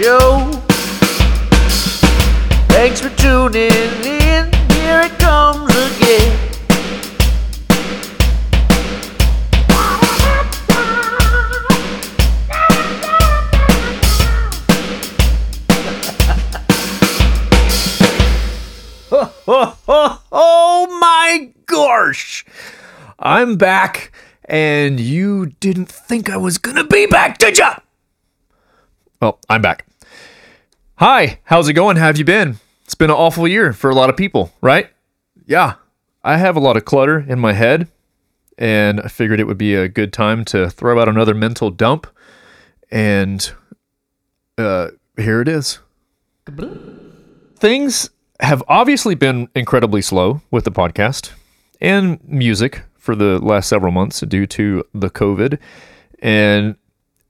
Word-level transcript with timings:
show. 0.00 0.50
Thanks 2.68 3.00
for 3.02 3.10
tuning 3.16 3.70
in. 4.02 4.50
Here 4.72 5.02
it 5.02 5.18
comes 5.18 5.70
again. 5.70 6.38
oh 20.32 20.98
my 21.00 21.52
gosh! 21.66 22.46
I'm 23.18 23.56
back, 23.56 24.12
and 24.46 24.98
you 24.98 25.46
didn't 25.60 25.90
think 25.90 26.30
I 26.30 26.38
was 26.38 26.56
gonna 26.56 26.84
be 26.84 27.04
back, 27.04 27.36
did 27.36 27.58
ya? 27.58 27.76
Well, 29.20 29.38
I'm 29.50 29.60
back. 29.60 29.89
Hi, 31.00 31.38
how's 31.44 31.66
it 31.66 31.72
going? 31.72 31.96
How 31.96 32.08
have 32.08 32.18
you 32.18 32.26
been? 32.26 32.60
It's 32.84 32.94
been 32.94 33.08
an 33.08 33.16
awful 33.16 33.48
year 33.48 33.72
for 33.72 33.88
a 33.88 33.94
lot 33.94 34.10
of 34.10 34.18
people, 34.18 34.52
right? 34.60 34.90
Yeah, 35.46 35.76
I 36.22 36.36
have 36.36 36.56
a 36.56 36.60
lot 36.60 36.76
of 36.76 36.84
clutter 36.84 37.20
in 37.20 37.38
my 37.38 37.54
head, 37.54 37.88
and 38.58 39.00
I 39.00 39.08
figured 39.08 39.40
it 39.40 39.46
would 39.46 39.56
be 39.56 39.74
a 39.74 39.88
good 39.88 40.12
time 40.12 40.44
to 40.44 40.68
throw 40.68 41.00
out 41.00 41.08
another 41.08 41.32
mental 41.32 41.70
dump. 41.70 42.06
And 42.90 43.50
uh, 44.58 44.88
here 45.16 45.40
it 45.40 45.48
is. 45.48 45.78
Things 47.56 48.10
have 48.40 48.62
obviously 48.68 49.14
been 49.14 49.48
incredibly 49.54 50.02
slow 50.02 50.42
with 50.50 50.64
the 50.64 50.70
podcast 50.70 51.32
and 51.80 52.22
music 52.28 52.82
for 52.98 53.16
the 53.16 53.38
last 53.38 53.70
several 53.70 53.90
months 53.90 54.20
due 54.20 54.46
to 54.48 54.84
the 54.92 55.08
COVID. 55.08 55.58
And 56.18 56.76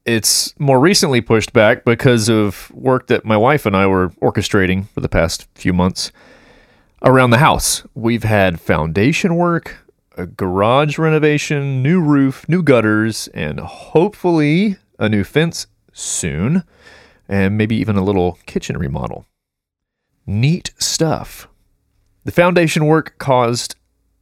it's 0.05 0.59
more 0.59 0.81
recently 0.81 1.21
pushed 1.21 1.53
back 1.53 1.85
because 1.85 2.29
of 2.29 2.71
work 2.73 3.07
that 3.09 3.25
my 3.25 3.37
wife 3.37 3.67
and 3.67 3.77
I 3.77 3.87
were 3.87 4.11
orchestrating 4.23 4.89
for 4.89 5.01
the 5.01 5.09
past 5.09 5.47
few 5.55 5.73
months 5.73 6.11
around 7.03 7.31
the 7.31 7.39
house. 7.39 7.85
We've 7.95 8.25
had 8.25 8.61
foundation 8.61 9.37
work, 9.37 9.79
a 10.17 10.27
garage 10.27 10.99
renovation, 10.99 11.83
new 11.83 12.01
roof, 12.01 12.49
new 12.49 12.63
gutters, 12.63 13.29
and 13.29 13.61
hopefully 13.61 14.77
a 14.99 15.09
new 15.09 15.25
fence 15.25 15.67
soon, 15.93 16.65
and 17.29 17.57
maybe 17.57 17.77
even 17.77 17.97
a 17.97 18.05
little 18.05 18.39
kitchen 18.47 18.79
remodel. 18.79 19.27
Neat 20.27 20.73
stuff. 20.79 21.49
The 22.25 22.33
foundation 22.33 22.87
work 22.87 23.17
caused 23.19 23.77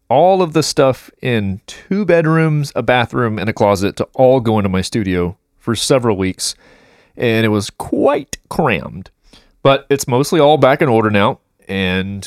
all 0.08 0.40
of 0.40 0.54
the 0.54 0.62
stuff 0.62 1.10
in 1.20 1.60
two 1.66 2.04
bedrooms, 2.04 2.72
a 2.74 2.82
bathroom, 2.82 3.38
and 3.38 3.48
a 3.48 3.52
closet 3.52 3.96
to 3.96 4.04
all 4.14 4.40
go 4.40 4.58
into 4.58 4.68
my 4.68 4.80
studio 4.80 5.36
for 5.68 5.76
several 5.76 6.16
weeks, 6.16 6.54
and 7.14 7.44
it 7.44 7.50
was 7.50 7.68
quite 7.68 8.38
crammed. 8.48 9.10
But 9.62 9.84
it's 9.90 10.08
mostly 10.08 10.40
all 10.40 10.56
back 10.56 10.80
in 10.80 10.88
order 10.88 11.10
now, 11.10 11.40
and 11.68 12.26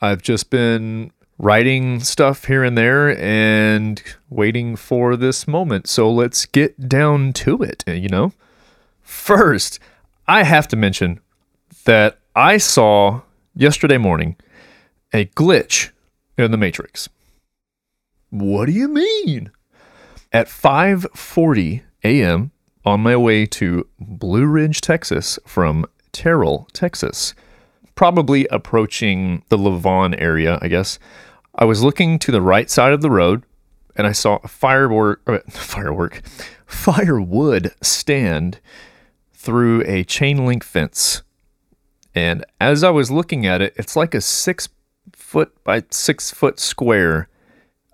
I've 0.00 0.22
just 0.22 0.48
been 0.48 1.12
writing 1.36 2.00
stuff 2.00 2.46
here 2.46 2.64
and 2.64 2.78
there 2.78 3.18
and 3.20 4.02
waiting 4.30 4.76
for 4.76 5.14
this 5.14 5.46
moment. 5.46 5.90
So 5.90 6.10
let's 6.10 6.46
get 6.46 6.88
down 6.88 7.34
to 7.34 7.62
it, 7.62 7.84
eh, 7.86 7.92
you 7.92 8.08
know? 8.08 8.32
First, 9.02 9.78
I 10.26 10.44
have 10.44 10.66
to 10.68 10.76
mention 10.76 11.20
that 11.84 12.16
I 12.34 12.56
saw 12.56 13.20
yesterday 13.54 13.98
morning 13.98 14.36
a 15.12 15.26
glitch 15.26 15.90
in 16.38 16.50
the 16.50 16.56
Matrix. 16.56 17.10
What 18.30 18.64
do 18.64 18.72
you 18.72 18.88
mean? 18.88 19.50
At 20.32 20.46
5:40 20.48 21.82
a.m. 22.04 22.52
on 22.90 23.00
my 23.00 23.16
way 23.16 23.46
to 23.46 23.86
Blue 23.98 24.46
Ridge, 24.46 24.80
Texas 24.80 25.38
from 25.46 25.86
Terrell, 26.12 26.68
Texas, 26.72 27.34
probably 27.94 28.46
approaching 28.50 29.44
the 29.48 29.56
Lavon 29.56 30.20
area, 30.20 30.58
I 30.60 30.68
guess. 30.68 30.98
I 31.54 31.64
was 31.64 31.82
looking 31.82 32.18
to 32.18 32.32
the 32.32 32.42
right 32.42 32.68
side 32.68 32.92
of 32.92 33.00
the 33.00 33.10
road 33.10 33.44
and 33.96 34.06
I 34.06 34.12
saw 34.12 34.38
a 34.42 34.48
firework 34.48 35.22
uh, 35.26 35.38
firework 35.50 36.22
firewood 36.66 37.72
stand 37.80 38.60
through 39.32 39.84
a 39.86 40.04
chain 40.04 40.44
link 40.44 40.64
fence. 40.64 41.22
And 42.14 42.44
as 42.60 42.82
I 42.82 42.90
was 42.90 43.10
looking 43.10 43.46
at 43.46 43.62
it, 43.62 43.72
it's 43.76 43.94
like 43.94 44.14
a 44.14 44.20
six 44.20 44.68
foot 45.12 45.52
by 45.62 45.84
six 45.90 46.30
foot 46.30 46.58
square 46.58 47.28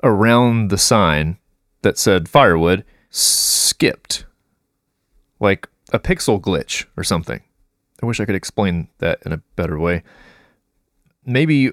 around 0.03 0.70
the 0.70 0.78
sign 0.78 1.38
that 1.82 1.99
said 1.99 2.28
firewood 2.28 2.84
skipped. 3.10 4.25
Like 5.41 5.69
a 5.92 5.98
pixel 5.98 6.41
glitch 6.41 6.86
or 6.97 7.04
something. 7.04 7.42
I 8.02 8.06
wish 8.06 8.20
I 8.20 8.24
could 8.24 8.34
explain 8.34 8.88
that 8.98 9.20
in 9.24 9.32
a 9.32 9.42
better 9.56 9.78
way. 9.78 10.02
Maybe 11.24 11.72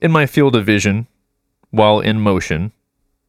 in 0.00 0.12
my 0.12 0.26
field 0.26 0.54
of 0.54 0.66
vision, 0.66 1.06
while 1.70 2.00
in 2.00 2.20
motion, 2.20 2.72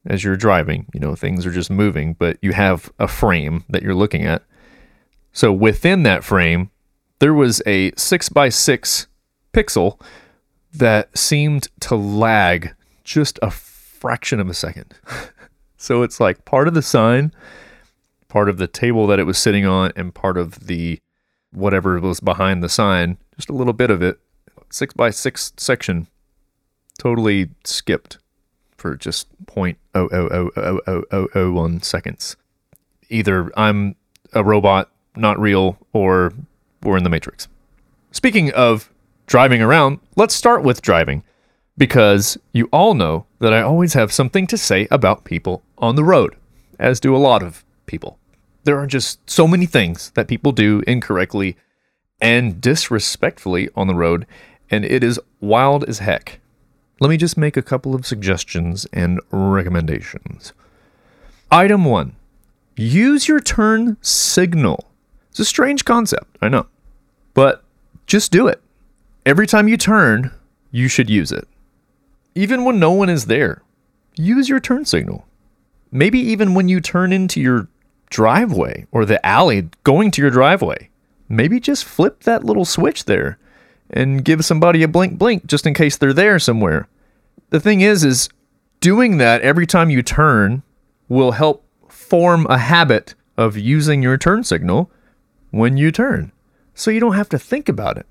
as 0.06 0.24
you're 0.24 0.36
driving, 0.36 0.88
you 0.94 1.00
know, 1.00 1.16
things 1.16 1.46
are 1.46 1.52
just 1.52 1.69
moving, 1.69 2.14
but 2.14 2.38
you 2.42 2.53
have 2.53 2.92
a 3.00 3.08
frame 3.08 3.64
that 3.69 3.84
you're 3.84 3.96
looking 3.96 4.25
at. 4.25 4.44
So 5.31 5.52
within 5.52 6.03
that 6.03 6.24
frame, 6.24 6.72
there 7.19 7.34
was 7.34 7.62
a 7.66 7.92
six 7.96 8.30
by 8.30 8.50
six 8.50 9.08
pixel 9.53 10.00
that 10.74 11.18
seemed 11.18 11.68
to 11.81 11.96
lag 11.96 12.74
just 13.03 13.40
a 13.42 13.52
fraction 13.52 14.40
of 14.40 14.50
a 14.50 14.53
second. 14.53 14.94
so 15.78 16.03
it's 16.03 16.19
like 16.19 16.46
part 16.46 16.68
of 16.68 16.74
the 16.74 16.81
sign, 16.81 17.34
part 18.30 18.48
of 18.48 18.58
the 18.58 18.68
table 18.68 19.08
that 19.08 19.20
it 19.20 19.26
was 19.26 19.38
sitting 19.38 19.66
on, 19.66 19.92
and 19.96 20.16
part 20.16 20.38
of 20.38 20.68
the 20.68 21.00
whatever 21.52 22.00
was 22.00 22.20
behind 22.20 22.64
the 22.64 22.70
sign, 22.70 23.18
just 23.36 23.50
a 23.50 23.54
little 23.54 23.74
bit 23.74 23.90
of 23.90 24.02
it, 24.02 24.20
six 24.70 24.94
by 24.94 25.10
six 25.10 25.52
section, 25.58 26.08
totally 26.98 27.50
skipped 27.66 28.20
for 28.78 28.96
just 28.96 29.28
point 29.46 29.78
oh 29.94 30.08
oh 30.12 30.30
oh 30.32 30.52
oh 30.56 30.80
oh 30.88 31.04
oh 31.12 31.28
oh 31.36 31.52
one 31.52 31.82
seconds. 31.82 32.38
Either 33.10 33.52
I'm 33.58 33.96
a 34.34 34.44
robot, 34.44 34.92
not 35.16 35.40
real, 35.40 35.78
or 35.92 36.34
we're 36.84 36.98
in 36.98 37.04
the 37.04 37.10
Matrix. 37.10 37.48
Speaking 38.12 38.52
of 38.54 38.92
driving 39.26 39.62
around, 39.62 40.00
let's 40.16 40.36
start 40.36 40.64
with 40.64 40.82
driving 40.82 41.24
because 41.78 42.38
you 42.54 42.70
all 42.72 42.94
know 42.94 43.26
that 43.40 43.54
I 43.54 43.62
always 43.62 43.94
have 43.94 44.12
something 44.12 44.46
to 44.48 44.58
say 44.58 44.88
about 44.92 45.24
people 45.24 45.64
on 45.78 45.96
the 45.96 46.04
road, 46.04 46.36
as 46.78 47.00
do 47.00 47.16
a 47.16 47.18
lot 47.18 47.42
of 47.42 47.64
people. 47.86 48.19
There 48.69 48.78
are 48.78 48.85
just 48.85 49.28
so 49.28 49.47
many 49.47 49.66
things 49.66 50.12
that 50.12 50.28
people 50.28 50.52
do 50.52 50.84
incorrectly 50.85 51.57
and 52.22 52.62
disrespectfully 52.62 53.68
on 53.75 53.88
the 53.88 53.96
road, 53.96 54.28
and 54.69 54.85
it 54.85 55.03
is 55.03 55.19
wild 55.41 55.84
as 55.85 55.97
heck. 55.97 56.40
Let 57.00 57.09
me 57.09 57.18
just 57.18 57.35
make 57.35 57.57
a 57.57 57.63
couple 57.63 57.96
of 57.96 58.06
suggestions 58.06 58.85
and 58.94 59.22
recommendations. 59.31 60.53
Item 61.50 61.84
one 61.84 62.16
use 62.75 63.28
your 63.28 63.40
turn 63.40 63.97
signal. 64.02 64.86
It's 65.31 65.40
a 65.40 65.46
strange 65.46 65.84
concept, 65.84 66.38
I 66.40 66.50
know, 66.50 66.68
but 67.34 67.63
just 68.06 68.31
do 68.31 68.47
it. 68.47 68.62
Every 69.25 69.47
time 69.47 69.68
you 69.68 69.78
turn, 69.78 70.30
you 70.69 70.90
should 70.90 71.09
use 71.09 71.31
it. 71.31 71.47
Even 72.36 72.66
when 72.66 72.80
no 72.80 72.91
one 72.91 73.09
is 73.09 73.25
there, 73.25 73.63
use 74.16 74.47
your 74.47 74.59
turn 74.59 74.86
signal. 74.86 75.25
Maybe 75.91 76.19
even 76.19 76.53
when 76.53 76.69
you 76.69 76.80
turn 76.80 77.12
into 77.12 77.41
your 77.41 77.68
driveway 78.09 78.88
or 78.92 79.06
the 79.06 79.24
alley 79.25 79.70
going 79.84 80.12
to 80.12 80.22
your 80.22 80.31
driveway, 80.31 80.90
maybe 81.28 81.59
just 81.59 81.86
flip 81.86 82.24
that 82.24 82.44
little 82.44 82.66
switch 82.66 83.06
there 83.06 83.38
and 83.90 84.24
give 84.24 84.46
somebody 84.46 84.84
a 84.84 84.88
blink 84.88 85.18
blink 85.18 85.46
just 85.46 85.66
in 85.66 85.74
case 85.74 85.97
they're 85.97 86.14
there 86.14 86.40
somewhere. 86.40 86.88
The 87.50 87.60
thing 87.60 87.81
is 87.81 88.04
is 88.04 88.30
doing 88.80 89.18
that 89.18 89.42
every 89.42 89.66
time 89.66 89.89
you 89.89 90.01
turn 90.01 90.63
will 91.07 91.31
help 91.31 91.66
form 91.88 92.45
a 92.50 92.57
habit 92.57 93.16
of 93.38 93.57
using 93.57 94.04
your 94.04 94.18
turn 94.18 94.44
signal 94.44 94.92
when 95.51 95.78
you 95.78 95.92
turn. 95.92 96.31
So 96.74 96.92
you 96.92 97.00
don't 97.00 97.16
have 97.16 97.30
to 97.30 97.39
think 97.39 97.68
about 97.68 97.98
it. 97.98 98.06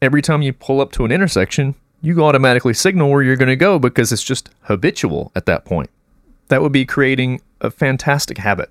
Every 0.00 0.22
time 0.22 0.42
you 0.42 0.52
pull 0.52 0.80
up 0.80 0.92
to 0.92 1.04
an 1.04 1.12
intersection, 1.12 1.74
you 2.00 2.22
automatically 2.24 2.74
signal 2.74 3.10
where 3.10 3.22
you're 3.22 3.36
going 3.36 3.48
to 3.48 3.56
go 3.56 3.78
because 3.78 4.12
it's 4.12 4.22
just 4.22 4.50
habitual 4.62 5.32
at 5.34 5.46
that 5.46 5.64
point. 5.64 5.90
That 6.48 6.62
would 6.62 6.72
be 6.72 6.86
creating 6.86 7.40
a 7.60 7.70
fantastic 7.70 8.38
habit. 8.38 8.70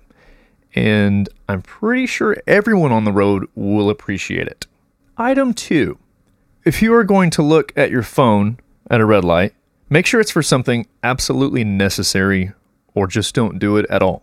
And 0.74 1.28
I'm 1.48 1.62
pretty 1.62 2.06
sure 2.06 2.36
everyone 2.46 2.92
on 2.92 3.04
the 3.04 3.12
road 3.12 3.48
will 3.54 3.90
appreciate 3.90 4.46
it. 4.46 4.66
Item 5.16 5.54
two 5.54 5.98
if 6.64 6.82
you 6.82 6.92
are 6.94 7.04
going 7.04 7.30
to 7.30 7.42
look 7.42 7.72
at 7.76 7.90
your 7.90 8.02
phone 8.02 8.58
at 8.90 9.00
a 9.00 9.06
red 9.06 9.24
light, 9.24 9.54
make 9.88 10.04
sure 10.04 10.20
it's 10.20 10.30
for 10.30 10.42
something 10.42 10.86
absolutely 11.02 11.64
necessary 11.64 12.52
or 12.94 13.06
just 13.06 13.34
don't 13.34 13.58
do 13.58 13.76
it 13.78 13.86
at 13.88 14.02
all. 14.02 14.22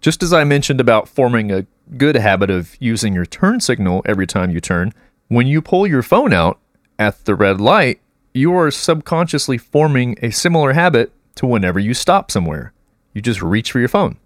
Just 0.00 0.22
as 0.22 0.32
I 0.32 0.44
mentioned 0.44 0.80
about 0.80 1.08
forming 1.08 1.52
a 1.52 1.66
good 1.96 2.16
habit 2.16 2.50
of 2.50 2.76
using 2.80 3.14
your 3.14 3.26
turn 3.26 3.60
signal 3.60 4.02
every 4.06 4.26
time 4.26 4.50
you 4.50 4.60
turn, 4.60 4.92
when 5.28 5.46
you 5.46 5.62
pull 5.62 5.86
your 5.86 6.02
phone 6.02 6.32
out 6.32 6.58
at 6.98 7.24
the 7.26 7.34
red 7.34 7.60
light, 7.60 8.00
you 8.32 8.52
are 8.54 8.70
subconsciously 8.70 9.58
forming 9.58 10.16
a 10.20 10.30
similar 10.30 10.72
habit 10.72 11.12
to 11.36 11.46
whenever 11.46 11.78
you 11.78 11.94
stop 11.94 12.30
somewhere. 12.30 12.72
You 13.12 13.22
just 13.22 13.40
reach 13.40 13.70
for 13.70 13.78
your 13.78 13.88
phone. 13.88 14.18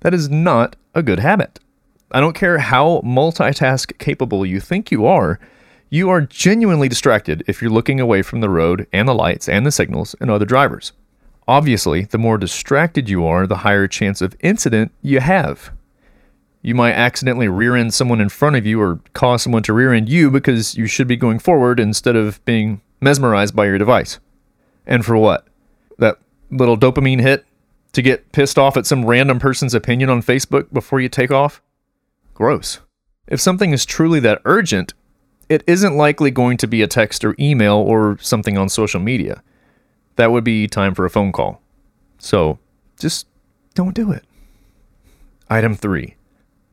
That 0.00 0.14
is 0.14 0.28
not 0.28 0.76
a 0.94 1.02
good 1.02 1.18
habit. 1.18 1.58
I 2.10 2.20
don't 2.20 2.34
care 2.34 2.58
how 2.58 3.02
multitask 3.04 3.98
capable 3.98 4.46
you 4.46 4.60
think 4.60 4.90
you 4.90 5.06
are, 5.06 5.38
you 5.90 6.10
are 6.10 6.20
genuinely 6.20 6.88
distracted 6.88 7.42
if 7.46 7.62
you're 7.62 7.70
looking 7.70 7.98
away 7.98 8.20
from 8.20 8.40
the 8.40 8.50
road 8.50 8.86
and 8.92 9.08
the 9.08 9.14
lights 9.14 9.48
and 9.48 9.64
the 9.64 9.72
signals 9.72 10.14
and 10.20 10.30
other 10.30 10.44
drivers. 10.44 10.92
Obviously, 11.46 12.02
the 12.02 12.18
more 12.18 12.36
distracted 12.36 13.08
you 13.08 13.24
are, 13.24 13.46
the 13.46 13.58
higher 13.58 13.88
chance 13.88 14.20
of 14.20 14.36
incident 14.40 14.92
you 15.00 15.20
have. 15.20 15.72
You 16.60 16.74
might 16.74 16.92
accidentally 16.92 17.48
rear 17.48 17.74
end 17.74 17.94
someone 17.94 18.20
in 18.20 18.28
front 18.28 18.56
of 18.56 18.66
you 18.66 18.80
or 18.80 19.00
cause 19.14 19.42
someone 19.42 19.62
to 19.62 19.72
rear 19.72 19.94
end 19.94 20.10
you 20.10 20.30
because 20.30 20.76
you 20.76 20.86
should 20.86 21.08
be 21.08 21.16
going 21.16 21.38
forward 21.38 21.80
instead 21.80 22.16
of 22.16 22.44
being 22.44 22.82
mesmerized 23.00 23.56
by 23.56 23.64
your 23.64 23.78
device. 23.78 24.18
And 24.86 25.06
for 25.06 25.16
what? 25.16 25.46
That 25.98 26.18
little 26.50 26.76
dopamine 26.76 27.20
hit 27.20 27.46
to 27.92 28.02
get 28.02 28.32
pissed 28.32 28.58
off 28.58 28.76
at 28.76 28.86
some 28.86 29.06
random 29.06 29.38
person's 29.38 29.74
opinion 29.74 30.10
on 30.10 30.22
Facebook 30.22 30.72
before 30.72 31.00
you 31.00 31.08
take 31.08 31.30
off? 31.30 31.62
Gross. 32.34 32.80
If 33.26 33.40
something 33.40 33.72
is 33.72 33.84
truly 33.84 34.20
that 34.20 34.40
urgent, 34.44 34.94
it 35.48 35.64
isn't 35.66 35.96
likely 35.96 36.30
going 36.30 36.56
to 36.58 36.66
be 36.66 36.82
a 36.82 36.86
text 36.86 37.24
or 37.24 37.34
email 37.38 37.76
or 37.76 38.18
something 38.20 38.58
on 38.58 38.68
social 38.68 39.00
media. 39.00 39.42
That 40.16 40.30
would 40.30 40.44
be 40.44 40.66
time 40.66 40.94
for 40.94 41.04
a 41.04 41.10
phone 41.10 41.32
call. 41.32 41.62
So 42.18 42.58
just 42.98 43.26
don't 43.74 43.94
do 43.94 44.12
it. 44.12 44.24
Item 45.48 45.74
three 45.74 46.16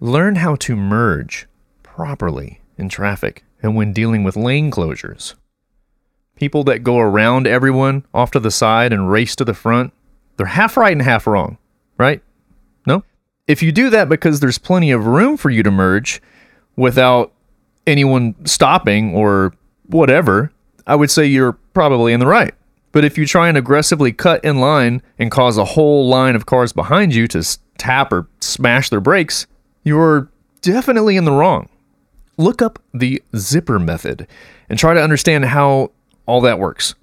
learn 0.01 0.35
how 0.35 0.55
to 0.55 0.75
merge 0.75 1.47
properly 1.83 2.59
in 2.77 2.89
traffic 2.89 3.43
and 3.63 3.75
when 3.75 3.93
dealing 3.93 4.23
with 4.23 4.35
lane 4.35 4.69
closures. 4.69 5.33
People 6.35 6.65
that 6.65 6.83
go 6.83 6.99
around 6.99 7.47
everyone 7.47 8.05
off 8.13 8.31
to 8.31 8.39
the 8.39 8.51
side 8.51 8.91
and 8.91 9.09
race 9.09 9.35
to 9.37 9.45
the 9.45 9.53
front, 9.53 9.93
they're 10.37 10.45
half 10.45 10.77
right 10.77 10.91
and 10.91 11.01
half 11.01 11.27
wrong, 11.27 11.57
right? 11.97 12.21
No? 12.85 13.03
If 13.47 13.61
you 13.61 13.71
do 13.71 13.89
that 13.91 14.09
because 14.09 14.39
there's 14.39 14.57
plenty 14.57 14.91
of 14.91 15.05
room 15.05 15.37
for 15.37 15.49
you 15.49 15.63
to 15.63 15.71
merge 15.71 16.21
without 16.75 17.31
anyone 17.87 18.35
stopping 18.45 19.13
or 19.15 19.53
whatever, 19.87 20.51
I 20.87 20.95
would 20.95 21.11
say 21.11 21.25
you're 21.25 21.53
probably 21.73 22.13
in 22.13 22.19
the 22.19 22.27
right. 22.27 22.53
But 22.91 23.03
if 23.03 23.17
you 23.17 23.25
try 23.25 23.49
and 23.49 23.57
aggressively 23.57 24.13
cut 24.13 24.43
in 24.45 24.59
line 24.59 25.01
and 25.19 25.29
cause 25.29 25.57
a 25.57 25.65
whole 25.65 26.07
line 26.07 26.35
of 26.35 26.45
cars 26.45 26.71
behind 26.71 27.13
you 27.13 27.27
to 27.29 27.43
tap 27.77 28.13
or 28.13 28.27
smash 28.39 28.89
their 28.89 29.01
brakes, 29.01 29.47
you're 29.83 30.29
definitely 30.61 31.17
in 31.17 31.25
the 31.25 31.31
wrong. 31.31 31.67
Look 32.37 32.61
up 32.61 32.79
the 32.93 33.21
zipper 33.35 33.79
method 33.79 34.27
and 34.69 34.79
try 34.79 34.93
to 34.93 35.01
understand 35.01 35.45
how 35.45 35.91
all 36.25 36.41
that 36.41 36.59
works. 36.59 36.95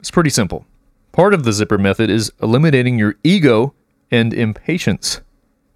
It's 0.00 0.10
pretty 0.10 0.30
simple. 0.30 0.66
Part 1.12 1.34
of 1.34 1.44
the 1.44 1.52
zipper 1.52 1.78
method 1.78 2.08
is 2.08 2.32
eliminating 2.42 2.98
your 2.98 3.16
ego 3.22 3.74
and 4.10 4.32
impatience. 4.32 5.20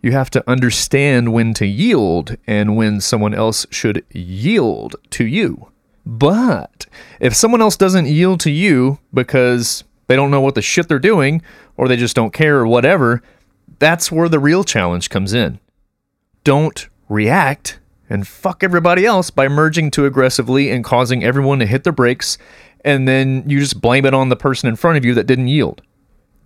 You 0.03 0.13
have 0.13 0.31
to 0.31 0.49
understand 0.49 1.33
when 1.33 1.53
to 1.55 1.67
yield 1.67 2.37
and 2.47 2.77
when 2.77 3.01
someone 3.01 3.35
else 3.35 3.67
should 3.71 4.05
yield 4.11 4.97
to 5.11 5.27
you. 5.27 5.69
But 6.07 6.87
if 7.21 7.35
someone 7.35 7.61
else 7.61 7.77
doesn't 7.77 8.07
yield 8.07 8.41
to 8.41 8.51
you 8.51 8.99
because 9.13 9.85
they 10.07 10.17
don't 10.17 10.31
know 10.31 10.41
what 10.41 10.55
the 10.55 10.63
shit 10.63 10.89
they're 10.89 10.99
doing 10.99 11.43
or 11.77 11.89
they 11.89 11.97
just 11.97 12.17
don't 12.17 12.33
care 12.33 12.59
or 12.59 12.67
whatever, 12.67 13.23
that's 13.79 14.13
where 14.13 14.29
the 14.29 14.39
real 14.39 14.65
challenge 14.65 15.11
comes 15.11 15.35
in. 15.35 15.59
Don't 16.45 16.89
react 17.09 17.79
and 18.09 18.27
fuck 18.27 18.63
everybody 18.63 19.05
else 19.05 19.31
by 19.31 19.49
merging 19.49 19.91
too 19.91 20.07
aggressively 20.07 20.71
and 20.71 20.85
causing 20.85 21.25
everyone 21.25 21.59
to 21.59 21.67
hit 21.67 21.85
the 21.85 21.93
brakes, 21.93 22.39
and 22.87 23.07
then 23.09 23.43
you 23.49 23.59
just 23.59 23.81
blame 23.81 24.07
it 24.07 24.15
on 24.15 24.29
the 24.29 24.37
person 24.37 24.69
in 24.69 24.77
front 24.77 24.97
of 24.97 25.05
you 25.05 25.13
that 25.15 25.27
didn't 25.27 25.49
yield. 25.49 25.83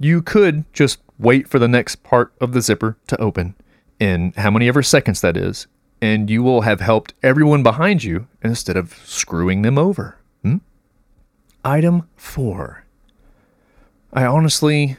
You 0.00 0.22
could 0.22 0.64
just 0.72 0.98
wait 1.18 1.46
for 1.46 1.58
the 1.58 1.68
next 1.68 2.02
part 2.02 2.32
of 2.40 2.52
the 2.52 2.62
zipper 2.62 2.96
to 3.08 3.20
open 3.20 3.54
in 4.00 4.32
how 4.38 4.50
many 4.50 4.66
ever 4.66 4.82
seconds 4.82 5.20
that 5.20 5.36
is, 5.36 5.66
and 6.00 6.30
you 6.30 6.42
will 6.42 6.62
have 6.62 6.80
helped 6.80 7.12
everyone 7.22 7.62
behind 7.62 8.02
you 8.02 8.26
instead 8.42 8.78
of 8.78 8.94
screwing 9.04 9.60
them 9.60 9.76
over. 9.76 10.16
Hmm? 10.42 10.56
Item 11.62 12.08
four. 12.16 12.84
I 14.14 14.24
honestly 14.24 14.96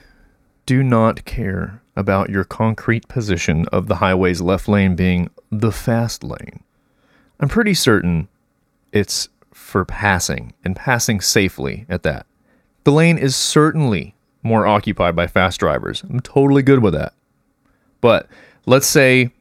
do 0.68 0.84
not 0.84 1.26
care 1.26 1.82
about 1.96 2.30
your 2.30 2.44
concrete 2.44 3.08
position 3.08 3.66
of 3.72 3.88
the 3.88 3.96
highway's 3.96 4.42
left 4.42 4.68
lane 4.68 4.96
being 4.96 5.32
the 5.52 5.72
fast 5.72 6.24
lane. 6.24 6.64
I'm 7.40 7.50
pretty 7.50 7.74
certain 7.74 8.28
it's 8.92 9.28
for 9.72 9.86
passing 9.86 10.54
and 10.64 10.76
passing 10.76 11.22
safely 11.22 11.86
at 11.90 12.04
that. 12.04 12.28
The 12.84 12.92
lane 12.92 13.18
is 13.18 13.36
certainly 13.36 14.16
more 14.44 14.68
occupied 14.68 15.16
by 15.16 15.28
fast 15.28 15.60
drivers. 15.60 16.04
I'm 16.04 16.20
totally 16.20 16.62
good 16.62 16.84
with 16.84 16.94
that. 16.94 17.14
But 18.02 18.28
let's 18.66 18.88
say 18.88 19.32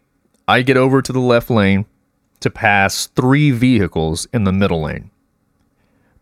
I 0.46 0.62
get 0.62 0.76
over 0.76 1.02
to 1.02 1.12
the 1.12 1.20
left 1.20 1.50
lane 1.50 1.86
to 2.40 2.50
pass 2.50 3.06
three 3.08 3.50
vehicles 3.50 4.26
in 4.32 4.44
the 4.44 4.52
middle 4.52 4.82
lane. 4.82 5.10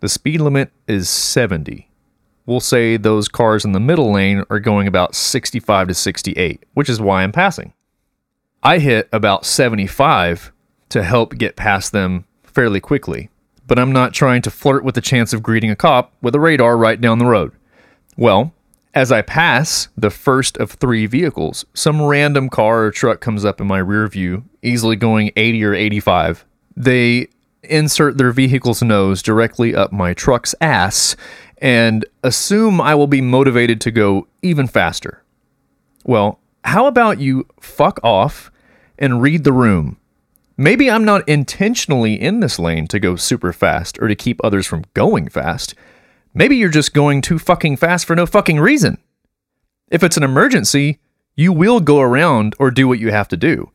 The 0.01 0.09
speed 0.09 0.41
limit 0.41 0.71
is 0.87 1.09
70. 1.09 1.91
We'll 2.47 2.61
say 2.61 2.97
those 2.97 3.29
cars 3.29 3.65
in 3.65 3.73
the 3.73 3.81
middle 3.81 4.13
lane 4.13 4.45
are 4.49 4.61
going 4.61 4.87
about 4.89 5.15
65 5.15 5.89
to 5.89 5.95
68, 5.95 6.65
which 6.75 6.89
is 6.89 7.01
why 7.01 7.23
I'm 7.23 7.33
passing. 7.33 7.75
I 8.63 8.79
hit 8.79 9.09
about 9.13 9.45
75 9.45 10.53
to 10.89 11.03
help 11.03 11.37
get 11.37 11.57
past 11.57 11.93
them 11.93 12.25
fairly 12.43 12.81
quickly, 12.81 13.31
but 13.69 13.79
I'm 13.79 13.93
not 13.93 14.13
trying 14.13 14.43
to 14.43 14.51
flirt 14.51 14.83
with 14.83 14.97
the 14.97 15.01
chance 15.01 15.33
of 15.33 15.43
greeting 15.43 15.71
a 15.71 15.77
cop 15.77 16.13
with 16.21 16.35
a 16.35 16.41
radar 16.41 16.77
right 16.77 17.01
down 17.01 17.19
the 17.19 17.27
road. 17.27 17.53
Well, 18.17 18.53
as 18.95 19.13
I 19.13 19.23
pass 19.23 19.89
the 19.97 20.11
first 20.11 20.57
of 20.57 20.73
three 20.73 21.07
vehicles, 21.07 21.65
some 21.75 22.03
random 22.03 22.49
car 22.49 22.87
or 22.87 22.91
truck 22.91 23.21
comes 23.21 23.45
up 23.45 23.61
in 23.61 23.67
my 23.67 23.79
rear 23.79 24.09
view, 24.09 24.45
easily 24.63 24.97
going 24.97 25.31
80 25.37 25.65
or 25.65 25.75
85. 25.75 26.45
They 26.77 27.29
insert 27.63 28.17
their 28.17 28.33
vehicle's 28.33 28.83
nose 28.83 29.23
directly 29.23 29.75
up 29.75 29.93
my 29.93 30.15
truck's 30.15 30.55
ass 30.61 31.15
and 31.59 32.07
assume 32.25 32.81
I 32.81 32.95
will 32.95 33.07
be 33.07 33.21
motivated 33.21 33.81
to 33.83 33.91
go 33.91 34.27
even 34.43 34.67
faster. 34.67 35.23
Well, 36.05 36.41
how 36.65 36.87
about 36.87 37.21
you 37.21 37.47
fuck 37.61 38.01
off 38.03 38.51
and 38.99 39.21
read 39.21 39.45
the 39.45 39.53
room? 39.53 39.99
Maybe 40.61 40.91
I'm 40.91 41.05
not 41.05 41.29
intentionally 41.29 42.21
in 42.21 42.41
this 42.41 42.59
lane 42.59 42.89
to 42.89 42.99
go 42.99 43.15
super 43.15 43.53
fast 43.53 43.97
or 44.03 44.09
to 44.09 44.17
keep 44.17 44.41
others 44.43 44.67
from 44.67 44.87
going 44.93 45.29
fast. 45.29 45.77
Maybe 46.35 46.57
you're 46.57 46.69
just 46.69 46.93
going 46.93 47.21
too 47.21 47.39
fucking 47.39 47.77
fast 47.77 48.05
for 48.05 48.17
no 48.17 48.27
fucking 48.27 48.59
reason. 48.59 48.99
If 49.89 50.03
it's 50.03 50.17
an 50.17 50.25
emergency, 50.25 50.99
you 51.37 51.53
will 51.53 51.79
go 51.79 52.01
around 52.01 52.57
or 52.59 52.73
do 52.73 52.89
what 52.89 52.99
you 52.99 53.13
have 53.13 53.29
to 53.29 53.37
do. 53.37 53.71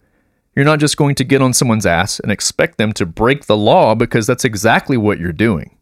You're 0.57 0.65
not 0.65 0.81
just 0.81 0.97
going 0.97 1.15
to 1.15 1.23
get 1.23 1.41
on 1.41 1.53
someone's 1.53 1.85
ass 1.85 2.19
and 2.19 2.33
expect 2.33 2.77
them 2.77 2.91
to 2.93 3.05
break 3.05 3.45
the 3.45 3.55
law 3.55 3.95
because 3.95 4.27
that's 4.27 4.43
exactly 4.43 4.97
what 4.97 5.19
you're 5.19 5.31
doing. 5.31 5.77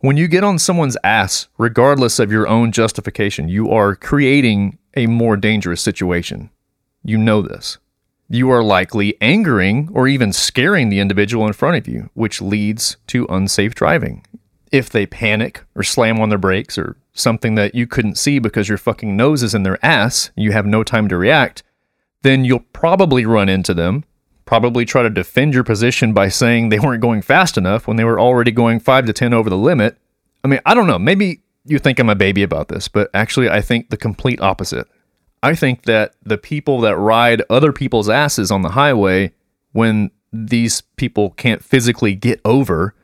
When 0.00 0.16
you 0.16 0.26
get 0.26 0.42
on 0.42 0.58
someone's 0.58 0.96
ass, 1.04 1.46
regardless 1.56 2.18
of 2.18 2.32
your 2.32 2.48
own 2.48 2.72
justification, 2.72 3.48
you 3.48 3.70
are 3.70 3.94
creating 3.94 4.78
a 4.94 5.06
more 5.06 5.36
dangerous 5.36 5.80
situation. 5.80 6.50
You 7.04 7.16
know 7.16 7.42
this. 7.42 7.78
You 8.34 8.48
are 8.48 8.62
likely 8.62 9.18
angering 9.20 9.90
or 9.92 10.08
even 10.08 10.32
scaring 10.32 10.88
the 10.88 11.00
individual 11.00 11.46
in 11.46 11.52
front 11.52 11.76
of 11.76 11.86
you, 11.86 12.08
which 12.14 12.40
leads 12.40 12.96
to 13.08 13.26
unsafe 13.28 13.74
driving. 13.74 14.24
If 14.72 14.88
they 14.88 15.04
panic 15.04 15.64
or 15.74 15.82
slam 15.82 16.18
on 16.18 16.30
their 16.30 16.38
brakes 16.38 16.78
or 16.78 16.96
something 17.12 17.56
that 17.56 17.74
you 17.74 17.86
couldn't 17.86 18.16
see 18.16 18.38
because 18.38 18.70
your 18.70 18.78
fucking 18.78 19.14
nose 19.14 19.42
is 19.42 19.54
in 19.54 19.64
their 19.64 19.78
ass, 19.84 20.30
you 20.34 20.52
have 20.52 20.64
no 20.64 20.82
time 20.82 21.08
to 21.08 21.16
react, 21.18 21.62
then 22.22 22.42
you'll 22.42 22.64
probably 22.72 23.26
run 23.26 23.50
into 23.50 23.74
them, 23.74 24.02
probably 24.46 24.86
try 24.86 25.02
to 25.02 25.10
defend 25.10 25.52
your 25.52 25.62
position 25.62 26.14
by 26.14 26.30
saying 26.30 26.70
they 26.70 26.80
weren't 26.80 27.02
going 27.02 27.20
fast 27.20 27.58
enough 27.58 27.86
when 27.86 27.98
they 27.98 28.04
were 28.04 28.18
already 28.18 28.50
going 28.50 28.80
5 28.80 29.04
to 29.04 29.12
10 29.12 29.34
over 29.34 29.50
the 29.50 29.58
limit. 29.58 29.98
I 30.42 30.48
mean, 30.48 30.60
I 30.64 30.72
don't 30.72 30.86
know. 30.86 30.98
Maybe 30.98 31.42
you 31.66 31.78
think 31.78 31.98
I'm 31.98 32.08
a 32.08 32.14
baby 32.14 32.42
about 32.42 32.68
this, 32.68 32.88
but 32.88 33.10
actually, 33.12 33.50
I 33.50 33.60
think 33.60 33.90
the 33.90 33.98
complete 33.98 34.40
opposite. 34.40 34.88
I 35.42 35.54
think 35.54 35.84
that 35.84 36.14
the 36.22 36.38
people 36.38 36.80
that 36.82 36.96
ride 36.96 37.42
other 37.50 37.72
people's 37.72 38.08
asses 38.08 38.50
on 38.50 38.62
the 38.62 38.70
highway 38.70 39.32
when 39.72 40.10
these 40.32 40.82
people 40.96 41.30
can't 41.30 41.64
physically 41.64 42.14
get 42.14 42.40
over 42.44 42.94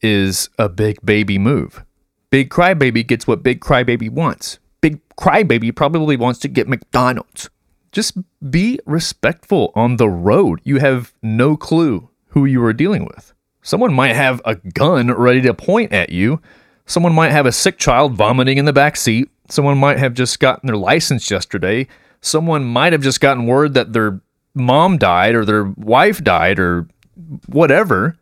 is 0.00 0.48
a 0.58 0.68
big 0.68 1.04
baby 1.04 1.38
move. 1.38 1.84
Big 2.30 2.50
crybaby 2.50 3.06
gets 3.06 3.26
what 3.26 3.42
big 3.42 3.60
crybaby 3.60 4.10
wants. 4.10 4.58
Big 4.80 5.00
crybaby 5.16 5.74
probably 5.74 6.16
wants 6.16 6.38
to 6.40 6.48
get 6.48 6.68
McDonald's. 6.68 7.48
Just 7.92 8.18
be 8.50 8.78
respectful 8.86 9.72
on 9.74 9.96
the 9.96 10.08
road. 10.08 10.60
You 10.64 10.78
have 10.78 11.12
no 11.22 11.56
clue 11.56 12.10
who 12.28 12.44
you 12.44 12.62
are 12.64 12.72
dealing 12.72 13.04
with. 13.04 13.32
Someone 13.62 13.94
might 13.94 14.14
have 14.14 14.42
a 14.44 14.56
gun 14.56 15.10
ready 15.12 15.40
to 15.42 15.54
point 15.54 15.92
at 15.92 16.10
you. 16.10 16.40
Someone 16.86 17.14
might 17.14 17.30
have 17.30 17.46
a 17.46 17.52
sick 17.52 17.78
child 17.78 18.14
vomiting 18.14 18.58
in 18.58 18.64
the 18.64 18.72
back 18.72 18.96
seat. 18.96 19.30
Someone 19.48 19.78
might 19.78 19.98
have 19.98 20.14
just 20.14 20.40
gotten 20.40 20.66
their 20.66 20.76
license 20.76 21.30
yesterday. 21.30 21.86
Someone 22.20 22.64
might 22.64 22.92
have 22.92 23.02
just 23.02 23.20
gotten 23.20 23.46
word 23.46 23.74
that 23.74 23.92
their 23.92 24.20
mom 24.54 24.98
died 24.98 25.34
or 25.34 25.44
their 25.44 25.64
wife 25.76 26.22
died 26.22 26.58
or 26.58 26.88
whatever. 27.46 28.16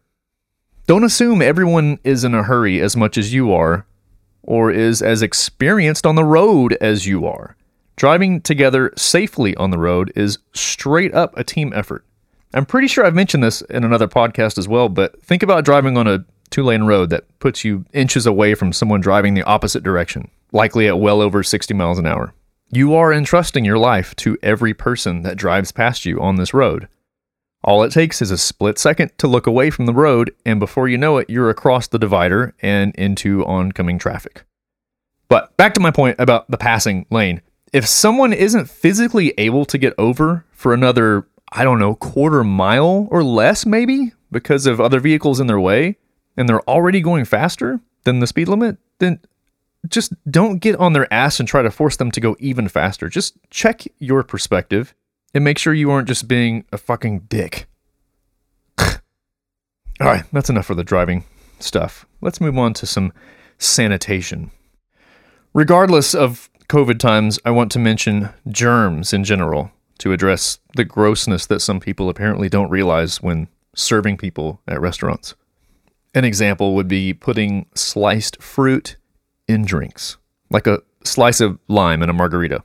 Don't 0.87 1.05
assume 1.05 1.41
everyone 1.41 1.99
is 2.03 2.25
in 2.25 2.35
a 2.35 2.43
hurry 2.43 2.81
as 2.81 2.97
much 2.97 3.17
as 3.17 3.33
you 3.33 3.53
are 3.53 3.87
or 4.43 4.71
is 4.71 5.01
as 5.01 5.23
experienced 5.23 6.05
on 6.05 6.17
the 6.17 6.25
road 6.25 6.77
as 6.81 7.07
you 7.07 7.27
are. 7.27 7.57
Driving 7.95 8.41
together 8.41 8.93
safely 8.97 9.55
on 9.57 9.71
the 9.71 9.79
road 9.79 10.13
is 10.17 10.39
straight 10.55 11.15
up 11.15 11.37
a 11.37 11.45
team 11.45 11.73
effort. 11.75 12.05
I'm 12.55 12.67
pretty 12.67 12.89
sure 12.89 13.05
I've 13.07 13.15
mentioned 13.15 13.43
this 13.43 13.63
in 13.63 13.85
another 13.85 14.09
podcast 14.09 14.59
as 14.59 14.67
well, 14.67 14.89
but 14.89 15.23
think 15.23 15.43
about 15.43 15.65
driving 15.65 15.97
on 15.97 16.07
a 16.09 16.25
two 16.53 16.63
lane 16.63 16.85
road 16.85 17.11
that 17.11 17.39
puts 17.41 17.65
you 17.65 17.85
inches 17.93 18.27
away 18.27 18.55
from 18.55 18.73
someone 18.73 19.01
driving 19.01 19.35
the 19.35 19.43
opposite 19.43 19.83
direction, 19.83 20.31
likely 20.53 20.87
at 20.87 20.99
well 20.99 21.21
over 21.21 21.43
60 21.43 21.75
miles 21.75 21.99
an 21.99 22.07
hour. 22.07 22.33
You 22.71 22.95
are 22.95 23.13
entrusting 23.13 23.65
your 23.65 23.79
life 23.79 24.15
to 24.17 24.39
every 24.43 24.73
person 24.73 25.23
that 25.23 25.37
drives 25.37 25.73
past 25.73 26.07
you 26.07 26.21
on 26.21 26.37
this 26.37 26.55
road. 26.55 26.89
All 27.65 27.83
it 27.83 27.93
takes 27.93 28.23
is 28.23 28.31
a 28.31 28.39
split 28.39 28.79
second 28.79 29.13
to 29.19 29.29
look 29.29 29.47
away 29.47 29.71
from 29.71 29.87
the 29.87 29.93
road, 29.93 30.35
and 30.45 30.59
before 30.59 30.89
you 30.89 30.99
know 30.99 31.19
it, 31.19 31.31
you're 31.31 31.51
across 31.51 31.87
the 31.87 31.99
divider 31.99 32.55
and 32.61 32.95
into 32.97 33.45
oncoming 33.45 33.99
traffic. 33.99 34.45
But 35.29 35.57
back 35.57 35.75
to 35.75 35.81
my 35.81 35.91
point 35.91 36.17
about 36.19 36.51
the 36.51 36.59
passing 36.59 37.07
lane. 37.11 37.41
If 37.73 37.87
someone 37.87 38.33
isn't 38.33 38.69
physically 38.69 39.33
able 39.39 39.65
to 39.67 39.79
get 39.79 39.95
over 39.97 40.45
for 40.53 40.75
another, 40.75 41.27
I 41.53 41.65
don't 41.65 41.79
know, 41.79 41.95
quarter 41.95 42.43
mile 42.43 43.07
or 43.11 43.23
less, 43.23 43.65
maybe, 43.65 44.13
because 44.31 44.67
of 44.67 44.81
other 44.81 44.99
vehicles 44.99 45.41
in 45.41 45.47
their 45.47 45.61
way, 45.61 45.99
and 46.37 46.49
they're 46.49 46.69
already 46.69 47.01
going 47.01 47.25
faster 47.25 47.81
than 48.05 48.21
the 48.21 48.27
speed 48.27 48.49
limit, 48.49 48.79
then 48.99 49.21
just 49.89 50.13
don't 50.31 50.59
get 50.59 50.77
on 50.77 50.93
their 50.93 51.13
ass 51.13 51.41
and 51.41 51.49
try 51.49 51.63
to 51.63 51.71
force 51.71 51.97
them 51.97 52.11
to 52.13 52.21
go 52.21 52.37
even 52.39 52.69
faster. 52.69 53.09
Just 53.09 53.37
check 53.51 53.85
your 53.99 54.23
perspective 54.23 54.95
and 55.35 55.45
make 55.45 55.59
sure 55.59 55.75
you 55.75 55.91
aren't 55.91 56.09
just 56.09 56.29
being 56.29 56.65
a 56.73 56.79
fucking 56.79 57.21
dick. 57.29 57.67
All 58.79 58.89
right, 60.01 60.25
that's 60.33 60.51
enough 60.51 60.67
for 60.67 60.75
the 60.75 60.85
driving 60.85 61.25
stuff. 61.59 62.07
Let's 62.21 62.41
move 62.41 62.59
on 62.59 62.75
to 62.75 62.87
some 62.87 63.13
sanitation. 63.59 64.51
Regardless 65.55 66.15
of 66.15 66.49
COVID 66.69 66.99
times, 66.99 67.39
I 67.45 67.51
want 67.51 67.71
to 67.73 67.79
mention 67.79 68.31
germs 68.49 69.13
in 69.13 69.25
general 69.25 69.71
to 69.99 70.13
address 70.13 70.59
the 70.75 70.85
grossness 70.85 71.47
that 71.47 71.61
some 71.61 71.81
people 71.81 72.09
apparently 72.09 72.49
don't 72.49 72.71
realize 72.71 73.23
when 73.23 73.49
serving 73.75 74.17
people 74.17 74.61
at 74.67 74.81
restaurants. 74.81 75.35
An 76.15 76.25
example 76.25 76.75
would 76.75 76.89
be 76.89 77.15
putting 77.15 77.67
sliced 77.75 78.43
fruit 78.43 78.97
in 79.49 79.65
drinks, 79.65 80.19
like 80.51 80.67
a 80.67 80.83
slice 81.05 81.41
of 81.41 81.59
lime 81.69 82.03
in 82.03 82.11
a 82.11 82.13
margarita. 82.13 82.63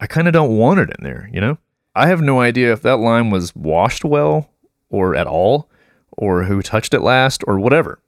I 0.00 0.06
kind 0.06 0.26
of 0.26 0.32
don't 0.32 0.56
want 0.56 0.80
it 0.80 0.90
in 0.98 1.04
there, 1.04 1.28
you 1.32 1.40
know? 1.40 1.58
I 1.94 2.06
have 2.06 2.22
no 2.22 2.40
idea 2.40 2.72
if 2.72 2.82
that 2.82 2.98
lime 2.98 3.30
was 3.30 3.54
washed 3.54 4.04
well 4.04 4.50
or 4.90 5.14
at 5.14 5.26
all, 5.26 5.68
or 6.12 6.44
who 6.44 6.62
touched 6.62 6.94
it 6.94 7.00
last, 7.00 7.44
or 7.46 7.58
whatever. 7.58 8.00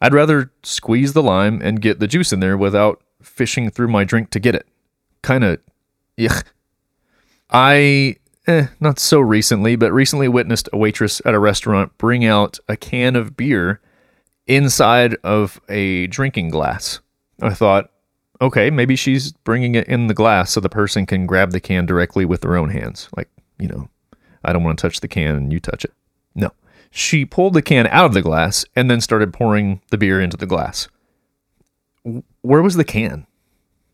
I'd 0.00 0.14
rather 0.14 0.52
squeeze 0.62 1.14
the 1.14 1.22
lime 1.22 1.60
and 1.62 1.80
get 1.80 1.98
the 1.98 2.06
juice 2.06 2.32
in 2.32 2.40
there 2.40 2.56
without 2.56 3.02
fishing 3.22 3.70
through 3.70 3.88
my 3.88 4.04
drink 4.04 4.30
to 4.30 4.40
get 4.40 4.54
it. 4.54 4.66
Kind 5.22 5.44
of, 5.44 5.58
yuck. 6.18 6.44
I, 7.50 8.16
eh, 8.46 8.66
not 8.80 8.98
so 8.98 9.18
recently, 9.20 9.76
but 9.76 9.92
recently 9.92 10.28
witnessed 10.28 10.68
a 10.72 10.76
waitress 10.76 11.22
at 11.24 11.34
a 11.34 11.38
restaurant 11.38 11.96
bring 11.98 12.24
out 12.24 12.58
a 12.68 12.76
can 12.76 13.16
of 13.16 13.36
beer 13.36 13.80
inside 14.46 15.16
of 15.24 15.60
a 15.68 16.06
drinking 16.08 16.50
glass. 16.50 17.00
I 17.40 17.54
thought, 17.54 17.90
okay, 18.40 18.70
maybe 18.70 18.96
she's 18.96 19.32
bringing 19.32 19.74
it 19.74 19.88
in 19.88 20.06
the 20.06 20.14
glass 20.14 20.52
so 20.52 20.60
the 20.60 20.68
person 20.68 21.06
can 21.06 21.26
grab 21.26 21.52
the 21.52 21.60
can 21.60 21.86
directly 21.86 22.24
with 22.24 22.42
their 22.42 22.56
own 22.56 22.70
hands. 22.70 23.08
Like, 23.16 23.28
you 23.58 23.68
know, 23.68 23.88
I 24.44 24.52
don't 24.52 24.64
want 24.64 24.78
to 24.78 24.82
touch 24.82 25.00
the 25.00 25.08
can 25.08 25.36
and 25.36 25.52
you 25.52 25.60
touch 25.60 25.84
it. 25.84 25.92
No. 26.34 26.50
She 26.90 27.24
pulled 27.24 27.54
the 27.54 27.62
can 27.62 27.86
out 27.88 28.06
of 28.06 28.14
the 28.14 28.22
glass 28.22 28.64
and 28.74 28.90
then 28.90 29.00
started 29.00 29.32
pouring 29.32 29.82
the 29.90 29.98
beer 29.98 30.20
into 30.20 30.36
the 30.36 30.46
glass. 30.46 30.88
Where 32.42 32.62
was 32.62 32.76
the 32.76 32.84
can? 32.84 33.26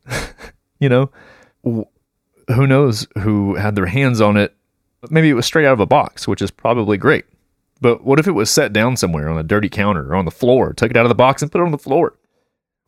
you 0.78 0.88
know, 0.88 1.10
who 1.64 2.66
knows 2.66 3.06
who 3.18 3.54
had 3.54 3.74
their 3.74 3.86
hands 3.86 4.20
on 4.20 4.36
it? 4.36 4.54
Maybe 5.10 5.30
it 5.30 5.34
was 5.34 5.46
straight 5.46 5.66
out 5.66 5.72
of 5.72 5.80
a 5.80 5.86
box, 5.86 6.28
which 6.28 6.42
is 6.42 6.50
probably 6.50 6.96
great. 6.96 7.24
But 7.82 8.04
what 8.04 8.20
if 8.20 8.28
it 8.28 8.32
was 8.32 8.48
set 8.48 8.72
down 8.72 8.96
somewhere 8.96 9.28
on 9.28 9.36
a 9.36 9.42
dirty 9.42 9.68
counter 9.68 10.12
or 10.12 10.14
on 10.14 10.24
the 10.24 10.30
floor? 10.30 10.72
Took 10.72 10.92
it 10.92 10.96
out 10.96 11.04
of 11.04 11.08
the 11.08 11.16
box 11.16 11.42
and 11.42 11.50
put 11.50 11.60
it 11.60 11.64
on 11.64 11.72
the 11.72 11.78
floor. 11.78 12.16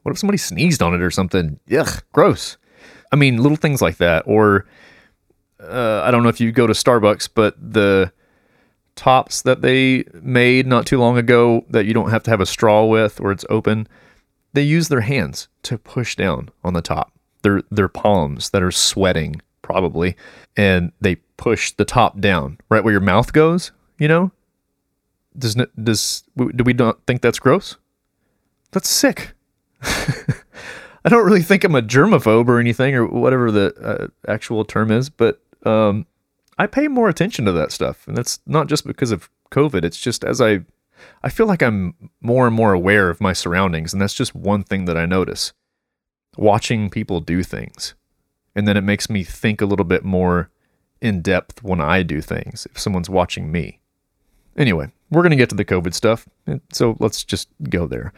What 0.04 0.12
if 0.12 0.18
somebody 0.18 0.38
sneezed 0.38 0.82
on 0.82 0.94
it 0.94 1.02
or 1.02 1.10
something? 1.10 1.58
Ugh, 1.76 2.02
gross. 2.12 2.56
I 3.10 3.16
mean, 3.16 3.42
little 3.42 3.56
things 3.56 3.82
like 3.82 3.96
that. 3.96 4.22
Or 4.24 4.66
uh, 5.60 6.02
I 6.04 6.12
don't 6.12 6.22
know 6.22 6.28
if 6.28 6.40
you 6.40 6.52
go 6.52 6.68
to 6.68 6.72
Starbucks, 6.72 7.30
but 7.34 7.56
the 7.60 8.12
tops 8.94 9.42
that 9.42 9.62
they 9.62 10.04
made 10.22 10.68
not 10.68 10.86
too 10.86 10.98
long 10.98 11.18
ago 11.18 11.64
that 11.70 11.86
you 11.86 11.92
don't 11.92 12.10
have 12.10 12.22
to 12.22 12.30
have 12.30 12.40
a 12.40 12.46
straw 12.46 12.84
with 12.84 13.20
or 13.20 13.32
it's 13.32 13.44
open, 13.50 13.88
they 14.52 14.62
use 14.62 14.88
their 14.88 15.00
hands 15.00 15.48
to 15.64 15.76
push 15.76 16.14
down 16.14 16.50
on 16.62 16.74
the 16.74 16.82
top. 16.82 17.12
Their 17.42 17.62
their 17.68 17.88
palms 17.88 18.50
that 18.50 18.62
are 18.62 18.70
sweating 18.70 19.42
probably, 19.60 20.14
and 20.56 20.92
they 21.00 21.16
push 21.36 21.72
the 21.72 21.84
top 21.84 22.20
down 22.20 22.58
right 22.68 22.84
where 22.84 22.92
your 22.92 23.00
mouth 23.00 23.32
goes. 23.32 23.72
You 23.98 24.06
know, 24.08 24.32
does 25.36 25.56
does 25.82 26.24
do 26.36 26.64
we 26.64 26.72
not 26.72 27.04
think 27.06 27.22
that's 27.22 27.38
gross? 27.38 27.76
That's 28.72 28.88
sick. 28.88 29.32
I 29.82 31.10
don't 31.10 31.26
really 31.26 31.42
think 31.42 31.64
I'm 31.64 31.74
a 31.74 31.82
germaphobe 31.82 32.48
or 32.48 32.58
anything 32.58 32.94
or 32.94 33.06
whatever 33.06 33.50
the 33.50 33.74
uh, 33.76 34.30
actual 34.30 34.64
term 34.64 34.90
is, 34.90 35.10
but 35.10 35.40
um, 35.64 36.06
I 36.58 36.66
pay 36.66 36.88
more 36.88 37.08
attention 37.08 37.44
to 37.44 37.52
that 37.52 37.72
stuff, 37.72 38.08
and 38.08 38.16
that's 38.16 38.40
not 38.46 38.68
just 38.68 38.86
because 38.86 39.10
of 39.10 39.28
COVID. 39.50 39.84
It's 39.84 40.00
just 40.00 40.24
as 40.24 40.40
I 40.40 40.60
I 41.22 41.28
feel 41.28 41.46
like 41.46 41.62
I'm 41.62 42.10
more 42.20 42.46
and 42.46 42.54
more 42.54 42.72
aware 42.72 43.10
of 43.10 43.20
my 43.20 43.32
surroundings, 43.32 43.92
and 43.92 44.00
that's 44.00 44.14
just 44.14 44.34
one 44.34 44.62
thing 44.62 44.84
that 44.86 44.96
I 44.96 45.06
notice. 45.06 45.52
Watching 46.36 46.90
people 46.90 47.20
do 47.20 47.42
things, 47.42 47.94
and 48.54 48.66
then 48.66 48.76
it 48.76 48.82
makes 48.82 49.10
me 49.10 49.24
think 49.24 49.60
a 49.60 49.66
little 49.66 49.84
bit 49.84 50.04
more 50.04 50.50
in 51.00 51.20
depth 51.20 51.62
when 51.62 51.80
I 51.80 52.02
do 52.02 52.20
things. 52.20 52.66
If 52.70 52.78
someone's 52.78 53.10
watching 53.10 53.52
me. 53.52 53.80
Anyway, 54.56 54.90
we're 55.14 55.22
going 55.22 55.30
to 55.30 55.36
get 55.36 55.48
to 55.50 55.56
the 55.56 55.64
COVID 55.64 55.94
stuff. 55.94 56.26
So 56.72 56.96
let's 56.98 57.24
just 57.24 57.48
go 57.70 57.86
there. 57.86 58.12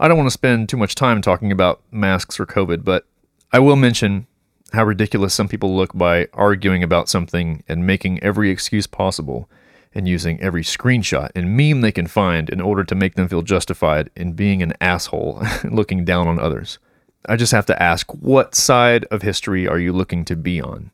I 0.00 0.08
don't 0.08 0.16
want 0.16 0.26
to 0.26 0.32
spend 0.32 0.68
too 0.68 0.76
much 0.76 0.94
time 0.94 1.22
talking 1.22 1.52
about 1.52 1.82
masks 1.90 2.40
or 2.40 2.46
COVID, 2.46 2.84
but 2.84 3.06
I 3.52 3.60
will 3.60 3.76
mention 3.76 4.26
how 4.72 4.84
ridiculous 4.84 5.32
some 5.34 5.48
people 5.48 5.76
look 5.76 5.94
by 5.94 6.26
arguing 6.32 6.82
about 6.82 7.08
something 7.08 7.62
and 7.68 7.86
making 7.86 8.22
every 8.22 8.50
excuse 8.50 8.86
possible 8.86 9.48
and 9.94 10.08
using 10.08 10.40
every 10.40 10.64
screenshot 10.64 11.30
and 11.36 11.56
meme 11.56 11.80
they 11.80 11.92
can 11.92 12.08
find 12.08 12.50
in 12.50 12.60
order 12.60 12.82
to 12.82 12.94
make 12.94 13.14
them 13.14 13.28
feel 13.28 13.42
justified 13.42 14.10
in 14.16 14.32
being 14.32 14.62
an 14.62 14.72
asshole 14.80 15.42
looking 15.64 16.04
down 16.04 16.26
on 16.26 16.40
others. 16.40 16.78
I 17.26 17.36
just 17.36 17.52
have 17.52 17.66
to 17.66 17.82
ask 17.82 18.10
what 18.12 18.54
side 18.54 19.04
of 19.06 19.22
history 19.22 19.68
are 19.68 19.78
you 19.78 19.92
looking 19.92 20.24
to 20.26 20.36
be 20.36 20.60
on? 20.60 20.90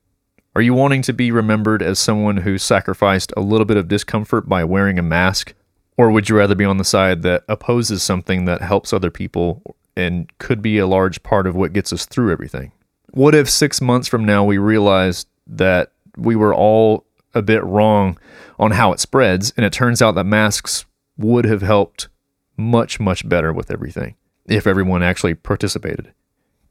Are 0.56 0.62
you 0.62 0.74
wanting 0.74 1.02
to 1.02 1.12
be 1.12 1.30
remembered 1.30 1.80
as 1.80 2.00
someone 2.00 2.38
who 2.38 2.58
sacrificed 2.58 3.32
a 3.36 3.40
little 3.40 3.64
bit 3.64 3.76
of 3.76 3.86
discomfort 3.86 4.48
by 4.48 4.64
wearing 4.64 4.98
a 4.98 5.02
mask? 5.02 5.54
Or 5.96 6.10
would 6.10 6.28
you 6.28 6.36
rather 6.36 6.56
be 6.56 6.64
on 6.64 6.76
the 6.76 6.84
side 6.84 7.22
that 7.22 7.44
opposes 7.48 8.02
something 8.02 8.46
that 8.46 8.60
helps 8.60 8.92
other 8.92 9.12
people 9.12 9.62
and 9.96 10.28
could 10.38 10.60
be 10.60 10.78
a 10.78 10.88
large 10.88 11.22
part 11.22 11.46
of 11.46 11.54
what 11.54 11.72
gets 11.72 11.92
us 11.92 12.04
through 12.04 12.32
everything? 12.32 12.72
What 13.12 13.34
if 13.34 13.48
six 13.48 13.80
months 13.80 14.08
from 14.08 14.24
now 14.24 14.42
we 14.44 14.58
realized 14.58 15.28
that 15.46 15.92
we 16.16 16.34
were 16.34 16.54
all 16.54 17.06
a 17.32 17.42
bit 17.42 17.62
wrong 17.62 18.18
on 18.58 18.72
how 18.72 18.92
it 18.92 18.98
spreads 18.98 19.52
and 19.56 19.64
it 19.64 19.72
turns 19.72 20.02
out 20.02 20.16
that 20.16 20.24
masks 20.24 20.84
would 21.16 21.44
have 21.44 21.62
helped 21.62 22.08
much, 22.56 22.98
much 22.98 23.28
better 23.28 23.52
with 23.52 23.70
everything 23.70 24.16
if 24.46 24.66
everyone 24.66 25.04
actually 25.04 25.34
participated? 25.34 26.12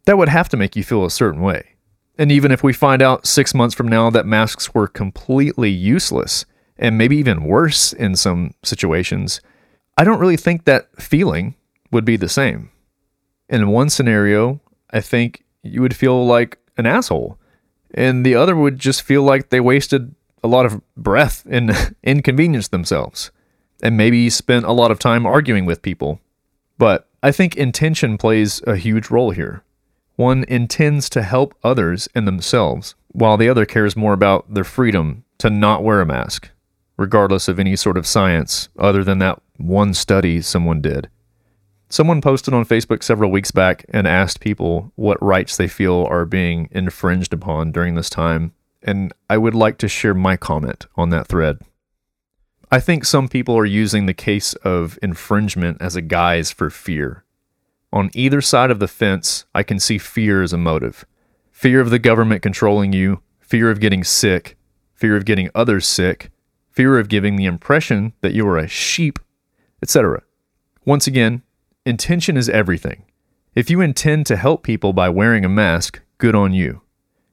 That 0.03 0.17
would 0.17 0.29
have 0.29 0.49
to 0.49 0.57
make 0.57 0.75
you 0.75 0.83
feel 0.83 1.05
a 1.05 1.11
certain 1.11 1.39
way. 1.39 1.75
And 2.19 2.33
even 2.33 2.51
if 2.51 2.61
we 2.61 2.73
find 2.73 3.01
out 3.01 3.25
six 3.25 3.53
months 3.53 3.73
from 3.73 3.87
now 3.87 4.09
that 4.09 4.25
masks 4.25 4.73
were 4.73 4.89
completely 4.89 5.69
useless, 5.69 6.45
and 6.77 6.97
maybe 6.97 7.15
even 7.15 7.45
worse 7.45 7.93
in 7.93 8.17
some 8.17 8.53
situations, 8.61 9.39
I 9.97 10.03
don't 10.03 10.19
really 10.19 10.35
think 10.35 10.65
that 10.65 10.89
feeling 11.01 11.55
would 11.91 12.03
be 12.03 12.17
the 12.17 12.27
same. 12.27 12.71
In 13.47 13.69
one 13.69 13.89
scenario, 13.89 14.59
I 14.91 14.99
think 14.99 15.45
you 15.63 15.81
would 15.81 15.95
feel 15.95 16.25
like 16.25 16.57
an 16.77 16.85
asshole, 16.85 17.37
and 17.93 18.25
the 18.25 18.35
other 18.35 18.55
would 18.55 18.79
just 18.79 19.01
feel 19.01 19.23
like 19.23 19.47
they 19.47 19.61
wasted 19.61 20.13
a 20.43 20.47
lot 20.49 20.65
of 20.65 20.81
breath 20.97 21.45
and 21.49 21.71
inconvenienced 22.03 22.71
themselves, 22.71 23.31
and 23.81 23.95
maybe 23.95 24.29
spent 24.29 24.65
a 24.65 24.73
lot 24.73 24.91
of 24.91 24.99
time 24.99 25.25
arguing 25.25 25.65
with 25.65 25.81
people. 25.81 26.19
But 26.77 27.07
I 27.23 27.31
think 27.31 27.55
intention 27.55 28.17
plays 28.17 28.61
a 28.67 28.75
huge 28.75 29.09
role 29.09 29.31
here. 29.31 29.63
One 30.19 30.43
intends 30.49 31.09
to 31.11 31.23
help 31.23 31.55
others 31.63 32.09
and 32.13 32.27
themselves, 32.27 32.93
while 33.13 33.37
the 33.37 33.47
other 33.47 33.65
cares 33.65 33.95
more 33.95 34.11
about 34.11 34.53
their 34.53 34.65
freedom 34.65 35.23
to 35.37 35.49
not 35.49 35.81
wear 35.81 36.01
a 36.01 36.05
mask, 36.05 36.49
regardless 36.97 37.47
of 37.47 37.57
any 37.57 37.77
sort 37.77 37.95
of 37.95 38.05
science 38.05 38.67
other 38.77 39.01
than 39.01 39.19
that 39.19 39.41
one 39.55 39.93
study 39.93 40.41
someone 40.41 40.81
did. 40.81 41.09
Someone 41.87 42.19
posted 42.19 42.53
on 42.53 42.65
Facebook 42.65 43.01
several 43.01 43.31
weeks 43.31 43.51
back 43.51 43.85
and 43.91 44.05
asked 44.05 44.41
people 44.41 44.91
what 44.95 45.23
rights 45.23 45.55
they 45.55 45.69
feel 45.69 46.05
are 46.09 46.25
being 46.25 46.67
infringed 46.71 47.31
upon 47.31 47.71
during 47.71 47.95
this 47.95 48.09
time, 48.09 48.51
and 48.83 49.13
I 49.29 49.37
would 49.37 49.55
like 49.55 49.77
to 49.77 49.87
share 49.87 50.13
my 50.13 50.35
comment 50.35 50.85
on 50.97 51.11
that 51.11 51.27
thread. 51.27 51.59
I 52.69 52.81
think 52.81 53.05
some 53.05 53.29
people 53.29 53.57
are 53.57 53.63
using 53.63 54.05
the 54.05 54.13
case 54.13 54.53
of 54.55 54.99
infringement 55.01 55.81
as 55.81 55.95
a 55.95 56.01
guise 56.01 56.51
for 56.51 56.69
fear. 56.69 57.23
On 57.91 58.11
either 58.13 58.41
side 58.41 58.69
of 58.69 58.79
the 58.79 58.87
fence, 58.87 59.45
I 59.55 59.63
can 59.63 59.79
see 59.79 59.97
fear 59.97 60.43
as 60.43 60.53
a 60.53 60.57
motive 60.57 61.05
fear 61.51 61.81
of 61.81 61.89
the 61.89 61.99
government 61.99 62.41
controlling 62.41 62.93
you, 62.93 63.21
fear 63.41 63.69
of 63.69 63.81
getting 63.81 64.01
sick, 64.01 64.57
fear 64.93 65.17
of 65.17 65.25
getting 65.25 65.49
others 65.53 65.85
sick, 65.85 66.31
fear 66.71 66.97
of 66.97 67.09
giving 67.09 67.35
the 67.35 67.45
impression 67.45 68.13
that 68.21 68.33
you 68.33 68.47
are 68.47 68.57
a 68.57 68.67
sheep, 68.67 69.19
etc. 69.81 70.21
Once 70.85 71.05
again, 71.05 71.41
intention 71.85 72.37
is 72.37 72.47
everything. 72.47 73.03
If 73.55 73.69
you 73.69 73.81
intend 73.81 74.25
to 74.27 74.37
help 74.37 74.63
people 74.63 74.93
by 74.93 75.09
wearing 75.09 75.43
a 75.43 75.49
mask, 75.49 75.99
good 76.17 76.33
on 76.33 76.53
you. 76.53 76.81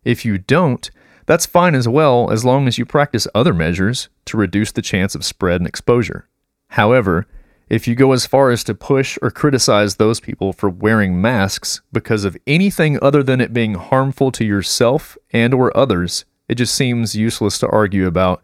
If 0.04 0.24
you 0.24 0.38
don't, 0.38 0.90
that's 1.26 1.46
fine 1.46 1.76
as 1.76 1.86
well 1.86 2.30
as 2.32 2.44
long 2.44 2.66
as 2.66 2.78
you 2.78 2.84
practice 2.84 3.28
other 3.32 3.54
measures 3.54 4.08
to 4.24 4.36
reduce 4.36 4.72
the 4.72 4.82
chance 4.82 5.14
of 5.14 5.24
spread 5.24 5.60
and 5.60 5.68
exposure. 5.68 6.28
However, 6.70 7.26
if 7.68 7.88
you 7.88 7.94
go 7.96 8.12
as 8.12 8.26
far 8.26 8.50
as 8.50 8.62
to 8.64 8.74
push 8.74 9.18
or 9.22 9.30
criticize 9.30 9.96
those 9.96 10.20
people 10.20 10.52
for 10.52 10.68
wearing 10.68 11.20
masks 11.20 11.80
because 11.92 12.24
of 12.24 12.36
anything 12.46 12.98
other 13.02 13.22
than 13.22 13.40
it 13.40 13.52
being 13.52 13.74
harmful 13.74 14.30
to 14.32 14.44
yourself 14.44 15.18
and 15.32 15.52
or 15.52 15.76
others, 15.76 16.24
it 16.48 16.54
just 16.54 16.74
seems 16.74 17.16
useless 17.16 17.58
to 17.58 17.68
argue 17.68 18.06
about 18.06 18.42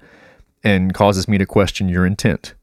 and 0.65 0.93
causes 0.93 1.29
me 1.29 1.39
to 1.39 1.47
question 1.47 1.89
your 1.89 2.05
intent. 2.05 2.55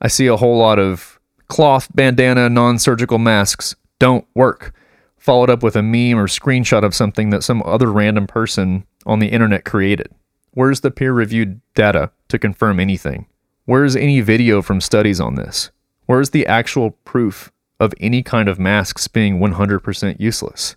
I 0.00 0.08
see 0.08 0.26
a 0.26 0.36
whole 0.36 0.58
lot 0.58 0.78
of 0.78 1.18
cloth, 1.48 1.88
bandana, 1.94 2.48
non-surgical 2.48 3.18
masks 3.18 3.74
don't 3.98 4.26
work, 4.34 4.74
followed 5.18 5.50
up 5.50 5.62
with 5.62 5.76
a 5.76 5.82
meme 5.82 6.18
or 6.18 6.26
screenshot 6.26 6.84
of 6.84 6.94
something 6.94 7.30
that 7.30 7.42
some 7.42 7.62
other 7.66 7.92
random 7.92 8.26
person 8.26 8.86
on 9.04 9.18
the 9.18 9.28
internet 9.28 9.64
created. 9.64 10.08
Where's 10.52 10.80
the 10.80 10.90
peer-reviewed 10.90 11.60
data 11.74 12.10
to 12.28 12.38
confirm 12.38 12.80
anything? 12.80 13.26
Where's 13.66 13.96
any 13.96 14.22
video 14.22 14.62
from 14.62 14.80
studies 14.80 15.20
on 15.20 15.34
this? 15.34 15.70
Where's 16.08 16.30
the 16.30 16.46
actual 16.46 16.92
proof 17.04 17.52
of 17.78 17.92
any 18.00 18.22
kind 18.22 18.48
of 18.48 18.58
masks 18.58 19.08
being 19.08 19.40
100% 19.40 20.18
useless? 20.18 20.74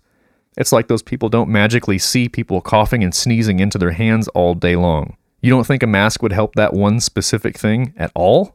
It's 0.58 0.72
like 0.72 0.88
those 0.88 1.02
people 1.02 1.30
don't 1.30 1.48
magically 1.48 1.96
see 1.96 2.28
people 2.28 2.60
coughing 2.60 3.02
and 3.02 3.14
sneezing 3.14 3.58
into 3.58 3.78
their 3.78 3.92
hands 3.92 4.28
all 4.28 4.54
day 4.54 4.76
long. 4.76 5.16
You 5.40 5.48
don't 5.48 5.66
think 5.66 5.82
a 5.82 5.86
mask 5.86 6.22
would 6.22 6.32
help 6.32 6.54
that 6.56 6.74
one 6.74 7.00
specific 7.00 7.56
thing 7.56 7.94
at 7.96 8.12
all? 8.14 8.54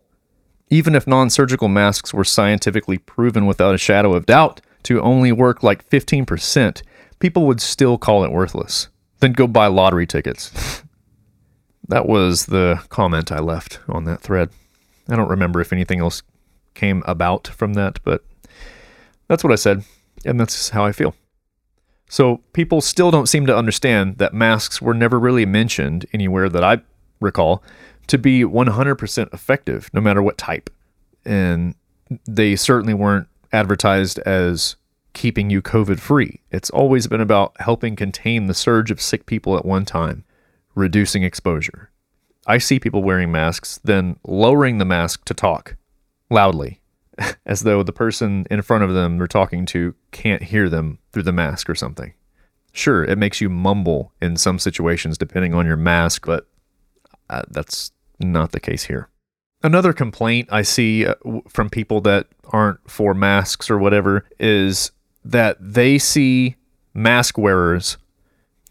Even 0.69 0.93
if 0.93 1.07
non 1.07 1.31
surgical 1.31 1.67
masks 1.67 2.13
were 2.13 2.24
scientifically 2.24 3.00
proven 3.00 3.48
without 3.48 3.74
a 3.74 3.79
shadow 3.79 4.13
of 4.13 4.27
doubt 4.27 4.62
to 4.84 5.01
only 5.01 5.31
work 5.31 5.63
like 5.63 5.89
15%, 5.89 6.84
people 7.17 7.48
would 7.48 7.60
still 7.60 7.98
call 7.98 8.24
it 8.24 8.31
worthless. 8.31 8.89
Then 9.19 9.34
go 9.34 9.48
buy 9.48 9.65
lottery 9.65 10.05
tickets. 10.05 10.84
that 11.88 12.05
was 12.05 12.46
the 12.46 12.84
comment 12.89 13.31
I 13.31 13.39
left 13.39 13.79
on 13.89 14.03
that 14.03 14.22
thread. 14.22 14.51
I 15.10 15.15
don't 15.15 15.31
remember 15.31 15.60
if 15.60 15.74
anything 15.74 16.01
else 16.01 16.22
came 16.77 17.03
about 17.05 17.48
from 17.48 17.74
that, 17.74 18.00
but 18.05 18.24
that's 19.27 19.43
what 19.43 19.51
I 19.51 19.57
said, 19.57 19.84
and 20.24 20.39
that's 20.39 20.69
how 20.69 20.86
I 20.86 20.93
feel. 20.93 21.13
So 22.10 22.41
people 22.53 22.79
still 22.79 23.12
don't 23.12 23.27
seem 23.27 23.46
to 23.48 23.57
understand 23.57 24.17
that 24.19 24.34
masks 24.34 24.81
were 24.81 24.93
never 24.93 25.19
really 25.19 25.46
mentioned 25.46 26.05
anywhere 26.13 26.48
that 26.48 26.63
I 26.63 26.79
recall 27.19 27.62
to 28.07 28.17
be 28.17 28.43
100% 28.43 29.34
effective, 29.34 29.89
no 29.91 30.00
matter 30.00 30.22
what 30.22 30.38
type. 30.38 30.69
And 31.25 31.75
they 32.25 32.55
certainly 32.55 32.93
weren't 32.93 33.27
advertised 33.51 34.19
as 34.19 34.77
keeping 35.12 35.50
you 35.50 35.62
COVID 35.62 36.00
free. 36.00 36.39
It's 36.51 36.69
always 36.69 37.07
been 37.07 37.19
about 37.19 37.60
helping 37.60 37.98
contain 37.98 38.46
the 38.46 38.53
surge 38.53 38.91
of 38.91 39.01
sick 39.01 39.25
people 39.25 39.57
at 39.57 39.65
one 39.65 39.84
time, 39.84 40.24
reducing 40.75 41.24
exposure. 41.24 41.89
I 42.46 42.60
see 42.60 42.79
people 42.79 43.03
wearing 43.03 43.31
masks, 43.31 43.81
then 43.84 44.17
lowering 44.25 44.77
the 44.77 44.86
mask 44.86 45.25
to 45.25 45.34
talk 45.34 45.75
loudly, 46.29 46.81
as 47.46 47.62
though 47.62 47.84
the 47.84 47.93
person 47.93 48.46
in 48.50 48.62
front 48.62 48.84
of 48.84 48.93
them 48.93 49.17
they're 49.17 49.27
talking 49.27 49.65
to 49.67 49.96
can't 50.12 50.43
hear 50.43 50.69
them 50.69 51.00
through 51.12 51.24
the 51.24 51.31
mask 51.31 51.69
or 51.69 51.75
something. 51.75 52.13
Sure, 52.72 53.03
it 53.03 53.17
makes 53.17 53.41
you 53.41 53.50
mumble 53.50 54.13
in 54.22 54.38
some 54.38 54.60
situations 54.60 55.17
depending 55.17 55.53
on 55.53 55.65
your 55.65 55.77
mask, 55.77 56.25
but 56.25 56.48
uh, 57.29 57.42
that's 57.50 57.92
not 58.20 58.51
the 58.51 58.59
case 58.59 58.83
here. 58.83 59.09
Another 59.63 59.94
complaint 59.94 60.50
I 60.51 60.61
see 60.61 61.05
uh, 61.05 61.16
from 61.50 61.70
people 61.70 62.01
that 62.01 62.27
aren't 62.46 62.90
for 62.90 63.13
masks 63.13 63.72
or 63.72 63.77
whatever 63.77 64.25
is 64.40 64.92
that 65.25 65.57
they 65.59 65.98
see 65.98 66.55
mask 66.94 67.37
wearers 67.37 67.98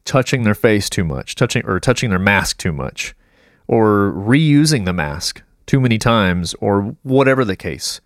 touching 0.05 0.45
their 0.45 0.55
face 0.55 0.89
too 0.89 1.05
much, 1.05 1.35
touching 1.35 1.67
or 1.67 1.81
touching 1.81 2.11
their 2.11 2.19
mask 2.19 2.59
too 2.59 2.73
much, 2.73 3.15
or 3.67 4.13
reusing 4.13 4.85
the 4.85 4.93
mask 4.93 5.43
too 5.67 5.81
many 5.81 5.99
times, 5.99 6.55
or 6.61 6.97
whatever 7.03 7.45
the 7.45 7.57
case. 7.57 8.01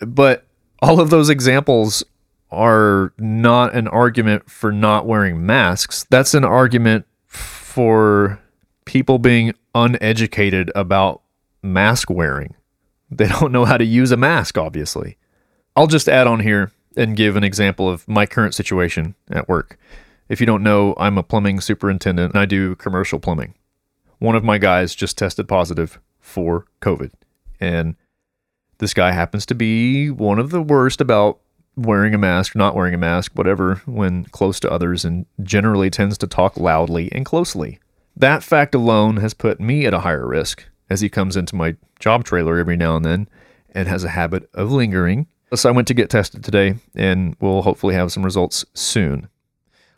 But 0.00 0.46
all 0.80 1.00
of 1.00 1.10
those 1.10 1.28
examples 1.28 2.02
are 2.50 3.12
not 3.18 3.74
an 3.74 3.86
argument 3.88 4.50
for 4.50 4.72
not 4.72 5.06
wearing 5.06 5.44
masks. 5.44 6.06
That's 6.10 6.34
an 6.34 6.44
argument 6.44 7.06
for 7.26 8.40
people 8.84 9.18
being 9.18 9.52
uneducated 9.74 10.70
about 10.74 11.22
mask 11.62 12.10
wearing. 12.10 12.54
They 13.10 13.28
don't 13.28 13.52
know 13.52 13.64
how 13.64 13.76
to 13.76 13.84
use 13.84 14.10
a 14.10 14.16
mask, 14.16 14.58
obviously. 14.58 15.16
I'll 15.76 15.86
just 15.86 16.08
add 16.08 16.26
on 16.26 16.40
here 16.40 16.72
and 16.96 17.16
give 17.16 17.36
an 17.36 17.44
example 17.44 17.88
of 17.88 18.06
my 18.08 18.26
current 18.26 18.54
situation 18.54 19.14
at 19.30 19.48
work. 19.48 19.78
If 20.28 20.40
you 20.40 20.46
don't 20.46 20.62
know, 20.62 20.94
I'm 20.96 21.18
a 21.18 21.22
plumbing 21.22 21.60
superintendent 21.60 22.34
and 22.34 22.40
I 22.40 22.46
do 22.46 22.74
commercial 22.76 23.20
plumbing. 23.20 23.54
One 24.18 24.36
of 24.36 24.44
my 24.44 24.58
guys 24.58 24.94
just 24.94 25.16
tested 25.18 25.48
positive 25.48 26.00
for 26.30 26.66
COVID. 26.80 27.10
And 27.60 27.96
this 28.78 28.94
guy 28.94 29.12
happens 29.12 29.44
to 29.46 29.54
be 29.54 30.10
one 30.10 30.38
of 30.38 30.50
the 30.50 30.62
worst 30.62 31.00
about 31.00 31.40
wearing 31.76 32.14
a 32.14 32.18
mask, 32.18 32.56
not 32.56 32.74
wearing 32.74 32.94
a 32.94 32.98
mask, 32.98 33.32
whatever, 33.34 33.76
when 33.86 34.24
close 34.26 34.58
to 34.60 34.70
others, 34.70 35.04
and 35.04 35.26
generally 35.42 35.90
tends 35.90 36.16
to 36.18 36.26
talk 36.26 36.56
loudly 36.56 37.10
and 37.12 37.24
closely. 37.24 37.78
That 38.16 38.42
fact 38.42 38.74
alone 38.74 39.18
has 39.18 39.34
put 39.34 39.60
me 39.60 39.86
at 39.86 39.94
a 39.94 40.00
higher 40.00 40.26
risk 40.26 40.64
as 40.88 41.00
he 41.00 41.08
comes 41.08 41.36
into 41.36 41.54
my 41.54 41.76
job 41.98 42.24
trailer 42.24 42.58
every 42.58 42.76
now 42.76 42.96
and 42.96 43.04
then 43.04 43.28
and 43.72 43.86
has 43.86 44.04
a 44.04 44.08
habit 44.08 44.48
of 44.54 44.72
lingering. 44.72 45.26
So 45.54 45.68
I 45.68 45.72
went 45.72 45.88
to 45.88 45.94
get 45.94 46.10
tested 46.10 46.42
today 46.44 46.76
and 46.94 47.36
we'll 47.40 47.62
hopefully 47.62 47.94
have 47.94 48.12
some 48.12 48.24
results 48.24 48.64
soon. 48.74 49.28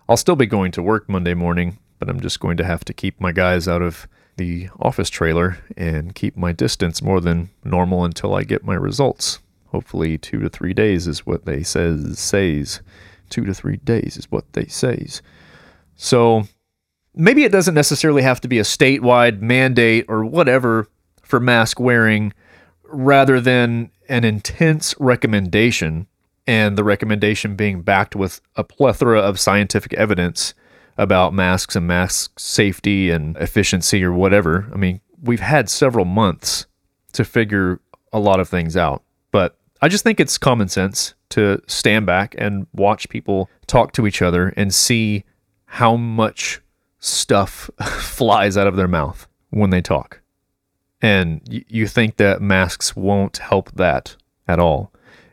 I'll 0.09 0.17
still 0.17 0.37
be 0.37 0.47
going 0.47 0.73
to 0.73 0.83
work 0.83 1.09
Monday 1.09 1.35
morning, 1.35 1.79
but 1.99 2.09
I'm 2.09 2.21
just 2.21 2.41
going 2.41 2.57
to 2.59 2.65
have 2.65 2.85
to 2.85 2.93
keep 2.93 3.21
my 3.21 3.33
guys 3.33 3.67
out 3.67 3.83
of 3.83 4.07
the 4.43 4.69
office 4.81 5.09
trailer 5.09 5.59
and 5.77 6.17
keep 6.17 6.37
my 6.37 6.51
distance 6.51 7.01
more 7.01 7.21
than 7.21 7.49
normal 7.63 8.05
until 8.05 8.35
I 8.35 8.43
get 8.43 8.65
my 8.65 8.75
results. 8.75 9.39
Hopefully, 9.69 10.19
two 10.19 10.41
to 10.41 10.49
three 10.49 10.75
days 10.75 11.07
is 11.07 11.25
what 11.25 11.45
they 11.45 11.63
says 11.63 12.19
says. 12.19 12.81
Two 13.31 13.45
to 13.45 13.55
three 13.55 13.77
days 13.77 14.17
is 14.17 14.31
what 14.33 14.53
they 14.53 14.67
says. 14.67 15.23
So 15.95 16.49
maybe 17.15 17.45
it 17.45 17.53
doesn't 17.53 17.75
necessarily 17.75 18.23
have 18.23 18.41
to 18.41 18.49
be 18.49 18.59
a 18.59 18.65
statewide 18.65 19.41
mandate 19.41 20.07
or 20.09 20.25
whatever 20.25 20.89
for 21.23 21.39
mask 21.39 21.79
wearing, 21.79 22.33
rather 22.83 23.41
than 23.41 23.93
an 24.09 24.25
intense 24.25 24.93
recommendation, 24.99 26.09
and 26.49 26.77
the 26.77 26.85
recommendation 26.85 27.55
being 27.55 27.81
backed 27.83 28.17
with 28.17 28.41
a 28.57 28.65
plethora 28.65 29.21
of 29.21 29.39
scientific 29.39 29.95
evidence 29.95 30.53
about 30.99 31.35
masks 31.35 31.77
and 31.77 31.87
mask 31.87 32.39
safety 32.39 33.11
and 33.11 33.37
efficiency 33.37 34.05
or 34.05 34.13
whatever. 34.13 34.69
I 34.73 34.77
mean, 34.77 35.01
we've 35.23 35.41
had 35.41 35.69
several 35.69 36.05
months 36.05 36.67
to 37.13 37.25
figure 37.25 37.81
a 38.13 38.19
lot 38.19 38.41
of 38.41 38.49
things 38.49 38.77
out, 38.77 39.03
but 39.31 39.57
I 39.81 39.89
just 39.89 40.05
think 40.05 40.21
it's 40.21 40.39
common 40.39 40.69
sense 40.69 41.15
to 41.31 41.61
stand 41.67 42.07
back 42.07 42.35
and 42.39 42.67
watch 42.73 43.09
people 43.09 43.49
talk 43.67 43.93
to 43.93 44.07
each 44.07 44.23
other 44.23 44.53
and 44.57 44.73
see 44.73 45.25
how 45.65 45.97
much 45.97 46.61
stuff 46.99 47.71
flies 47.83 48.57
out 48.57 48.67
of 48.67 48.77
their 48.77 48.89
mouth 48.89 49.27
when 49.51 49.71
they 49.71 49.81
talk. 49.81 50.21
And 51.01 51.41
you 51.49 51.89
think 51.89 52.17
that 52.17 52.41
masks 52.41 52.95
won't 52.95 53.39
help 53.39 53.73
that 53.73 54.17
at 54.47 54.61
all. 54.61 54.93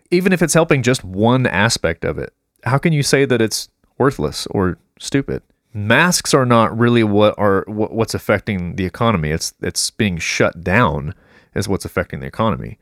Even 0.10 0.34
if 0.34 0.42
it's 0.42 0.56
helping 0.56 0.82
just 0.82 1.04
one 1.04 1.46
aspect 1.46 2.04
of 2.04 2.18
it, 2.18 2.34
how 2.64 2.80
can 2.80 2.92
you 2.92 3.04
say 3.04 3.26
that 3.26 3.42
it's 3.42 3.70
worthless 4.00 4.48
or 4.48 4.80
stupid? 5.00 5.42
Masks 5.74 6.34
are 6.34 6.46
not 6.46 6.78
really 6.78 7.04
what 7.04 7.34
are 7.38 7.64
what's 7.68 8.14
affecting 8.14 8.76
the 8.76 8.86
economy. 8.86 9.32
It's 9.32 9.54
it's 9.62 9.90
being 9.92 10.18
shut 10.18 10.64
down 10.64 11.16
is 11.56 11.68
what's 11.68 11.86
affecting 11.86 12.20
the 12.20 12.28
economy. 12.28 12.78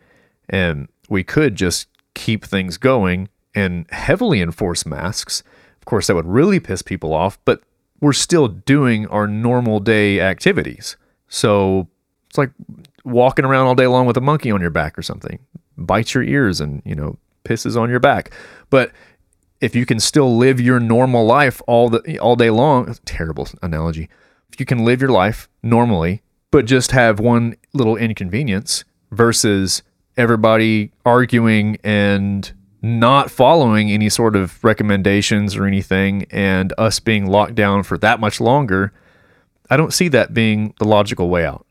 And 0.50 0.90
we 1.10 1.24
could 1.24 1.56
just 1.56 1.88
keep 2.14 2.46
things 2.46 2.78
going 2.78 3.30
and 3.56 3.90
heavily 3.92 4.42
enforce 4.42 4.86
masks. 4.86 5.44
Of 5.80 5.86
course, 5.86 6.08
that 6.08 6.16
would 6.16 6.26
really 6.26 6.60
piss 6.60 6.82
people 6.82 7.14
off, 7.14 7.38
but 7.46 7.62
we're 8.00 8.14
still 8.14 8.48
doing 8.48 9.08
our 9.08 9.28
normal 9.28 9.80
day 9.80 10.20
activities. 10.20 10.96
So 11.28 11.88
it's 12.30 12.38
like 12.38 12.52
walking 13.04 13.46
around 13.46 13.68
all 13.68 13.76
day 13.76 13.88
long 13.88 14.06
with 14.06 14.18
a 14.18 14.22
monkey 14.22 14.52
on 14.52 14.62
your 14.62 14.70
back 14.70 14.98
or 14.98 15.02
something. 15.02 15.40
Bites 15.78 16.14
your 16.14 16.24
ears 16.24 16.62
and, 16.62 16.82
you 16.86 16.96
know, 16.96 17.18
pisses 17.44 17.80
on 17.80 17.90
your 17.90 18.00
back. 18.00 18.32
But 18.70 18.92
if 19.62 19.76
you 19.76 19.86
can 19.86 20.00
still 20.00 20.36
live 20.38 20.60
your 20.60 20.80
normal 20.80 21.26
life 21.26 21.62
all 21.68 21.90
the 21.90 22.20
all 22.20 22.36
day 22.36 22.50
long, 22.50 22.96
terrible 23.06 23.48
analogy. 23.62 24.10
If 24.52 24.60
you 24.60 24.66
can 24.66 24.86
live 24.86 25.02
your 25.02 25.12
life 25.12 25.50
normally, 25.62 26.22
but 26.52 26.66
just 26.66 26.92
have 26.92 27.20
one 27.20 27.56
little 27.74 27.98
inconvenience 27.98 28.86
versus 29.12 29.84
everybody 30.16 30.92
arguing 31.06 31.78
and 31.84 32.52
not 32.82 33.32
following 33.32 33.92
any 33.92 34.10
sort 34.10 34.36
of 34.36 34.64
recommendations 34.64 35.56
or 35.56 35.66
anything 35.66 36.26
and 36.32 36.74
us 36.78 37.00
being 37.00 37.26
locked 37.26 37.56
down 37.56 37.84
for 37.84 37.98
that 37.98 38.20
much 38.20 38.40
longer, 38.40 38.94
I 39.70 39.78
don't 39.78 39.94
see 39.94 40.08
that 40.10 40.34
being 40.34 40.74
the 40.80 40.86
logical 40.86 41.30
way 41.30 41.46
out. 41.46 41.66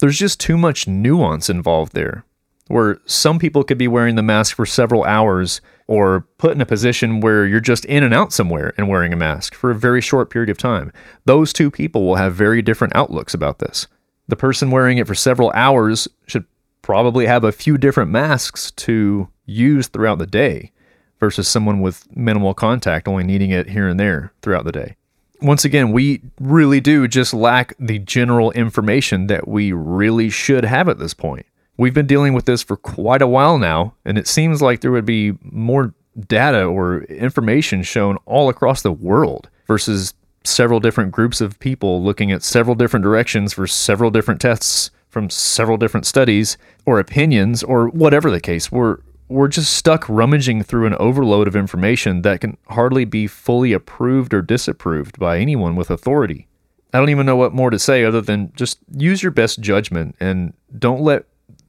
There's 0.00 0.18
just 0.18 0.40
too 0.40 0.58
much 0.58 0.88
nuance 0.88 1.48
involved 1.48 1.94
there, 1.94 2.24
where 2.68 2.98
some 3.04 3.38
people 3.38 3.62
could 3.62 3.78
be 3.78 3.88
wearing 3.88 4.14
the 4.14 4.22
mask 4.22 4.56
for 4.56 4.66
several 4.66 5.04
hours 5.04 5.60
or 5.86 6.26
put 6.38 6.52
in 6.52 6.60
a 6.60 6.66
position 6.66 7.20
where 7.20 7.46
you're 7.46 7.60
just 7.60 7.84
in 7.84 8.02
and 8.02 8.14
out 8.14 8.32
somewhere 8.32 8.72
and 8.76 8.88
wearing 8.88 9.12
a 9.12 9.16
mask 9.16 9.54
for 9.54 9.70
a 9.70 9.74
very 9.74 10.00
short 10.00 10.30
period 10.30 10.48
of 10.48 10.56
time. 10.56 10.92
Those 11.26 11.52
two 11.52 11.70
people 11.70 12.06
will 12.06 12.14
have 12.14 12.34
very 12.34 12.62
different 12.62 12.96
outlooks 12.96 13.34
about 13.34 13.58
this. 13.58 13.86
The 14.28 14.36
person 14.36 14.70
wearing 14.70 14.96
it 14.96 15.06
for 15.06 15.14
several 15.14 15.50
hours 15.50 16.08
should 16.26 16.46
probably 16.80 17.26
have 17.26 17.44
a 17.44 17.52
few 17.52 17.76
different 17.76 18.10
masks 18.10 18.70
to 18.72 19.28
use 19.44 19.88
throughout 19.88 20.18
the 20.18 20.26
day 20.26 20.72
versus 21.20 21.46
someone 21.46 21.80
with 21.80 22.06
minimal 22.16 22.54
contact 22.54 23.08
only 23.08 23.24
needing 23.24 23.50
it 23.50 23.68
here 23.68 23.88
and 23.88 24.00
there 24.00 24.32
throughout 24.40 24.64
the 24.64 24.72
day. 24.72 24.96
Once 25.42 25.64
again, 25.64 25.92
we 25.92 26.22
really 26.40 26.80
do 26.80 27.06
just 27.06 27.34
lack 27.34 27.74
the 27.78 27.98
general 27.98 28.50
information 28.52 29.26
that 29.26 29.46
we 29.46 29.72
really 29.72 30.30
should 30.30 30.64
have 30.64 30.88
at 30.88 30.98
this 30.98 31.12
point. 31.12 31.44
We've 31.76 31.94
been 31.94 32.06
dealing 32.06 32.34
with 32.34 32.44
this 32.44 32.62
for 32.62 32.76
quite 32.76 33.22
a 33.22 33.26
while 33.26 33.58
now, 33.58 33.94
and 34.04 34.16
it 34.16 34.28
seems 34.28 34.62
like 34.62 34.80
there 34.80 34.92
would 34.92 35.04
be 35.04 35.32
more 35.42 35.92
data 36.28 36.64
or 36.64 37.02
information 37.04 37.82
shown 37.82 38.16
all 38.26 38.48
across 38.48 38.82
the 38.82 38.92
world 38.92 39.48
versus 39.66 40.14
several 40.44 40.78
different 40.78 41.10
groups 41.10 41.40
of 41.40 41.58
people 41.58 42.02
looking 42.02 42.30
at 42.30 42.42
several 42.42 42.76
different 42.76 43.02
directions 43.02 43.52
for 43.54 43.66
several 43.66 44.10
different 44.10 44.40
tests 44.40 44.90
from 45.08 45.30
several 45.30 45.76
different 45.76 46.06
studies 46.06 46.58
or 46.86 46.98
opinions 46.98 47.62
or 47.62 47.88
whatever 47.88 48.30
the 48.30 48.40
case. 48.40 48.70
We're 48.70 48.98
we're 49.28 49.48
just 49.48 49.72
stuck 49.72 50.06
rummaging 50.08 50.62
through 50.62 50.86
an 50.86 50.94
overload 50.96 51.48
of 51.48 51.56
information 51.56 52.22
that 52.22 52.42
can 52.42 52.58
hardly 52.68 53.06
be 53.06 53.26
fully 53.26 53.72
approved 53.72 54.34
or 54.34 54.42
disapproved 54.42 55.18
by 55.18 55.38
anyone 55.38 55.76
with 55.76 55.90
authority. 55.90 56.46
I 56.92 56.98
don't 56.98 57.08
even 57.08 57.24
know 57.24 57.36
what 57.36 57.54
more 57.54 57.70
to 57.70 57.78
say 57.78 58.04
other 58.04 58.20
than 58.20 58.52
just 58.54 58.78
use 58.92 59.22
your 59.22 59.32
best 59.32 59.60
judgment 59.60 60.14
and 60.20 60.52
don't 60.78 61.00
let 61.00 61.24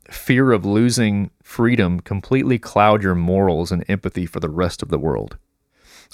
fear 0.10 0.52
of 0.52 0.66
losing 0.66 1.32
freedom 1.44 2.00
completely 2.00 2.60
cloud 2.60 3.04
your 3.04 3.16
morals 3.16 3.72
and 3.72 3.84
empathy 3.88 4.26
for 4.26 4.40
the 4.40 4.50
rest 4.50 4.82
of 4.82 4.90
the 4.90 5.00
world. 5.00 5.38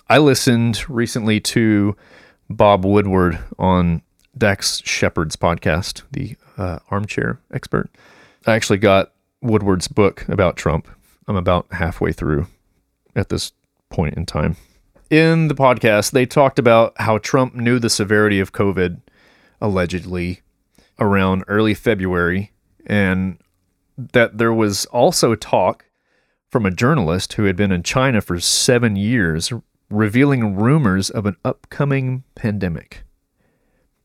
I 0.10 0.18
listened 0.18 0.90
recently 0.90 1.40
to 1.42 1.96
Bob 2.50 2.86
Woodward 2.86 3.40
on 3.58 4.02
Dax 4.38 4.82
Shepard's 4.86 5.36
podcast, 5.36 6.04
the 6.12 6.36
uh, 6.58 6.80
armchair 6.90 7.40
expert. 7.54 7.90
I 8.46 8.54
actually 8.54 8.80
got 8.80 9.14
Woodward's 9.42 9.88
book 9.88 10.28
about 10.28 10.58
Trump. 10.58 10.88
I'm 11.28 11.36
about 11.36 11.68
halfway 11.72 12.12
through 12.12 12.48
at 13.16 13.30
this 13.30 13.52
point 13.90 14.16
in 14.16 14.26
time. 14.26 14.58
In 15.10 15.50
the 15.50 15.56
podcast, 15.56 16.12
they 16.12 16.26
talked 16.26 16.58
about 16.58 16.94
how 16.98 17.18
Trump 17.18 17.54
knew 17.54 17.80
the 17.80 17.90
severity 17.90 18.40
of 18.40 18.54
COVID 18.54 19.02
allegedly 19.60 20.42
around 21.00 21.44
early 21.48 21.74
February, 21.74 22.52
and 22.86 23.38
that 24.14 24.38
there 24.38 24.54
was 24.54 24.86
also 24.88 25.36
talk 25.36 25.86
from 26.50 26.66
a 26.66 26.72
journalist 26.72 27.34
who 27.34 27.46
had 27.46 27.56
been 27.56 27.72
in 27.72 27.84
China 27.84 28.22
for 28.22 28.40
seven 28.40 28.96
years 28.96 29.52
revealing 29.90 30.56
rumors 30.56 31.10
of 31.10 31.26
an 31.26 31.36
upcoming 31.46 32.24
pandemic. 32.36 33.04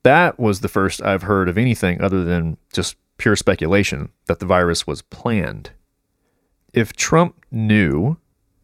That 0.03 0.39
was 0.39 0.61
the 0.61 0.69
first 0.69 1.03
I've 1.03 1.23
heard 1.23 1.49
of 1.49 1.59
anything 1.59 2.01
other 2.01 2.25
than 2.25 2.57
just 2.73 2.97
pure 3.19 3.37
speculation 3.37 4.11
that 4.27 4.39
the 4.39 4.47
virus 4.47 4.87
was 4.87 5.03
planned. 5.03 5.71
If 6.73 6.93
Trump 6.93 7.45
knew 7.51 8.17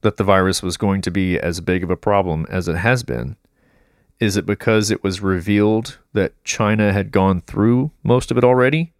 that 0.03 0.17
the 0.17 0.25
virus 0.25 0.63
was 0.63 0.77
going 0.77 1.01
to 1.03 1.11
be 1.11 1.39
as 1.39 1.61
big 1.61 1.83
of 1.83 1.91
a 1.91 1.97
problem 1.97 2.47
as 2.51 2.69
it 2.69 2.77
has 2.77 3.03
been, 3.03 3.37
is 4.21 4.37
it 4.37 4.47
because 4.47 4.91
it 4.91 5.03
was 5.03 5.21
revealed 5.21 5.99
that 6.13 6.45
China 6.45 6.93
had 6.93 7.11
gone 7.11 7.41
through 7.41 7.91
most 8.05 8.31
of 8.31 8.39
it 8.39 8.45
already? 8.45 8.93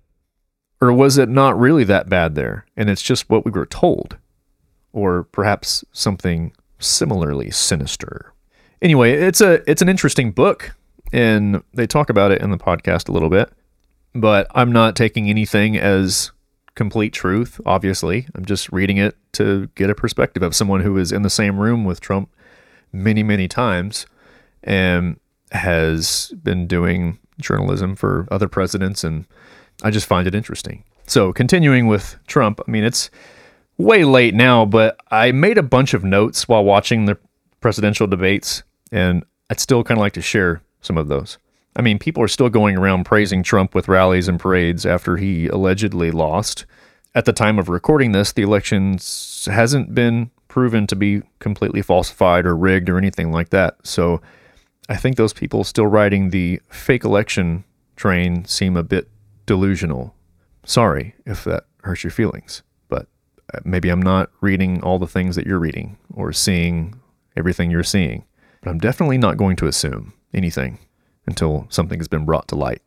Or 0.83 0.93
was 0.93 1.17
it 1.17 1.29
not 1.29 1.57
really 1.57 1.85
that 1.85 2.09
bad 2.09 2.35
there 2.35 2.67
and 2.77 2.91
it's 2.91 3.03
just 3.03 3.31
what 3.31 3.45
we 3.45 3.53
were 3.53 3.67
told? 3.67 4.17
Or 4.93 5.23
perhaps 5.23 5.85
something 5.93 6.53
similarly 6.81 7.53
sinister. 7.53 8.35
Anyway, 8.83 9.13
it's 9.13 9.41
a 9.41 9.63
it's 9.71 9.81
an 9.81 9.89
interesting 9.89 10.33
book 10.33 10.75
and 11.13 11.63
they 11.73 11.87
talk 11.87 12.11
about 12.11 12.33
it 12.33 12.43
in 12.43 12.51
the 12.51 12.59
podcast 12.59 13.09
a 13.09 13.13
little 13.13 13.31
bit, 13.31 13.53
but 14.13 14.49
I'm 14.57 14.73
not 14.73 14.97
taking 14.97 15.31
anything 15.31 15.79
as 15.79 16.33
complete 16.75 17.13
truth, 17.13 17.61
obviously. 17.65 18.27
I'm 18.35 18.45
just 18.45 18.73
reading 18.73 18.97
it 18.97 19.17
to 19.35 19.69
get 19.77 19.89
a 19.89 19.95
perspective 19.95 20.43
of 20.43 20.53
someone 20.53 20.81
who 20.81 20.95
was 20.95 21.13
in 21.13 21.23
the 21.23 21.31
same 21.31 21.61
room 21.61 21.85
with 21.85 22.01
Trump 22.01 22.29
many, 22.93 23.23
many 23.23 23.47
times 23.47 24.05
and 24.65 25.21
has 25.53 26.35
been 26.43 26.67
doing 26.67 27.21
journalism 27.39 27.95
for 27.95 28.27
other 28.33 28.49
presidents 28.49 29.05
and 29.05 29.27
I 29.83 29.91
just 29.91 30.07
find 30.07 30.27
it 30.27 30.35
interesting. 30.35 30.85
So, 31.07 31.33
continuing 31.33 31.87
with 31.87 32.17
Trump, 32.27 32.61
I 32.67 32.71
mean, 32.71 32.85
it's 32.85 33.11
way 33.77 34.05
late 34.05 34.35
now, 34.35 34.65
but 34.65 34.97
I 35.11 35.33
made 35.33 35.59
a 35.59 35.63
bunch 35.63 35.95
of 35.95 36.05
notes 36.05 36.49
while 36.49 36.65
watching 36.65 37.07
the 37.07 37.19
presidential 37.61 38.07
debates, 38.07 38.63
and 38.91 39.25
I'd 39.51 39.61
still 39.61 39.83
kind 39.83 39.99
of 39.99 40.03
like 40.03 40.13
to 40.15 40.23
share 40.23 40.63
some 40.81 40.97
of 40.97 41.09
those. 41.09 41.39
I 41.75 41.83
mean, 41.83 41.99
people 41.99 42.23
are 42.23 42.29
still 42.29 42.49
going 42.49 42.77
around 42.77 43.05
praising 43.05 43.43
Trump 43.43 43.75
with 43.75 43.89
rallies 43.89 44.29
and 44.29 44.39
parades 44.39 44.85
after 44.85 45.17
he 45.17 45.49
allegedly 45.49 46.11
lost. 46.11 46.67
At 47.15 47.25
the 47.25 47.33
time 47.33 47.59
of 47.59 47.69
recording 47.69 48.13
this, 48.13 48.33
the 48.33 48.43
election 48.43 48.99
hasn't 49.47 49.95
been 49.95 50.31
proven 50.49 50.87
to 50.87 50.97
be 50.97 51.23
completely 51.39 51.81
falsified 51.81 52.45
or 52.45 52.55
rigged 52.55 52.91
or 52.91 52.99
anything 52.99 53.33
like 53.33 53.51
that. 53.51 53.77
So 53.85 54.21
I 54.89 54.97
think 54.97 55.17
those 55.17 55.33
people 55.33 55.65
still 55.65 55.87
riding 55.87 56.31
the 56.31 56.61
fake 56.69 57.05
election 57.05 57.65
train 57.97 58.45
seem 58.45 58.77
a 58.77 58.83
bit 58.83 59.09
delusional. 59.47 60.15
Sorry 60.65 61.15
if 61.27 61.45
that 61.45 61.65
hurts 61.83 62.05
your 62.05 62.11
feelings 62.11 62.63
but 62.93 63.07
uh, 63.55 63.61
maybe 63.65 63.89
I'm 63.89 64.03
not 64.03 64.31
reading 64.43 64.83
all 64.83 64.99
the 64.99 65.07
things 65.07 65.35
that 65.37 65.47
you're 65.47 65.59
reading 65.59 65.97
or 66.13 66.31
seeing 66.31 67.01
everything 67.39 67.71
you're 67.71 67.83
seeing, 67.83 68.27
but 68.61 68.69
I'm 68.69 68.79
definitely 68.79 69.17
not 69.17 69.39
going 69.39 69.57
to 69.57 69.67
assume 69.67 70.13
anything 70.35 70.79
until 71.27 71.67
something 71.71 71.99
has 71.99 72.09
been 72.09 72.27
brought 72.27 72.49
to 72.49 72.55
light. 72.55 72.83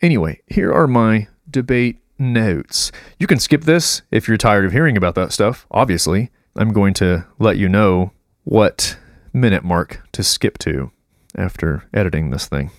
Anyway, 0.00 0.40
here 0.46 0.72
are 0.72 0.86
my 0.86 1.26
debate 1.50 1.98
notes. 2.20 2.92
You 3.18 3.26
can 3.26 3.40
skip 3.40 3.64
this 3.64 4.02
if 4.12 4.28
you're 4.28 4.36
tired 4.36 4.64
of 4.64 4.70
hearing 4.70 4.96
about 4.96 5.16
that 5.16 5.32
stuff, 5.32 5.66
obviously. 5.72 6.30
I'm 6.54 6.72
going 6.72 6.94
to 6.94 7.26
let 7.40 7.56
you 7.56 7.68
know 7.68 8.12
what 8.44 8.96
minute 9.32 9.64
mark 9.64 10.02
to 10.12 10.22
skip 10.22 10.56
to 10.58 10.92
after 11.36 11.88
editing 11.92 12.30
this 12.30 12.46
thing. 12.46 12.70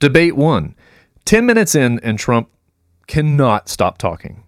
Debate 0.00 0.36
one 0.36 0.74
10 1.28 1.44
minutes 1.44 1.74
in, 1.74 2.00
and 2.00 2.18
Trump 2.18 2.48
cannot 3.06 3.68
stop 3.68 3.98
talking. 3.98 4.44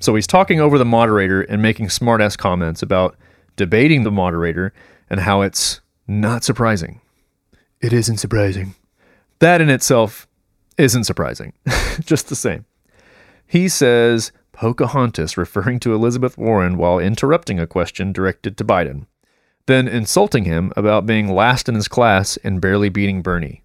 So 0.00 0.16
he's 0.16 0.26
talking 0.26 0.60
over 0.60 0.76
the 0.76 0.84
moderator 0.84 1.42
and 1.42 1.62
making 1.62 1.86
smartass 1.86 2.36
comments 2.36 2.82
about 2.82 3.16
debating 3.54 4.02
the 4.02 4.10
moderator 4.10 4.72
and 5.08 5.20
how 5.20 5.42
it's 5.42 5.80
not 6.08 6.42
surprising. 6.42 7.00
It 7.80 7.92
isn't 7.92 8.16
surprising. 8.16 8.74
That 9.38 9.60
in 9.60 9.70
itself 9.70 10.26
isn't 10.76 11.04
surprising, 11.04 11.52
just 12.00 12.28
the 12.28 12.34
same. 12.34 12.64
He 13.46 13.68
says 13.68 14.32
Pocahontas, 14.50 15.36
referring 15.36 15.78
to 15.78 15.94
Elizabeth 15.94 16.36
Warren 16.36 16.76
while 16.76 16.98
interrupting 16.98 17.60
a 17.60 17.68
question 17.68 18.12
directed 18.12 18.56
to 18.56 18.64
Biden, 18.64 19.06
then 19.66 19.86
insulting 19.86 20.42
him 20.42 20.72
about 20.76 21.06
being 21.06 21.32
last 21.32 21.68
in 21.68 21.76
his 21.76 21.86
class 21.86 22.36
and 22.38 22.60
barely 22.60 22.88
beating 22.88 23.22
Bernie. 23.22 23.62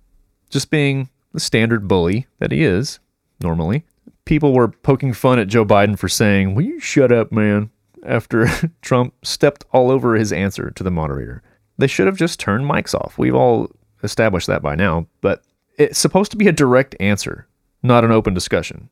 Just 0.52 0.70
being 0.70 1.10
the 1.34 1.40
standard 1.40 1.88
bully 1.88 2.28
that 2.40 2.52
he 2.52 2.64
is, 2.64 3.00
normally 3.40 3.84
people 4.26 4.54
were 4.54 4.68
poking 4.68 5.14
fun 5.14 5.40
at 5.40 5.48
Joe 5.48 5.66
Biden 5.66 5.98
for 5.98 6.08
saying, 6.08 6.56
Will 6.56 6.64
you 6.64 6.80
shut 6.80 7.12
up, 7.12 7.32
man? 7.32 7.70
after 8.06 8.48
Trump 8.82 9.14
stepped 9.24 9.66
all 9.72 9.92
over 9.92 10.16
his 10.16 10.34
answer 10.34 10.72
to 10.72 10.84
the 10.84 10.92
moderator. 10.92 11.42
They 11.78 11.88
should 11.88 12.08
have 12.08 12.18
just 12.18 12.40
turned 12.40 12.66
mics 12.66 12.94
off. 12.94 13.18
We've 13.18 13.36
all 13.36 13.72
established 14.04 14.48
that 14.48 14.62
by 14.62 14.76
now, 14.76 15.08
but 15.22 15.44
it's 15.78 16.00
supposed 16.00 16.32
to 16.32 16.38
be 16.38 16.48
a 16.48 16.52
direct 16.52 16.96
answer, 17.00 17.48
not 17.82 18.04
an 18.04 18.12
open 18.12 18.34
discussion. 18.34 18.90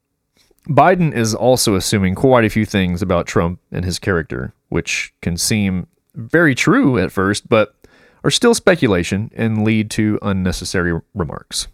Biden 0.68 1.14
is 1.14 1.34
also 1.34 1.76
assuming 1.76 2.16
quite 2.16 2.46
a 2.46 2.50
few 2.50 2.66
things 2.66 3.02
about 3.02 3.28
Trump 3.28 3.60
and 3.72 3.86
his 3.86 4.00
character, 4.00 4.54
which 4.70 5.14
can 5.22 5.38
seem 5.38 5.88
very 6.16 6.54
true 6.54 7.00
at 7.00 7.12
first, 7.12 7.48
but 7.50 7.76
are 8.24 8.32
still 8.32 8.54
speculation 8.54 9.32
and 9.34 9.64
lead 9.64 9.90
to 9.92 10.20
unnecessary 10.22 11.00
remarks. 11.14 11.68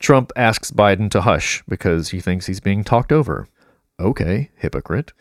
Trump 0.00 0.32
asks 0.34 0.70
Biden 0.70 1.10
to 1.10 1.20
hush 1.20 1.62
because 1.68 2.08
he 2.08 2.20
thinks 2.20 2.46
he's 2.46 2.58
being 2.58 2.82
talked 2.82 3.12
over. 3.12 3.46
Okay, 4.00 4.50
hypocrite. 4.56 5.12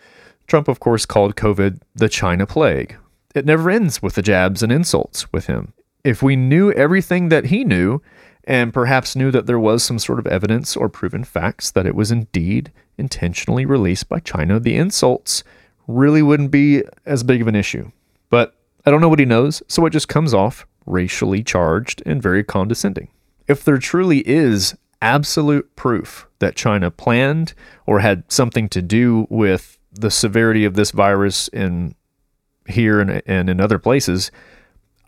Trump, 0.48 0.70
of 0.70 0.80
course, 0.80 1.06
called 1.06 1.36
COVID 1.36 1.82
the 1.94 2.08
China 2.08 2.48
plague. 2.48 2.96
It 3.36 3.46
never 3.46 3.70
ends 3.70 4.02
with 4.02 4.16
the 4.16 4.22
jabs 4.22 4.64
and 4.64 4.72
insults 4.72 5.32
with 5.34 5.48
him. 5.48 5.74
If 6.06 6.24
we 6.24 6.38
knew 6.38 6.72
everything 6.72 7.28
that 7.28 7.48
he 7.48 7.66
knew, 7.66 8.02
and 8.46 8.74
perhaps 8.74 9.18
knew 9.18 9.32
that 9.32 9.48
there 9.48 9.60
was 9.60 9.84
some 9.84 10.00
sort 10.00 10.18
of 10.18 10.26
evidence 10.26 10.78
or 10.78 10.88
proven 10.88 11.26
facts 11.26 11.70
that 11.72 11.86
it 11.86 11.94
was 11.94 12.10
indeed 12.10 12.72
intentionally 12.98 13.66
released 13.66 14.08
by 14.08 14.20
China, 14.20 14.62
the 14.62 14.78
insults 14.78 15.44
really 15.88 16.22
wouldn't 16.22 16.52
be 16.52 16.84
as 17.06 17.22
big 17.22 17.42
of 17.42 17.48
an 17.50 17.56
issue. 17.56 17.92
But 18.30 18.56
I 18.86 18.92
don't 18.92 19.02
know 19.02 19.10
what 19.10 19.20
he 19.20 19.26
knows, 19.26 19.62
so 19.68 19.86
it 19.86 19.92
just 19.92 20.08
comes 20.08 20.34
off 20.34 20.66
racially 20.86 21.44
charged 21.44 22.02
and 22.06 22.24
very 22.24 22.46
condescending 22.46 23.10
if 23.50 23.64
there 23.64 23.80
truly 23.80 24.20
is 24.20 24.78
absolute 25.02 25.76
proof 25.76 26.28
that 26.38 26.56
China 26.56 26.92
planned 26.92 27.54
or 27.86 28.00
had 28.00 28.24
something 28.32 28.70
to 28.70 28.82
do 28.82 29.28
with 29.30 29.78
the 29.92 30.12
severity 30.12 30.64
of 30.64 30.76
this 30.76 30.92
virus 30.92 31.48
in 31.50 31.96
here 32.68 33.02
and, 33.02 33.22
and 33.26 33.50
in 33.50 33.60
other 33.60 33.80
places, 33.80 34.32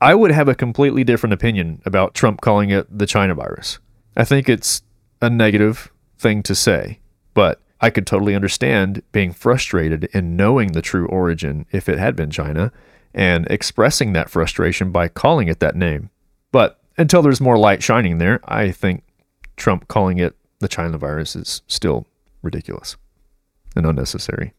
I 0.01 0.15
would 0.15 0.31
have 0.31 0.49
a 0.49 0.55
completely 0.55 1.03
different 1.03 1.33
opinion 1.33 1.81
about 1.85 2.15
Trump 2.15 2.41
calling 2.41 2.71
it 2.71 2.87
the 2.89 3.05
China 3.05 3.35
virus. 3.35 3.77
I 4.17 4.25
think 4.25 4.49
it's 4.49 4.81
a 5.21 5.29
negative 5.29 5.91
thing 6.17 6.41
to 6.43 6.55
say, 6.55 6.99
but 7.35 7.61
I 7.79 7.91
could 7.91 8.07
totally 8.07 8.33
understand 8.33 9.03
being 9.11 9.33
frustrated 9.33 10.05
in 10.13 10.35
knowing 10.35 10.71
the 10.71 10.81
true 10.81 11.05
origin 11.07 11.67
if 11.71 11.87
it 11.87 11.99
had 11.99 12.15
been 12.15 12.31
China 12.31 12.71
and 13.13 13.45
expressing 13.51 14.13
that 14.13 14.29
frustration 14.29 14.91
by 14.91 15.07
calling 15.07 15.47
it 15.47 15.59
that 15.59 15.75
name. 15.75 16.09
But 16.51 16.80
until 16.97 17.21
there's 17.21 17.41
more 17.41 17.57
light 17.57 17.81
shining 17.83 18.17
there, 18.17 18.39
I 18.45 18.71
think 18.71 19.03
Trump 19.55 19.87
calling 19.87 20.17
it 20.17 20.35
the 20.59 20.67
China 20.67 20.97
virus 20.97 21.35
is 21.35 21.61
still 21.67 22.07
ridiculous 22.41 22.95
and 23.75 23.85
unnecessary. 23.85 24.53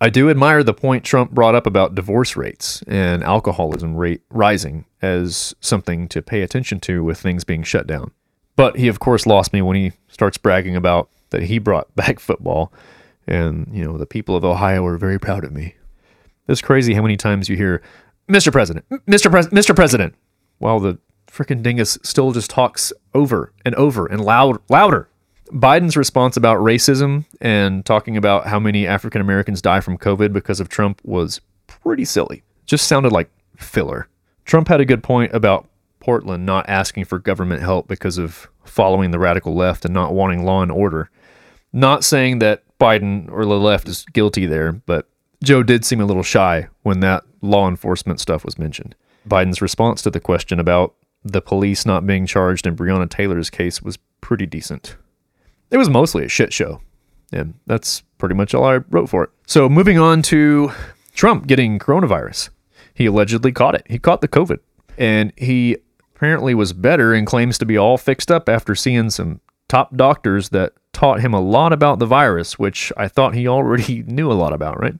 I 0.00 0.10
do 0.10 0.28
admire 0.28 0.62
the 0.62 0.74
point 0.74 1.04
Trump 1.04 1.30
brought 1.30 1.54
up 1.54 1.66
about 1.66 1.94
divorce 1.94 2.36
rates 2.36 2.82
and 2.88 3.22
alcoholism 3.22 3.94
rate 3.94 4.22
rising 4.30 4.86
as 5.00 5.54
something 5.60 6.08
to 6.08 6.20
pay 6.20 6.42
attention 6.42 6.80
to 6.80 7.04
with 7.04 7.20
things 7.20 7.44
being 7.44 7.62
shut 7.62 7.86
down. 7.86 8.10
But 8.56 8.76
he, 8.76 8.88
of 8.88 8.98
course, 8.98 9.26
lost 9.26 9.52
me 9.52 9.62
when 9.62 9.76
he 9.76 9.92
starts 10.08 10.36
bragging 10.36 10.74
about 10.74 11.10
that 11.30 11.44
he 11.44 11.58
brought 11.58 11.94
back 11.96 12.18
football. 12.18 12.72
And, 13.26 13.68
you 13.72 13.84
know, 13.84 13.96
the 13.96 14.06
people 14.06 14.36
of 14.36 14.44
Ohio 14.44 14.84
are 14.84 14.98
very 14.98 15.18
proud 15.18 15.44
of 15.44 15.52
me. 15.52 15.76
It's 16.48 16.60
crazy 16.60 16.94
how 16.94 17.02
many 17.02 17.16
times 17.16 17.48
you 17.48 17.56
hear, 17.56 17.80
Mr. 18.28 18.52
President, 18.52 18.86
Mr. 19.06 19.30
Pres- 19.30 19.48
Mr. 19.48 19.74
President, 19.74 20.14
while 20.58 20.78
the 20.78 20.98
freaking 21.34 21.62
dingus 21.62 21.98
still 22.02 22.32
just 22.32 22.50
talks 22.50 22.92
over 23.12 23.52
and 23.64 23.74
over 23.74 24.06
and 24.06 24.24
loud, 24.24 24.58
louder. 24.68 25.08
Biden's 25.50 25.96
response 25.96 26.36
about 26.36 26.58
racism 26.58 27.24
and 27.40 27.84
talking 27.84 28.16
about 28.16 28.46
how 28.46 28.58
many 28.58 28.86
African 28.86 29.20
Americans 29.20 29.60
die 29.60 29.80
from 29.80 29.98
COVID 29.98 30.32
because 30.32 30.60
of 30.60 30.68
Trump 30.68 31.00
was 31.04 31.40
pretty 31.66 32.04
silly. 32.04 32.42
Just 32.66 32.86
sounded 32.86 33.12
like 33.12 33.30
filler. 33.56 34.08
Trump 34.44 34.68
had 34.68 34.80
a 34.80 34.84
good 34.84 35.02
point 35.02 35.34
about 35.34 35.68
Portland 36.00 36.46
not 36.46 36.68
asking 36.68 37.04
for 37.04 37.18
government 37.18 37.62
help 37.62 37.88
because 37.88 38.18
of 38.18 38.48
following 38.64 39.10
the 39.10 39.18
radical 39.18 39.54
left 39.54 39.84
and 39.84 39.92
not 39.92 40.14
wanting 40.14 40.44
law 40.44 40.62
and 40.62 40.70
order. 40.70 41.10
Not 41.72 42.04
saying 42.04 42.38
that 42.38 42.62
Biden 42.78 43.30
or 43.30 43.44
the 43.44 43.58
left 43.58 43.88
is 43.88 44.04
guilty 44.12 44.46
there, 44.46 44.72
but 44.72 45.08
Joe 45.42 45.62
did 45.62 45.84
seem 45.84 46.00
a 46.00 46.06
little 46.06 46.22
shy 46.22 46.68
when 46.82 47.00
that 47.00 47.24
law 47.42 47.68
enforcement 47.68 48.20
stuff 48.20 48.44
was 48.44 48.58
mentioned. 48.58 48.94
Biden's 49.28 49.62
response 49.62 50.02
to 50.02 50.10
the 50.10 50.20
question 50.20 50.60
about 50.60 50.94
the 51.24 51.40
police 51.40 51.86
not 51.86 52.06
being 52.06 52.26
charged 52.26 52.66
in 52.66 52.76
Breonna 52.76 53.08
Taylor's 53.08 53.50
case 53.50 53.82
was 53.82 53.98
pretty 54.20 54.46
decent. 54.46 54.96
It 55.70 55.78
was 55.78 55.88
mostly 55.88 56.24
a 56.24 56.28
shit 56.28 56.52
show. 56.52 56.80
And 57.32 57.54
that's 57.66 58.02
pretty 58.18 58.34
much 58.34 58.54
all 58.54 58.64
I 58.64 58.76
wrote 58.90 59.08
for 59.08 59.24
it. 59.24 59.30
So 59.46 59.68
moving 59.68 59.98
on 59.98 60.22
to 60.22 60.70
Trump 61.14 61.46
getting 61.46 61.78
coronavirus. 61.78 62.50
He 62.92 63.06
allegedly 63.06 63.50
caught 63.50 63.74
it. 63.74 63.86
He 63.88 63.98
caught 63.98 64.20
the 64.20 64.28
COVID. 64.28 64.58
And 64.96 65.32
he 65.36 65.78
apparently 66.14 66.54
was 66.54 66.72
better 66.72 67.12
and 67.12 67.26
claims 67.26 67.58
to 67.58 67.66
be 67.66 67.76
all 67.76 67.98
fixed 67.98 68.30
up 68.30 68.48
after 68.48 68.74
seeing 68.74 69.10
some 69.10 69.40
top 69.68 69.96
doctors 69.96 70.50
that 70.50 70.74
taught 70.92 71.20
him 71.20 71.34
a 71.34 71.40
lot 71.40 71.72
about 71.72 71.98
the 71.98 72.06
virus, 72.06 72.58
which 72.58 72.92
I 72.96 73.08
thought 73.08 73.34
he 73.34 73.48
already 73.48 74.02
knew 74.06 74.30
a 74.30 74.34
lot 74.34 74.52
about, 74.52 74.78
right? 74.78 74.94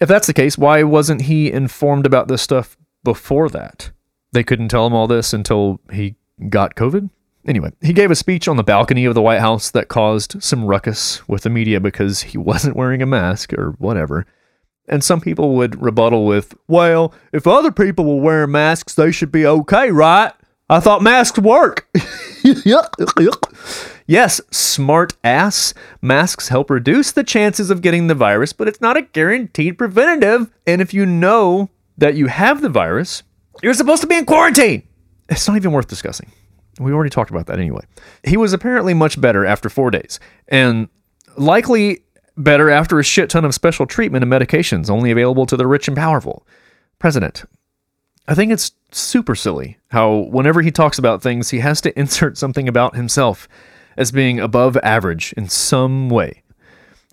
If 0.00 0.08
that's 0.08 0.26
the 0.26 0.34
case, 0.34 0.58
why 0.58 0.82
wasn't 0.82 1.22
he 1.22 1.52
informed 1.52 2.04
about 2.04 2.26
this 2.26 2.42
stuff 2.42 2.76
before 3.04 3.48
that? 3.50 3.92
They 4.34 4.42
couldn't 4.42 4.68
tell 4.68 4.86
him 4.86 4.92
all 4.92 5.06
this 5.06 5.32
until 5.32 5.80
he 5.92 6.16
got 6.48 6.74
COVID? 6.74 7.08
Anyway, 7.46 7.70
he 7.80 7.92
gave 7.92 8.10
a 8.10 8.16
speech 8.16 8.48
on 8.48 8.56
the 8.56 8.64
balcony 8.64 9.04
of 9.04 9.14
the 9.14 9.22
White 9.22 9.40
House 9.40 9.70
that 9.70 9.88
caused 9.88 10.42
some 10.42 10.64
ruckus 10.64 11.26
with 11.28 11.42
the 11.42 11.50
media 11.50 11.78
because 11.78 12.22
he 12.22 12.38
wasn't 12.38 12.76
wearing 12.76 13.00
a 13.00 13.06
mask 13.06 13.52
or 13.52 13.76
whatever. 13.78 14.26
And 14.88 15.04
some 15.04 15.20
people 15.20 15.54
would 15.54 15.80
rebuttal 15.80 16.26
with, 16.26 16.52
well, 16.66 17.14
if 17.32 17.46
other 17.46 17.70
people 17.70 18.04
were 18.04 18.22
wearing 18.22 18.50
masks, 18.50 18.94
they 18.94 19.12
should 19.12 19.30
be 19.30 19.46
okay, 19.46 19.90
right? 19.90 20.32
I 20.68 20.80
thought 20.80 21.00
masks 21.00 21.38
work. 21.38 21.86
yes, 24.06 24.40
smart 24.50 25.14
ass. 25.22 25.74
Masks 26.02 26.48
help 26.48 26.70
reduce 26.70 27.12
the 27.12 27.22
chances 27.22 27.70
of 27.70 27.82
getting 27.82 28.08
the 28.08 28.14
virus, 28.14 28.52
but 28.52 28.66
it's 28.66 28.80
not 28.80 28.96
a 28.96 29.02
guaranteed 29.02 29.78
preventative. 29.78 30.50
And 30.66 30.82
if 30.82 30.92
you 30.92 31.06
know 31.06 31.70
that 31.96 32.16
you 32.16 32.26
have 32.26 32.60
the 32.60 32.68
virus, 32.68 33.22
you're 33.64 33.74
supposed 33.74 34.02
to 34.02 34.06
be 34.06 34.16
in 34.16 34.26
quarantine. 34.26 34.86
It's 35.30 35.48
not 35.48 35.56
even 35.56 35.72
worth 35.72 35.88
discussing. 35.88 36.30
We 36.78 36.92
already 36.92 37.08
talked 37.08 37.30
about 37.30 37.46
that 37.46 37.58
anyway. 37.58 37.84
He 38.22 38.36
was 38.36 38.52
apparently 38.52 38.92
much 38.92 39.18
better 39.18 39.46
after 39.46 39.70
four 39.70 39.90
days, 39.90 40.20
and 40.48 40.88
likely 41.38 42.04
better 42.36 42.68
after 42.68 42.98
a 42.98 43.04
shit 43.04 43.30
ton 43.30 43.44
of 43.44 43.54
special 43.54 43.86
treatment 43.86 44.22
and 44.22 44.30
medications 44.30 44.90
only 44.90 45.10
available 45.10 45.46
to 45.46 45.56
the 45.56 45.66
rich 45.66 45.88
and 45.88 45.96
powerful. 45.96 46.46
President, 46.98 47.44
I 48.28 48.34
think 48.34 48.52
it's 48.52 48.72
super 48.92 49.34
silly 49.34 49.78
how 49.88 50.28
whenever 50.30 50.60
he 50.60 50.70
talks 50.70 50.98
about 50.98 51.22
things, 51.22 51.48
he 51.48 51.60
has 51.60 51.80
to 51.82 51.98
insert 51.98 52.36
something 52.36 52.68
about 52.68 52.96
himself 52.96 53.48
as 53.96 54.12
being 54.12 54.40
above 54.40 54.76
average 54.82 55.32
in 55.38 55.48
some 55.48 56.10
way. 56.10 56.42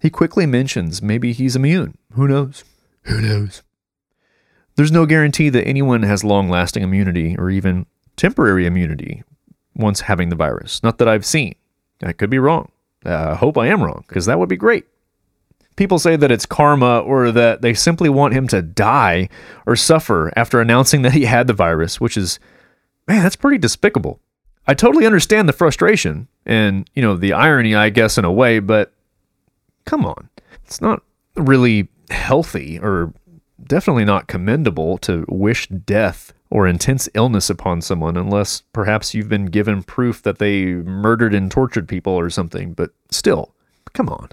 He 0.01 0.09
quickly 0.09 0.45
mentions 0.45 1.01
maybe 1.01 1.31
he's 1.31 1.55
immune. 1.55 1.97
Who 2.13 2.27
knows? 2.27 2.65
Who 3.03 3.21
knows? 3.21 3.61
There's 4.81 4.91
no 4.91 5.05
guarantee 5.05 5.49
that 5.49 5.67
anyone 5.67 6.01
has 6.01 6.23
long 6.23 6.49
lasting 6.49 6.81
immunity 6.81 7.35
or 7.37 7.51
even 7.51 7.85
temporary 8.15 8.65
immunity 8.65 9.21
once 9.75 10.01
having 10.01 10.29
the 10.29 10.35
virus. 10.35 10.81
Not 10.81 10.97
that 10.97 11.07
I've 11.07 11.23
seen. 11.23 11.53
I 12.01 12.13
could 12.13 12.31
be 12.31 12.39
wrong. 12.39 12.71
I 13.05 13.35
hope 13.35 13.59
I 13.59 13.67
am 13.67 13.83
wrong 13.83 14.03
because 14.07 14.25
that 14.25 14.39
would 14.39 14.49
be 14.49 14.57
great. 14.57 14.87
People 15.75 15.99
say 15.99 16.15
that 16.15 16.31
it's 16.31 16.47
karma 16.47 16.97
or 17.01 17.31
that 17.31 17.61
they 17.61 17.75
simply 17.75 18.09
want 18.09 18.33
him 18.33 18.47
to 18.47 18.63
die 18.63 19.29
or 19.67 19.75
suffer 19.75 20.33
after 20.35 20.59
announcing 20.59 21.03
that 21.03 21.13
he 21.13 21.25
had 21.25 21.45
the 21.45 21.53
virus, 21.53 22.01
which 22.01 22.17
is, 22.17 22.39
man, 23.07 23.21
that's 23.21 23.35
pretty 23.35 23.59
despicable. 23.59 24.19
I 24.65 24.73
totally 24.73 25.05
understand 25.05 25.47
the 25.47 25.53
frustration 25.53 26.27
and, 26.43 26.89
you 26.95 27.03
know, 27.03 27.15
the 27.15 27.33
irony, 27.33 27.75
I 27.75 27.91
guess, 27.91 28.17
in 28.17 28.25
a 28.25 28.31
way, 28.31 28.57
but 28.57 28.91
come 29.85 30.07
on. 30.07 30.27
It's 30.65 30.81
not 30.81 31.03
really 31.35 31.87
healthy 32.09 32.79
or 32.79 33.13
definitely 33.67 34.05
not 34.05 34.27
commendable 34.27 34.97
to 34.99 35.25
wish 35.27 35.67
death 35.67 36.33
or 36.49 36.67
intense 36.67 37.07
illness 37.13 37.49
upon 37.49 37.81
someone 37.81 38.17
unless 38.17 38.61
perhaps 38.73 39.13
you've 39.13 39.29
been 39.29 39.45
given 39.45 39.81
proof 39.83 40.21
that 40.21 40.37
they 40.37 40.65
murdered 40.65 41.33
and 41.33 41.49
tortured 41.49 41.87
people 41.87 42.13
or 42.13 42.29
something. 42.29 42.73
But 42.73 42.91
still, 43.09 43.53
come 43.93 44.09
on. 44.09 44.29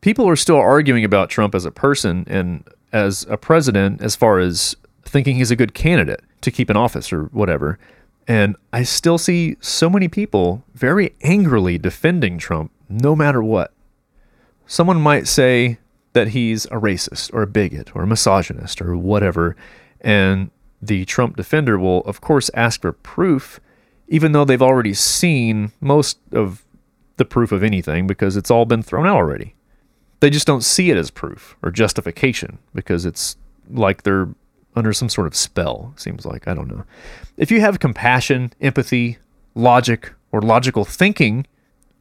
People 0.00 0.28
are 0.28 0.36
still 0.36 0.56
arguing 0.56 1.04
about 1.04 1.30
Trump 1.30 1.54
as 1.54 1.64
a 1.64 1.70
person 1.70 2.24
and 2.28 2.66
as 2.92 3.26
a 3.28 3.36
president 3.36 4.02
as 4.02 4.16
far 4.16 4.38
as 4.38 4.76
thinking 5.04 5.36
he's 5.36 5.50
a 5.50 5.56
good 5.56 5.74
candidate 5.74 6.20
to 6.40 6.50
keep 6.50 6.70
in 6.70 6.76
office 6.76 7.12
or 7.12 7.24
whatever. 7.26 7.78
And 8.26 8.56
I 8.72 8.82
still 8.82 9.16
see 9.16 9.56
so 9.60 9.88
many 9.88 10.08
people 10.08 10.64
very 10.74 11.14
angrily 11.22 11.78
defending 11.78 12.38
Trump 12.38 12.70
no 12.88 13.16
matter 13.16 13.42
what. 13.42 13.72
Someone 14.66 15.00
might 15.00 15.26
say 15.26 15.78
that 16.18 16.28
he's 16.28 16.64
a 16.66 16.70
racist 16.70 17.32
or 17.32 17.42
a 17.42 17.46
bigot 17.46 17.94
or 17.94 18.02
a 18.02 18.06
misogynist 18.06 18.82
or 18.82 18.96
whatever. 18.96 19.54
And 20.00 20.50
the 20.82 21.04
Trump 21.04 21.36
defender 21.36 21.78
will, 21.78 22.00
of 22.00 22.20
course, 22.20 22.50
ask 22.54 22.80
for 22.80 22.92
proof, 22.92 23.60
even 24.08 24.32
though 24.32 24.44
they've 24.44 24.60
already 24.60 24.94
seen 24.94 25.70
most 25.80 26.18
of 26.32 26.64
the 27.18 27.24
proof 27.24 27.52
of 27.52 27.62
anything 27.62 28.08
because 28.08 28.36
it's 28.36 28.50
all 28.50 28.64
been 28.64 28.82
thrown 28.82 29.06
out 29.06 29.14
already. 29.14 29.54
They 30.18 30.28
just 30.28 30.46
don't 30.46 30.64
see 30.64 30.90
it 30.90 30.96
as 30.96 31.12
proof 31.12 31.56
or 31.62 31.70
justification 31.70 32.58
because 32.74 33.06
it's 33.06 33.36
like 33.70 34.02
they're 34.02 34.28
under 34.74 34.92
some 34.92 35.08
sort 35.08 35.28
of 35.28 35.36
spell, 35.36 35.92
seems 35.96 36.26
like. 36.26 36.48
I 36.48 36.54
don't 36.54 36.68
know. 36.68 36.82
If 37.36 37.52
you 37.52 37.60
have 37.60 37.78
compassion, 37.78 38.52
empathy, 38.60 39.18
logic, 39.54 40.12
or 40.32 40.42
logical 40.42 40.84
thinking, 40.84 41.46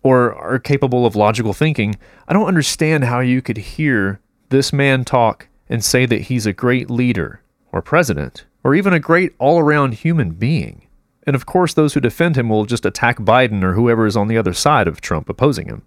or 0.03 0.33
are 0.35 0.59
capable 0.59 1.05
of 1.05 1.15
logical 1.15 1.53
thinking, 1.53 1.95
I 2.27 2.33
don't 2.33 2.47
understand 2.47 3.03
how 3.03 3.19
you 3.19 3.41
could 3.41 3.57
hear 3.57 4.19
this 4.49 4.71
man 4.71 5.03
talk 5.03 5.47
and 5.69 5.83
say 5.83 6.05
that 6.05 6.21
he's 6.23 6.45
a 6.45 6.53
great 6.53 6.89
leader 6.89 7.41
or 7.71 7.81
president 7.81 8.45
or 8.63 8.75
even 8.75 8.93
a 8.93 8.99
great 8.99 9.33
all 9.39 9.59
around 9.59 9.95
human 9.95 10.31
being. 10.31 10.87
And 11.25 11.35
of 11.35 11.45
course, 11.45 11.73
those 11.73 11.93
who 11.93 11.99
defend 11.99 12.37
him 12.37 12.49
will 12.49 12.65
just 12.65 12.85
attack 12.85 13.17
Biden 13.17 13.63
or 13.63 13.73
whoever 13.73 14.05
is 14.05 14.15
on 14.15 14.27
the 14.27 14.37
other 14.37 14.53
side 14.53 14.87
of 14.87 15.01
Trump 15.01 15.27
opposing 15.27 15.67
him 15.67 15.83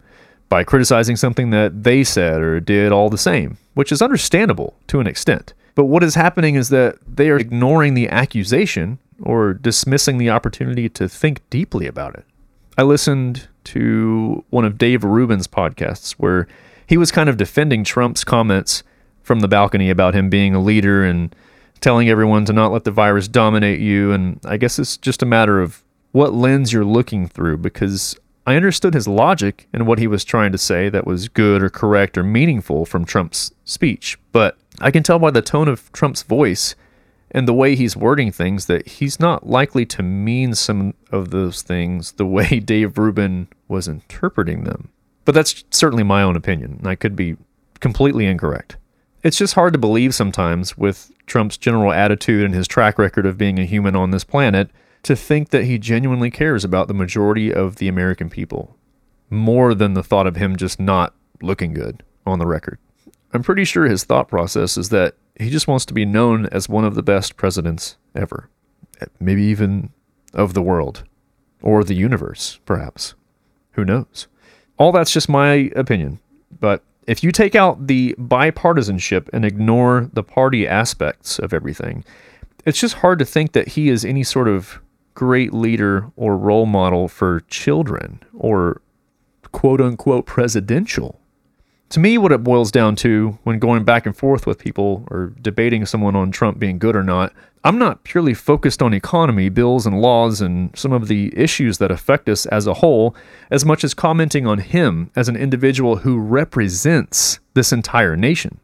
by 0.51 0.64
criticizing 0.64 1.16
something 1.16 1.51
that 1.51 1.85
they 1.85 2.05
said 2.05 2.40
or 2.40 2.61
did 2.61 2.92
all 2.92 3.09
the 3.09 3.16
same, 3.16 3.57
which 3.75 3.92
is 3.92 4.03
understandable 4.03 4.75
to 4.88 5.01
an 5.01 5.07
extent. 5.07 5.55
But 5.75 5.85
what 5.85 6.03
is 6.03 6.14
happening 6.14 6.57
is 6.57 6.68
that 6.70 6.99
they 7.07 7.31
are 7.31 7.38
ignoring 7.38 7.94
the 7.94 8.09
accusation 8.09 8.99
or 9.23 9.55
dismissing 9.55 10.18
the 10.18 10.31
opportunity 10.31 10.88
to 10.90 11.09
think 11.09 11.49
deeply 11.49 11.87
about 11.87 12.16
it. 12.16 12.25
I 12.81 12.83
listened 12.83 13.47
to 13.64 14.43
one 14.49 14.64
of 14.64 14.79
Dave 14.79 15.05
Rubin's 15.05 15.47
podcasts 15.47 16.12
where 16.12 16.49
he 16.87 16.97
was 16.97 17.12
kind 17.12 17.29
of 17.29 17.37
defending 17.37 17.85
Trump's 17.85 18.25
comments 18.25 18.83
from 19.23 19.40
the 19.40 19.49
balcony 19.49 19.90
about 19.90 20.14
him 20.14 20.31
being 20.31 20.55
a 20.55 20.62
leader 20.62 21.05
and 21.05 21.37
telling 21.81 22.09
everyone 22.09 22.47
to 22.47 22.55
not 22.55 22.73
let 22.73 22.85
the 22.85 22.90
virus 22.90 23.29
dominate 23.29 23.81
you. 23.81 24.12
And 24.12 24.40
I 24.47 24.57
guess 24.57 24.79
it's 24.79 24.97
just 24.97 25.23
a 25.23 25.27
matter 25.27 25.61
of 25.61 25.85
what 26.12 26.33
lens 26.33 26.73
you're 26.73 26.83
looking 26.83 27.29
through 27.29 27.59
because 27.59 28.19
I 28.47 28.57
understood 28.57 28.95
his 28.95 29.07
logic 29.07 29.69
and 29.75 29.87
what 29.87 29.99
he 29.99 30.07
was 30.07 30.25
trying 30.25 30.51
to 30.53 30.57
say 30.57 30.88
that 30.88 31.07
was 31.07 31.29
good 31.29 31.62
or 31.62 31.69
correct 31.69 32.16
or 32.16 32.23
meaningful 32.23 32.87
from 32.87 33.05
Trump's 33.05 33.53
speech, 33.66 34.19
but 34.33 34.57
I 34.81 34.90
can 34.90 35.03
tell 35.03 35.19
by 35.19 35.33
the 35.33 35.43
tone 35.43 35.69
of 35.69 35.93
Trump's 35.93 36.23
voice 36.23 36.75
and 37.31 37.47
the 37.47 37.55
way 37.55 37.75
he's 37.75 37.97
wording 37.97 38.33
things 38.33 38.66
that 38.66 38.87
he's 38.87 39.21
not 39.21 39.47
likely 39.49 39.87
to 39.87 40.03
mean 40.03 40.55
some 40.55 40.95
of 41.11 41.31
those 41.31 41.62
things 41.62 42.12
the 42.12 42.27
way 42.27 42.61
Dave 42.64 42.99
Rubin 42.99 43.49
was 43.69 43.88
interpreting 43.88 44.64
them. 44.64 44.90
But 45.25 45.35
that's 45.35 45.64
certainly 45.71 46.03
my 46.03 46.23
own 46.23 46.37
opinion. 46.37 46.81
I 46.85 46.95
could 46.95 47.14
be 47.14 47.37
completely 47.79 48.27
incorrect. 48.27 48.77
It's 49.23 49.37
just 49.37 49.55
hard 49.55 49.73
to 49.75 49.79
believe 49.79 50.14
sometimes 50.14 50.79
with 50.79 51.12
Trump's 51.27 51.57
general 51.57 51.93
attitude 51.93 52.45
and 52.45 52.55
his 52.55 52.66
track 52.66 52.99
record 52.99 53.27
of 53.27 53.38
being 53.38 53.59
a 53.59 53.66
human 53.66 53.95
on 53.95 54.11
this 54.11 54.25
planet 54.25 54.71
to 55.03 55.14
think 55.14 55.51
that 55.51 55.64
he 55.64 55.79
genuinely 55.79 56.31
cares 56.31 56.64
about 56.64 56.88
the 56.88 56.95
majority 56.95 57.53
of 57.53 57.77
the 57.77 57.88
American 57.88 58.31
people 58.31 58.77
more 59.29 59.75
than 59.75 59.95
the 59.95 60.03
thought 60.03 60.27
of 60.27 60.37
him 60.37 60.57
just 60.57 60.81
not 60.81 61.14
looking 61.40 61.73
good 61.73 62.03
on 62.27 62.38
the 62.38 62.47
record. 62.47 62.79
I'm 63.33 63.43
pretty 63.43 63.64
sure 63.64 63.85
his 63.85 64.05
thought 64.05 64.29
process 64.29 64.77
is 64.77 64.88
that 64.88 65.14
he 65.40 65.50
just 65.50 65.68
wants 65.68 65.85
to 65.87 65.94
be 65.94 66.05
known 66.05 66.46
as 66.46 66.68
one 66.68 66.85
of 66.85 66.94
the 66.94 67.03
best 67.03 67.37
presidents 67.37 67.96
ever, 68.14 68.48
eh, 69.00 69.07
maybe 69.18 69.42
even 69.42 69.90
of 70.33 70.55
the 70.55 70.62
world 70.62 71.05
or 71.62 71.85
the 71.85 71.94
universe, 71.94 72.61
perhaps. 72.64 73.14
Who 73.72 73.85
knows? 73.85 74.29
All 74.79 74.92
that's 74.92 75.12
just 75.12 75.29
my 75.29 75.70
opinion. 75.76 76.20
But 76.59 76.83
if 77.07 77.22
you 77.22 77.33
take 77.33 77.55
out 77.55 77.87
the 77.87 78.14
bipartisanship 78.18 79.29
and 79.33 79.44
ignore 79.44 80.09
the 80.12 80.22
party 80.22 80.66
aspects 80.66 81.38
of 81.38 81.53
everything, 81.53 82.05
it's 82.66 82.81
just 82.81 82.96
hard 82.96 83.18
to 83.18 83.24
think 83.24 83.53
that 83.53 83.68
he 83.68 83.88
is 83.88 84.05
any 84.05 84.22
sort 84.22 84.48
of 84.48 84.81
great 85.14 85.53
leader 85.53 86.11
or 86.16 86.37
role 86.37 86.66
model 86.66 87.09
for 87.09 87.40
children 87.48 88.22
or 88.35 88.81
quote 89.53 89.81
unquote 89.81 90.26
presidential. 90.26 91.20
To 91.90 91.98
me, 91.98 92.18
what 92.18 92.31
it 92.31 92.44
boils 92.44 92.70
down 92.70 92.94
to 92.96 93.37
when 93.42 93.59
going 93.59 93.83
back 93.83 94.07
and 94.07 94.16
forth 94.16 94.46
with 94.46 94.61
people 94.61 95.05
or 95.11 95.33
debating 95.42 95.85
someone 95.85 96.14
on 96.14 96.31
Trump 96.31 96.61
being 96.61 96.79
good 96.79 96.94
or 96.94 97.03
not, 97.03 97.33
I'm 97.64 97.79
not 97.79 98.05
purely 98.05 98.33
focused 98.33 98.81
on 98.81 98.94
economy, 98.94 99.48
bills, 99.48 99.87
and 99.87 100.00
laws 100.00 100.40
and 100.40 100.70
some 100.79 100.92
of 100.92 101.09
the 101.09 101.37
issues 101.37 101.79
that 101.79 101.90
affect 101.90 102.29
us 102.29 102.46
as 102.46 102.68
a 102.68 102.74
whole, 102.74 103.16
as 103.50 103.64
much 103.64 103.83
as 103.83 103.92
commenting 103.92 104.46
on 104.46 104.59
him 104.59 105.11
as 105.16 105.29
an 105.29 105.35
individual 105.35 105.96
who 105.96 106.18
represents 106.20 107.40
this 107.55 107.72
entire 107.72 108.16
nation. 108.16 108.61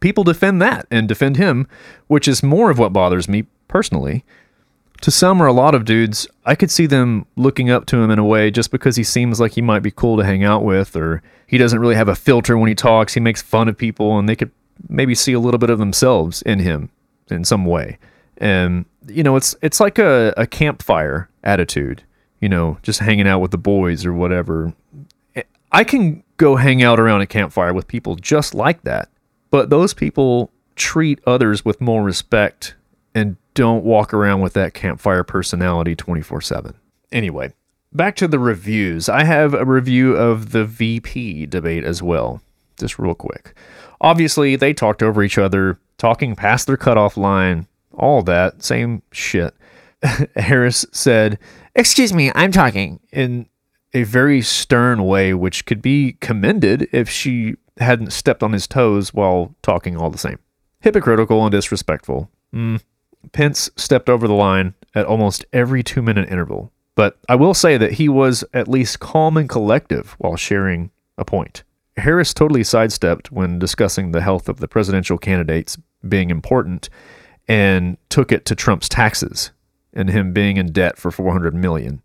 People 0.00 0.24
defend 0.24 0.60
that 0.60 0.88
and 0.90 1.06
defend 1.06 1.36
him, 1.36 1.68
which 2.08 2.26
is 2.26 2.42
more 2.42 2.70
of 2.70 2.78
what 2.78 2.92
bothers 2.92 3.28
me 3.28 3.44
personally 3.68 4.24
to 5.04 5.10
some 5.10 5.42
or 5.42 5.44
a 5.44 5.52
lot 5.52 5.74
of 5.74 5.84
dudes, 5.84 6.26
I 6.46 6.54
could 6.54 6.70
see 6.70 6.86
them 6.86 7.26
looking 7.36 7.68
up 7.68 7.84
to 7.86 7.98
him 7.98 8.10
in 8.10 8.18
a 8.18 8.24
way 8.24 8.50
just 8.50 8.70
because 8.70 8.96
he 8.96 9.04
seems 9.04 9.38
like 9.38 9.52
he 9.52 9.60
might 9.60 9.80
be 9.80 9.90
cool 9.90 10.16
to 10.16 10.24
hang 10.24 10.44
out 10.44 10.64
with, 10.64 10.96
or 10.96 11.22
he 11.46 11.58
doesn't 11.58 11.78
really 11.78 11.94
have 11.94 12.08
a 12.08 12.14
filter 12.14 12.56
when 12.56 12.68
he 12.68 12.74
talks. 12.74 13.12
He 13.12 13.20
makes 13.20 13.42
fun 13.42 13.68
of 13.68 13.76
people, 13.76 14.18
and 14.18 14.26
they 14.26 14.34
could 14.34 14.50
maybe 14.88 15.14
see 15.14 15.34
a 15.34 15.38
little 15.38 15.58
bit 15.58 15.68
of 15.68 15.78
themselves 15.78 16.40
in 16.40 16.58
him 16.58 16.88
in 17.30 17.44
some 17.44 17.66
way. 17.66 17.98
And 18.38 18.86
you 19.06 19.22
know, 19.22 19.36
it's 19.36 19.54
it's 19.60 19.78
like 19.78 19.98
a, 19.98 20.32
a 20.38 20.46
campfire 20.46 21.28
attitude. 21.42 22.02
You 22.40 22.48
know, 22.48 22.78
just 22.82 23.00
hanging 23.00 23.28
out 23.28 23.40
with 23.40 23.50
the 23.50 23.58
boys 23.58 24.06
or 24.06 24.14
whatever. 24.14 24.72
I 25.70 25.84
can 25.84 26.24
go 26.38 26.56
hang 26.56 26.82
out 26.82 26.98
around 26.98 27.20
a 27.20 27.26
campfire 27.26 27.74
with 27.74 27.88
people 27.88 28.16
just 28.16 28.54
like 28.54 28.84
that, 28.84 29.10
but 29.50 29.68
those 29.68 29.92
people 29.92 30.50
treat 30.76 31.20
others 31.26 31.62
with 31.62 31.82
more 31.82 32.02
respect 32.02 32.74
and 33.14 33.36
don't 33.54 33.84
walk 33.84 34.12
around 34.12 34.40
with 34.40 34.52
that 34.54 34.74
campfire 34.74 35.24
personality 35.24 35.96
24 35.96 36.40
7. 36.40 36.74
Anyway, 37.12 37.52
back 37.92 38.16
to 38.16 38.28
the 38.28 38.38
reviews. 38.38 39.08
I 39.08 39.24
have 39.24 39.54
a 39.54 39.64
review 39.64 40.16
of 40.16 40.50
the 40.52 40.64
VP 40.64 41.46
debate 41.46 41.84
as 41.84 42.02
well, 42.02 42.42
just 42.78 42.98
real 42.98 43.14
quick. 43.14 43.54
Obviously, 44.00 44.56
they 44.56 44.74
talked 44.74 45.02
over 45.02 45.22
each 45.22 45.38
other, 45.38 45.78
talking 45.96 46.34
past 46.34 46.66
their 46.66 46.76
cutoff 46.76 47.16
line, 47.16 47.66
all 47.92 48.22
that, 48.22 48.62
same 48.62 49.02
shit. 49.12 49.54
Harris 50.36 50.84
said, 50.92 51.38
Excuse 51.74 52.12
me, 52.12 52.30
I'm 52.34 52.52
talking, 52.52 53.00
in 53.12 53.46
a 53.94 54.02
very 54.02 54.42
stern 54.42 55.04
way, 55.04 55.32
which 55.34 55.64
could 55.66 55.80
be 55.80 56.16
commended 56.20 56.88
if 56.92 57.08
she 57.08 57.54
hadn't 57.78 58.12
stepped 58.12 58.42
on 58.42 58.52
his 58.52 58.66
toes 58.66 59.14
while 59.14 59.54
talking 59.62 59.96
all 59.96 60.10
the 60.10 60.18
same. 60.18 60.38
Hypocritical 60.80 61.42
and 61.42 61.52
disrespectful. 61.52 62.30
Mm, 62.54 62.82
Pence 63.32 63.70
stepped 63.76 64.08
over 64.08 64.26
the 64.26 64.34
line 64.34 64.74
at 64.94 65.06
almost 65.06 65.44
every 65.52 65.82
two 65.82 66.02
minute 66.02 66.28
interval, 66.28 66.72
but 66.94 67.18
I 67.28 67.34
will 67.34 67.54
say 67.54 67.76
that 67.76 67.92
he 67.92 68.08
was 68.08 68.44
at 68.52 68.68
least 68.68 69.00
calm 69.00 69.36
and 69.36 69.48
collective 69.48 70.14
while 70.18 70.36
sharing 70.36 70.90
a 71.18 71.24
point. 71.24 71.62
Harris 71.96 72.34
totally 72.34 72.64
sidestepped 72.64 73.30
when 73.30 73.58
discussing 73.58 74.10
the 74.10 74.20
health 74.20 74.48
of 74.48 74.60
the 74.60 74.68
presidential 74.68 75.18
candidates 75.18 75.78
being 76.06 76.30
important 76.30 76.88
and 77.46 77.96
took 78.08 78.32
it 78.32 78.44
to 78.46 78.54
Trump's 78.54 78.88
taxes 78.88 79.52
and 79.92 80.10
him 80.10 80.32
being 80.32 80.56
in 80.56 80.72
debt 80.72 80.98
for 80.98 81.10
400 81.10 81.54
million. 81.54 82.02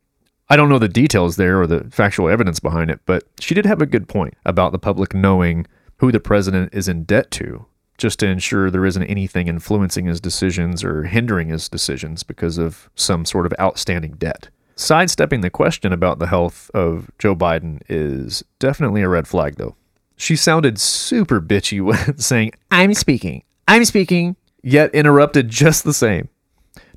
I 0.50 0.56
don't 0.56 0.70
know 0.70 0.80
the 0.80 0.88
details 0.88 1.36
there 1.36 1.62
or 1.62 1.68
the 1.68 1.86
factual 1.92 2.30
evidence 2.30 2.60
behind 2.60 2.90
it, 2.92 3.00
but 3.06 3.24
she 3.40 3.54
did 3.54 3.66
have 3.66 3.82
a 3.82 3.88
good 3.88 4.08
point 4.08 4.36
about 4.46 4.72
the 4.72 4.80
public 4.80 5.14
knowing 5.14 5.68
who 5.98 6.12
the 6.12 6.20
president 6.20 6.74
is 6.74 6.88
in 6.88 7.04
debt 7.04 7.30
to 7.32 7.66
just 8.00 8.20
to 8.20 8.28
ensure 8.28 8.72
there 8.72 8.86
isn't 8.86 9.04
anything 9.04 9.48
influencing 9.48 10.06
his 10.06 10.20
decisions 10.20 10.84
or 10.84 11.04
hindering 11.04 11.50
his 11.50 11.70
decisions 11.70 12.24
because 12.24 12.58
of 12.58 12.90
some 12.96 13.26
sort 13.26 13.46
of 13.46 13.54
outstanding 13.60 14.14
debt. 14.14 14.50
Sidestepping 14.76 15.42
the 15.42 15.50
question 15.50 15.94
about 15.94 16.20
the 16.20 16.28
health 16.28 16.72
of 16.74 17.12
Joe 17.20 17.36
Biden 17.36 17.82
is 17.90 18.44
definitely 18.58 19.02
a 19.02 19.10
red 19.10 19.28
flag, 19.28 19.58
though. 19.58 19.76
She 20.16 20.36
sounded 20.36 20.80
super 20.80 21.40
bitchy 21.40 21.82
when 21.86 22.18
saying, 22.18 22.54
I'm 22.72 22.94
speaking, 22.94 23.44
I'm 23.68 23.86
speaking, 23.86 24.38
yet 24.64 24.94
interrupted 24.96 25.50
just 25.50 25.84
the 25.84 25.94
same. 25.94 26.30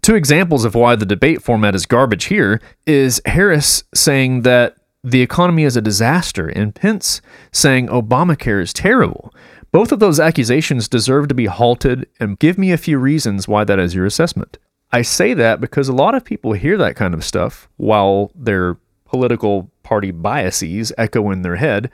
Two 0.01 0.15
examples 0.15 0.65
of 0.65 0.75
why 0.75 0.97
the 0.97 1.07
debate 1.07 1.43
format 1.43 1.75
is 1.75 1.87
garbage 1.87 2.25
here 2.25 2.61
is 2.87 3.21
Harris 3.25 3.85
saying 3.95 4.43
that 4.43 4.77
the 5.05 5.21
economy 5.21 5.65
is 5.65 5.77
a 5.77 5.81
disaster 5.81 6.49
and 6.49 6.75
Pence 6.75 7.21
saying 7.53 7.89
Obamacare 7.89 8.63
is 8.63 8.73
terrible. 8.73 9.33
Both 9.73 9.91
of 9.91 10.01
those 10.01 10.21
accusations 10.21 10.87
deserve 10.87 11.29
to 11.29 11.35
be 11.35 11.47
halted 11.47 12.07
and 12.21 12.39
give 12.39 12.59
me 12.59 12.73
a 12.73 12.77
few 12.77 12.99
reasons 12.99 13.49
why 13.49 13.65
that 13.65 13.79
is 13.79 13.95
your 13.95 14.05
assessment. 14.05 14.59
I 14.93 15.01
say 15.01 15.33
that 15.33 15.63
because 15.63 15.89
a 15.89 15.95
lot 15.95 16.15
of 16.15 16.27
people 16.27 16.53
hear 16.53 16.77
that 16.77 16.95
kind 16.95 17.15
of 17.15 17.25
stuff 17.25 17.71
while 17.79 18.31
their 18.35 18.77
political 19.07 19.71
party 19.83 20.11
biases 20.11 20.93
echo 20.99 21.31
in 21.31 21.41
their 21.41 21.57
head, 21.57 21.91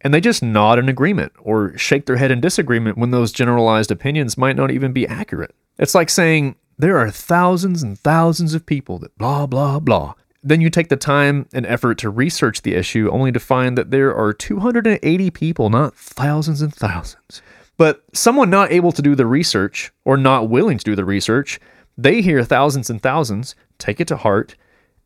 and 0.00 0.12
they 0.12 0.20
just 0.20 0.42
nod 0.42 0.80
in 0.80 0.88
agreement 0.88 1.32
or 1.38 1.76
shake 1.78 2.06
their 2.06 2.16
head 2.16 2.32
in 2.32 2.40
disagreement 2.40 2.98
when 2.98 3.12
those 3.12 3.30
generalized 3.30 3.92
opinions 3.92 4.36
might 4.36 4.56
not 4.56 4.72
even 4.72 4.92
be 4.92 5.06
accurate. 5.06 5.54
It's 5.78 5.94
like 5.94 6.10
saying, 6.10 6.56
there 6.78 6.98
are 6.98 7.10
thousands 7.10 7.82
and 7.84 7.96
thousands 7.96 8.54
of 8.54 8.66
people 8.66 8.98
that 8.98 9.16
blah, 9.18 9.46
blah, 9.46 9.78
blah. 9.78 10.14
Then 10.42 10.60
you 10.60 10.70
take 10.70 10.88
the 10.88 10.96
time 10.96 11.46
and 11.52 11.66
effort 11.66 11.98
to 11.98 12.10
research 12.10 12.62
the 12.62 12.74
issue 12.74 13.10
only 13.10 13.30
to 13.32 13.40
find 13.40 13.76
that 13.76 13.90
there 13.90 14.14
are 14.14 14.32
280 14.32 15.30
people, 15.30 15.68
not 15.68 15.94
thousands 15.94 16.62
and 16.62 16.74
thousands. 16.74 17.42
But 17.76 18.02
someone 18.12 18.50
not 18.50 18.72
able 18.72 18.92
to 18.92 19.02
do 19.02 19.14
the 19.14 19.26
research 19.26 19.92
or 20.04 20.16
not 20.16 20.48
willing 20.48 20.78
to 20.78 20.84
do 20.84 20.94
the 20.94 21.04
research, 21.04 21.60
they 21.96 22.22
hear 22.22 22.44
thousands 22.44 22.90
and 22.90 23.02
thousands, 23.02 23.54
take 23.78 24.00
it 24.00 24.08
to 24.08 24.16
heart, 24.16 24.56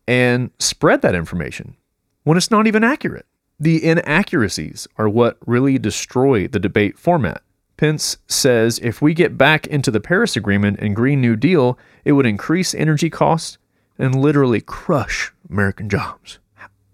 and 0.07 0.51
spread 0.59 1.03
that 1.03 1.15
information 1.15 1.77
when 2.25 2.37
it's 2.37 2.51
not 2.51 2.67
even 2.67 2.85
accurate. 2.85 3.27
The 3.59 3.85
inaccuracies 3.85 4.89
are 4.97 5.09
what 5.09 5.39
really 5.47 5.79
destroy 5.79 6.49
the 6.49 6.59
debate 6.59 6.99
format. 6.99 7.43
Pence 7.77 8.19
says 8.29 8.79
if 8.83 9.03
we 9.03 9.15
get 9.15 9.39
back 9.39 9.67
into 9.67 9.91
the 9.91 10.01
Paris 10.01 10.37
Agreement 10.37 10.79
and 10.81 10.97
Green 10.97 11.21
New 11.21 11.37
Deal, 11.37 11.79
it 12.05 12.13
would 12.13 12.27
increase 12.27 12.75
energy 12.75 13.11
costs, 13.11 13.59
and 13.99 14.15
literally 14.15 14.61
crush 14.61 15.33
American 15.49 15.89
jobs. 15.89 16.39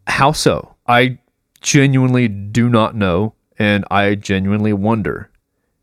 How 0.07 0.33
so? 0.33 0.75
I 0.87 1.19
genuinely 1.61 2.29
do 2.29 2.69
not 2.69 2.95
know, 2.95 3.35
and 3.59 3.85
I 3.91 4.15
genuinely 4.15 4.73
wonder 4.73 5.31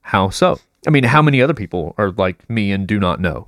how 0.02 0.30
so. 0.30 0.60
I 0.86 0.90
mean, 0.90 1.04
how 1.04 1.22
many 1.22 1.42
other 1.42 1.54
people 1.54 1.96
are 1.98 2.12
like 2.12 2.50
me 2.50 2.72
and 2.72 2.88
do 2.88 3.00
not 3.00 3.20
know? 3.20 3.48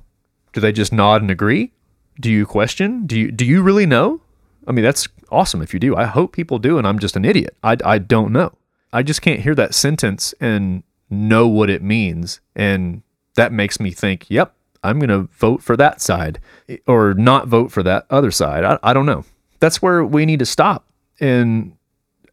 Do 0.52 0.60
they 0.60 0.72
just 0.72 0.92
nod 0.92 1.22
and 1.22 1.30
agree? 1.30 1.72
Do 2.18 2.30
you 2.30 2.44
question? 2.44 3.06
Do 3.06 3.18
you 3.18 3.30
do 3.30 3.44
you 3.44 3.62
really 3.62 3.86
know? 3.86 4.20
I 4.66 4.72
mean, 4.72 4.84
that's 4.84 5.08
awesome 5.30 5.62
if 5.62 5.72
you 5.72 5.80
do. 5.80 5.96
I 5.96 6.04
hope 6.04 6.32
people 6.32 6.58
do, 6.58 6.76
and 6.76 6.86
I'm 6.86 6.98
just 6.98 7.16
an 7.16 7.24
idiot. 7.24 7.56
I, 7.62 7.76
I 7.84 7.98
don't 7.98 8.32
know. 8.32 8.52
I 8.92 9.02
just 9.02 9.22
can't 9.22 9.40
hear 9.40 9.54
that 9.54 9.74
sentence 9.74 10.34
and 10.40 10.82
know 11.08 11.48
what 11.48 11.70
it 11.70 11.82
means. 11.82 12.40
And 12.54 13.02
that 13.34 13.52
makes 13.52 13.80
me 13.80 13.90
think, 13.90 14.26
yep, 14.28 14.54
I'm 14.82 14.98
going 14.98 15.10
to 15.10 15.28
vote 15.34 15.62
for 15.62 15.76
that 15.76 16.00
side 16.00 16.40
or 16.86 17.14
not 17.14 17.48
vote 17.48 17.70
for 17.70 17.82
that 17.82 18.06
other 18.10 18.30
side. 18.30 18.64
I, 18.64 18.78
I 18.82 18.92
don't 18.92 19.06
know. 19.06 19.24
That's 19.58 19.82
where 19.82 20.04
we 20.04 20.24
need 20.26 20.38
to 20.38 20.46
stop 20.46 20.86
and 21.20 21.76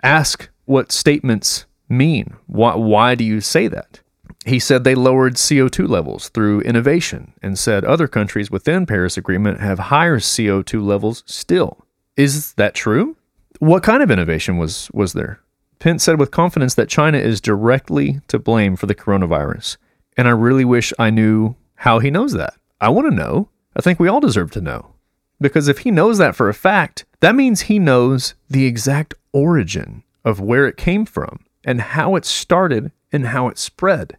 ask 0.02 0.50
what 0.66 0.92
statements 0.92 1.66
mean. 1.90 2.36
Why, 2.48 2.76
why 2.76 3.16
do 3.16 3.24
you 3.24 3.42
say 3.42 3.68
that? 3.68 4.02
He 4.46 4.60
said 4.60 4.84
they 4.84 4.96
lowered 4.96 5.36
CO2 5.36 5.90
levels 5.90 6.30
through 6.30 6.62
innovation 6.62 7.34
and 7.42 7.60
said 7.60 7.84
other 7.84 8.08
countries 8.08 8.50
within 8.50 8.86
Paris 8.86 9.18
Agreement 9.18 9.60
have 9.60 9.80
higher 9.80 10.20
CO2 10.20 10.86
levels 10.86 11.24
still. 11.26 11.86
Is 12.16 12.54
that 12.54 12.74
true? 12.74 13.18
What 13.60 13.84
kind 13.84 14.02
of 14.02 14.10
innovation 14.10 14.58
was 14.58 14.90
was 14.94 15.14
there? 15.14 15.42
Pence 15.80 16.04
said 16.04 16.20
with 16.20 16.32
confidence 16.32 16.76
that 16.76 16.90
China 16.90 17.18
is 17.18 17.42
directly 17.42 18.22
to 18.28 18.40
blame 18.40 18.76
for 18.76 18.86
the 18.86 18.96
coronavirus. 18.96 19.78
And 20.16 20.28
I 20.28 20.32
really 20.32 20.66
wish 20.66 20.94
I 20.98 21.10
knew 21.10 21.56
how 21.78 22.00
he 22.00 22.12
knows 22.12 22.34
that. 22.34 22.56
I 22.82 22.90
want 22.90 23.10
to 23.10 23.16
know. 23.16 23.50
I 23.76 23.82
think 23.82 24.00
we 24.00 24.08
all 24.08 24.20
deserve 24.20 24.52
to 24.52 24.62
know. 24.62 24.94
Because 25.40 25.68
if 25.68 25.80
he 25.80 25.92
knows 25.92 26.18
that 26.18 26.36
for 26.36 26.50
a 26.50 26.54
fact, 26.54 27.06
that 27.20 27.36
means 27.36 27.62
he 27.62 27.80
knows 27.80 28.34
the 28.50 28.66
exact 28.66 29.14
origin 29.32 30.04
of 30.26 30.40
where 30.40 30.68
it 30.68 30.78
came 30.78 31.06
from 31.06 31.46
and 31.64 31.80
how 31.80 32.16
it 32.16 32.26
started 32.26 32.92
and 33.12 33.28
how 33.28 33.48
it 33.48 33.58
spread. 33.58 34.18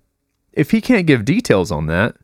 If 0.53 0.71
he 0.71 0.81
can't 0.81 1.07
give 1.07 1.25
details 1.25 1.71
on 1.71 1.87
that, 1.87 2.17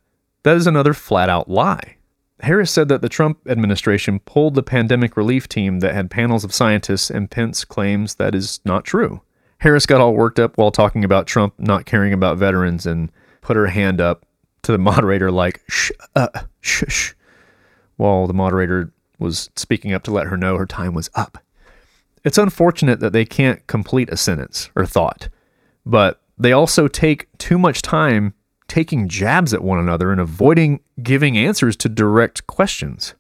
that 0.45 0.57
is 0.57 0.67
another 0.67 0.95
flat 0.95 1.29
out 1.29 1.49
lie. 1.49 1.97
Harris 2.41 2.71
said 2.71 2.89
that 2.89 3.01
the 3.01 3.09
Trump 3.09 3.39
administration 3.49 4.21
pulled 4.21 4.55
the 4.55 4.63
pandemic 4.63 5.17
relief 5.17 5.49
team 5.49 5.81
that 5.81 5.95
had 5.95 6.11
panels 6.11 6.45
of 6.45 6.55
scientists, 6.55 7.11
and 7.11 7.31
Pence 7.31 7.65
claims 7.65 8.17
that 8.17 8.35
is 8.35 8.61
not 8.65 8.85
true. 8.85 9.23
Harris 9.59 9.87
got 9.87 10.01
all 10.01 10.15
worked 10.15 10.39
up 10.39 10.59
while 10.59 10.71
talking 10.71 11.05
about 11.05 11.27
Trump 11.27 11.55
not 11.59 11.87
caring 11.87 12.13
about 12.13 12.37
veterans 12.37 12.87
and 12.87 13.11
put 13.41 13.57
her 13.57 13.69
hand 13.69 14.01
up 14.01 14.27
to 14.65 14.73
the 14.73 14.79
moderator, 14.91 15.31
like, 15.31 15.63
shh, 15.69 15.91
uh, 16.15 16.29
shh, 16.61 17.13
while 17.97 18.27
the 18.27 18.35
moderator 18.35 18.93
was 19.19 19.51
speaking 19.57 19.93
up 19.93 20.03
to 20.05 20.11
let 20.11 20.27
her 20.27 20.37
know 20.37 20.57
her 20.57 20.67
time 20.67 20.95
was 20.95 21.11
up. 21.15 21.39
It's 22.25 22.39
unfortunate 22.39 23.01
that 23.01 23.13
they 23.13 23.25
can't 23.25 23.67
complete 23.67 24.09
a 24.09 24.17
sentence 24.17 24.71
or 24.75 24.87
thought, 24.87 25.29
but 25.85 26.23
they 26.39 26.53
also 26.53 26.89
take 26.89 27.29
too 27.39 27.59
much 27.59 27.83
time 27.83 28.35
taking 28.67 29.09
jabs 29.09 29.53
at 29.53 29.63
one 29.63 29.79
another 29.79 30.11
and 30.11 30.21
avoiding 30.21 30.81
giving 31.03 31.37
answers 31.37 31.77
to 31.77 31.89
direct 31.89 32.47
questions. 32.47 33.15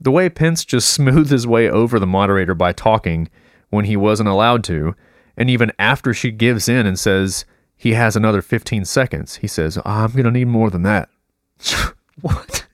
The 0.00 0.10
way 0.10 0.28
Pence 0.28 0.64
just 0.64 0.90
smoothed 0.92 1.30
his 1.30 1.46
way 1.46 1.68
over 1.68 1.98
the 1.98 2.06
moderator 2.06 2.54
by 2.54 2.72
talking 2.72 3.28
when 3.70 3.86
he 3.86 3.96
wasn't 3.96 4.28
allowed 4.28 4.64
to, 4.64 4.94
and 5.36 5.48
even 5.50 5.72
after 5.78 6.12
she 6.12 6.30
gives 6.30 6.68
in 6.68 6.86
and 6.86 6.98
says 6.98 7.44
he 7.78 7.94
has 7.94 8.16
another 8.16 8.42
15 8.42 8.84
seconds, 8.84 9.36
he 9.36 9.46
says, 9.46 9.78
I'm 9.84 10.10
going 10.10 10.24
to 10.24 10.30
need 10.32 10.48
more 10.48 10.68
than 10.68 10.82
that. 10.82 11.08
what? 12.20 12.66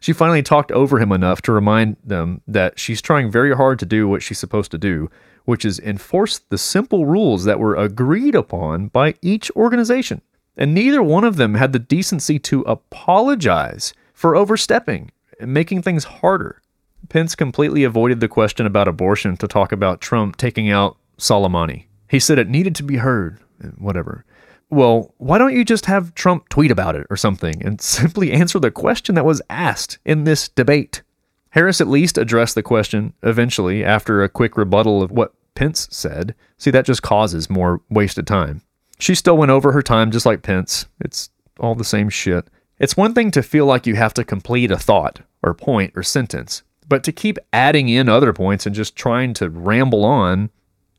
She 0.00 0.12
finally 0.12 0.42
talked 0.42 0.70
over 0.70 1.00
him 1.00 1.12
enough 1.12 1.42
to 1.42 1.52
remind 1.52 1.96
them 2.04 2.40
that 2.46 2.78
she's 2.78 3.02
trying 3.02 3.30
very 3.30 3.56
hard 3.56 3.78
to 3.80 3.86
do 3.86 4.06
what 4.06 4.22
she's 4.22 4.38
supposed 4.38 4.70
to 4.70 4.78
do, 4.78 5.10
which 5.44 5.64
is 5.64 5.80
enforce 5.80 6.38
the 6.38 6.58
simple 6.58 7.06
rules 7.06 7.44
that 7.44 7.58
were 7.58 7.74
agreed 7.74 8.34
upon 8.34 8.88
by 8.88 9.14
each 9.22 9.50
organization. 9.52 10.20
And 10.56 10.72
neither 10.72 11.02
one 11.02 11.24
of 11.24 11.36
them 11.36 11.54
had 11.54 11.72
the 11.72 11.78
decency 11.78 12.38
to 12.40 12.60
apologize 12.62 13.92
for 14.12 14.36
overstepping 14.36 15.10
and 15.40 15.52
making 15.52 15.82
things 15.82 16.04
harder. 16.04 16.62
Pence 17.08 17.34
completely 17.34 17.82
avoided 17.82 18.20
the 18.20 18.28
question 18.28 18.66
about 18.66 18.88
abortion 18.88 19.36
to 19.38 19.48
talk 19.48 19.72
about 19.72 20.00
Trump 20.00 20.36
taking 20.36 20.70
out 20.70 20.96
Soleimani. 21.18 21.86
He 22.08 22.20
said 22.20 22.38
it 22.38 22.48
needed 22.48 22.74
to 22.76 22.82
be 22.82 22.98
heard, 22.98 23.40
whatever. 23.78 24.24
Well, 24.70 25.14
why 25.18 25.38
don't 25.38 25.54
you 25.54 25.64
just 25.64 25.86
have 25.86 26.14
Trump 26.14 26.48
tweet 26.48 26.70
about 26.70 26.96
it 26.96 27.06
or 27.10 27.16
something 27.16 27.64
and 27.64 27.80
simply 27.80 28.32
answer 28.32 28.58
the 28.58 28.70
question 28.70 29.14
that 29.14 29.24
was 29.24 29.42
asked 29.48 29.98
in 30.04 30.24
this 30.24 30.48
debate? 30.48 31.02
Harris 31.50 31.80
at 31.80 31.86
least 31.86 32.18
addressed 32.18 32.56
the 32.56 32.62
question 32.62 33.12
eventually 33.22 33.84
after 33.84 34.22
a 34.22 34.28
quick 34.28 34.56
rebuttal 34.56 35.02
of 35.02 35.12
what 35.12 35.34
Pence 35.54 35.86
said. 35.90 36.34
See, 36.58 36.72
that 36.72 36.84
just 36.84 37.02
causes 37.02 37.48
more 37.48 37.80
wasted 37.88 38.26
time. 38.26 38.62
She 38.98 39.14
still 39.14 39.36
went 39.36 39.52
over 39.52 39.70
her 39.72 39.82
time 39.82 40.10
just 40.10 40.26
like 40.26 40.42
Pence. 40.42 40.86
It's 41.00 41.30
all 41.60 41.76
the 41.76 41.84
same 41.84 42.08
shit. 42.08 42.48
It's 42.78 42.96
one 42.96 43.14
thing 43.14 43.30
to 43.32 43.42
feel 43.42 43.66
like 43.66 43.86
you 43.86 43.94
have 43.94 44.14
to 44.14 44.24
complete 44.24 44.70
a 44.72 44.78
thought 44.78 45.20
or 45.42 45.54
point 45.54 45.92
or 45.94 46.02
sentence, 46.02 46.64
but 46.88 47.04
to 47.04 47.12
keep 47.12 47.38
adding 47.52 47.88
in 47.88 48.08
other 48.08 48.32
points 48.32 48.66
and 48.66 48.74
just 48.74 48.96
trying 48.96 49.32
to 49.34 49.48
ramble 49.48 50.04
on 50.04 50.50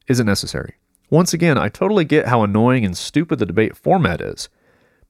isn't 0.08 0.26
necessary. 0.26 0.76
Once 1.10 1.34
again, 1.34 1.58
I 1.58 1.70
totally 1.70 2.06
get 2.06 2.28
how 2.28 2.44
annoying 2.44 2.84
and 2.84 2.98
stupid 2.98 3.40
the 3.40 3.46
debate 3.46 3.78
format 3.78 4.22
is, 4.22 4.50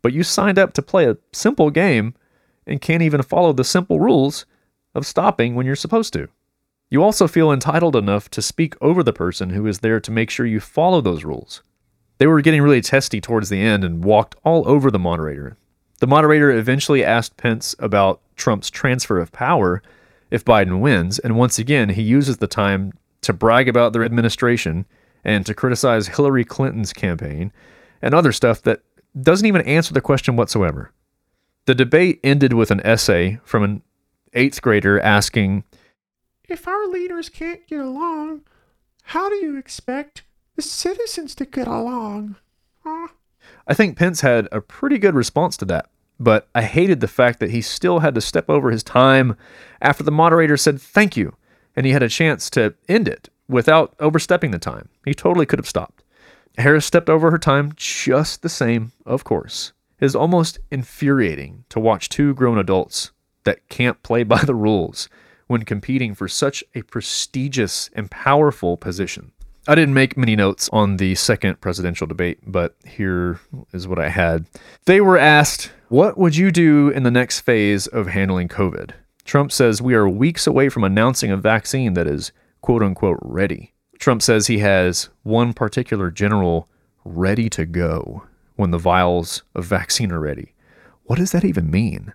but 0.02 0.14
you 0.14 0.24
signed 0.24 0.60
up 0.60 0.74
to 0.74 0.82
play 0.82 1.10
a 1.10 1.18
simple 1.32 1.70
game 1.70 2.14
and 2.68 2.82
can't 2.82 3.04
even 3.04 3.22
follow 3.22 3.54
the 3.54 3.64
simple 3.64 4.00
rules 4.00 4.46
of 4.94 5.06
stopping 5.06 5.56
when 5.56 5.66
you're 5.66 5.76
supposed 5.76 6.14
to. 6.14 6.28
You 6.90 7.04
also 7.04 7.28
feel 7.28 7.52
entitled 7.52 7.96
enough 7.96 8.30
to 8.32 8.42
speak 8.42 8.76
over 8.82 9.04
the 9.04 9.14
person 9.14 9.50
who 9.52 9.66
is 9.68 9.80
there 9.80 10.00
to 10.00 10.12
make 10.12 10.30
sure 10.30 10.46
you 10.46 10.60
follow 10.60 11.02
those 11.02 11.26
rules. 11.26 11.64
They 12.18 12.28
were 12.28 12.42
getting 12.42 12.62
really 12.62 12.82
testy 12.82 13.20
towards 13.20 13.50
the 13.50 13.60
end 13.60 13.84
and 13.84 14.04
walked 14.04 14.36
all 14.44 14.68
over 14.68 14.92
the 14.92 15.00
moderator. 15.00 15.58
The 16.00 16.08
moderator 16.08 16.52
eventually 16.52 17.04
asked 17.04 17.38
Pence 17.38 17.76
about 17.80 18.22
Trump's 18.36 18.70
transfer 18.70 19.20
of 19.20 19.32
power 19.32 19.82
if 20.30 20.46
Biden 20.46 20.80
wins, 20.80 21.20
and 21.20 21.38
once 21.38 21.60
again, 21.60 21.90
he 21.90 22.02
uses 22.02 22.38
the 22.38 22.48
time 22.48 22.94
to 23.22 23.34
brag 23.34 23.68
about 23.68 23.94
their 23.94 24.04
administration 24.04 24.86
and 25.26 25.46
to 25.46 25.54
criticize 25.54 26.08
Hillary 26.08 26.46
Clinton's 26.46 26.94
campaign 26.94 27.52
and 28.02 28.14
other 28.14 28.32
stuff 28.32 28.62
that 28.62 28.82
doesn't 29.20 29.48
even 29.48 29.62
answer 29.64 29.94
the 29.94 30.02
question 30.02 30.36
whatsoever. 30.36 30.92
The 31.66 31.76
debate 31.76 32.20
ended 32.24 32.54
with 32.54 32.70
an 32.70 32.82
essay 32.86 33.40
from 33.44 33.64
an 33.64 33.82
eighth 34.34 34.62
grader 34.62 35.00
asking, 35.00 35.64
If 36.48 36.68
our 36.68 36.88
leaders 36.88 37.28
can't 37.28 37.66
get 37.68 37.80
along, 37.80 38.42
how 39.04 39.30
do 39.30 39.36
you 39.36 39.58
expect 39.58 40.24
the 40.56 40.62
citizens 40.62 41.34
to 41.36 41.46
get 41.46 41.68
along? 41.68 42.36
Huh? 42.84 43.08
I 43.68 43.74
think 43.74 43.98
Pence 43.98 44.22
had 44.22 44.48
a 44.52 44.62
pretty 44.62 45.00
good 45.00 45.16
response 45.16 45.58
to 45.58 45.66
that, 45.66 45.90
but 46.20 46.48
I 46.54 46.62
hated 46.62 47.00
the 47.00 47.08
fact 47.08 47.40
that 47.40 47.50
he 47.50 47.62
still 47.62 48.00
had 48.00 48.14
to 48.16 48.22
step 48.22 48.50
over 48.50 48.70
his 48.70 48.84
time 48.84 49.36
after 49.82 50.04
the 50.04 50.12
moderator 50.12 50.58
said 50.58 50.80
thank 50.80 51.18
you 51.18 51.36
and 51.76 51.86
he 51.86 51.92
had 51.92 52.04
a 52.04 52.10
chance 52.10 52.50
to 52.52 52.76
end 52.88 53.08
it 53.08 53.30
without 53.48 53.96
overstepping 54.00 54.52
the 54.52 54.60
time. 54.60 54.90
He 55.06 55.14
totally 55.14 55.46
could 55.46 55.60
have 55.60 55.68
stopped. 55.68 56.04
Harris 56.58 56.86
stepped 56.86 57.10
over 57.10 57.32
her 57.32 57.38
time 57.38 57.74
just 57.76 58.42
the 58.42 58.50
same, 58.50 58.92
of 59.06 59.24
course. 59.24 59.74
It 60.00 60.06
is 60.06 60.16
almost 60.16 60.60
infuriating 60.72 61.66
to 61.70 61.80
watch 61.80 62.10
two 62.10 62.34
grown 62.34 62.58
adults 62.58 63.12
that 63.44 63.68
can't 63.70 64.02
play 64.04 64.24
by 64.24 64.44
the 64.44 64.56
rules 64.56 65.10
when 65.48 65.64
competing 65.64 66.16
for 66.16 66.28
such 66.28 66.64
a 66.74 66.82
prestigious 66.84 67.90
and 67.94 68.10
powerful 68.10 68.78
position. 68.78 69.32
I 69.68 69.76
didn't 69.76 69.96
make 69.96 70.16
many 70.16 70.36
notes 70.36 70.70
on 70.72 70.98
the 70.98 71.16
second 71.16 71.60
presidential 71.60 72.06
debate, 72.06 72.40
but 72.46 72.76
here 72.86 73.40
is 73.74 73.88
what 73.88 74.00
I 74.00 74.10
had. 74.10 74.46
They 74.86 75.02
were 75.02 75.18
asked, 75.18 75.72
What 75.90 76.18
would 76.18 76.36
you 76.36 76.52
do 76.52 76.90
in 76.90 77.04
the 77.04 77.12
next 77.12 77.42
phase 77.42 77.88
of 77.88 78.08
handling 78.08 78.48
COVID? 78.48 78.92
Trump 79.24 79.52
says 79.52 79.82
we 79.82 79.96
are 79.96 80.08
weeks 80.08 80.46
away 80.46 80.70
from 80.70 80.84
announcing 80.84 81.32
a 81.32 81.38
vaccine 81.38 81.96
that 81.96 82.06
is 82.06 82.32
quote 82.66 82.82
unquote 82.82 83.20
ready. 83.22 83.76
Trump 84.00 84.24
says 84.24 84.48
he 84.48 84.58
has 84.58 85.10
one 85.22 85.54
particular 85.54 86.10
general 86.10 86.68
ready 87.04 87.48
to 87.48 87.64
go 87.64 88.24
when 88.56 88.72
the 88.72 88.80
vials 88.80 89.44
of 89.54 89.66
vaccine 89.66 90.12
are 90.12 90.20
ready. 90.20 90.56
What 91.04 91.20
does 91.20 91.32
that 91.32 91.46
even 91.46 91.70
mean? 91.70 92.12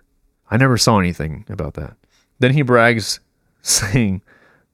I 0.49 0.57
never 0.57 0.77
saw 0.77 0.99
anything 0.99 1.45
about 1.47 1.75
that. 1.75 1.95
Then 2.39 2.51
he 2.51 2.63
brags, 2.63 3.21
saying, 3.61 4.23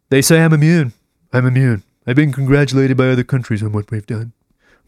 They 0.09 0.19
say 0.23 0.41
I'm 0.41 0.51
immune. 0.51 0.93
I'm 1.31 1.45
immune. 1.45 1.83
I've 2.07 2.15
been 2.15 2.33
congratulated 2.33 2.97
by 2.97 3.09
other 3.09 3.23
countries 3.23 3.61
on 3.61 3.71
what 3.71 3.91
we've 3.91 4.07
done. 4.07 4.33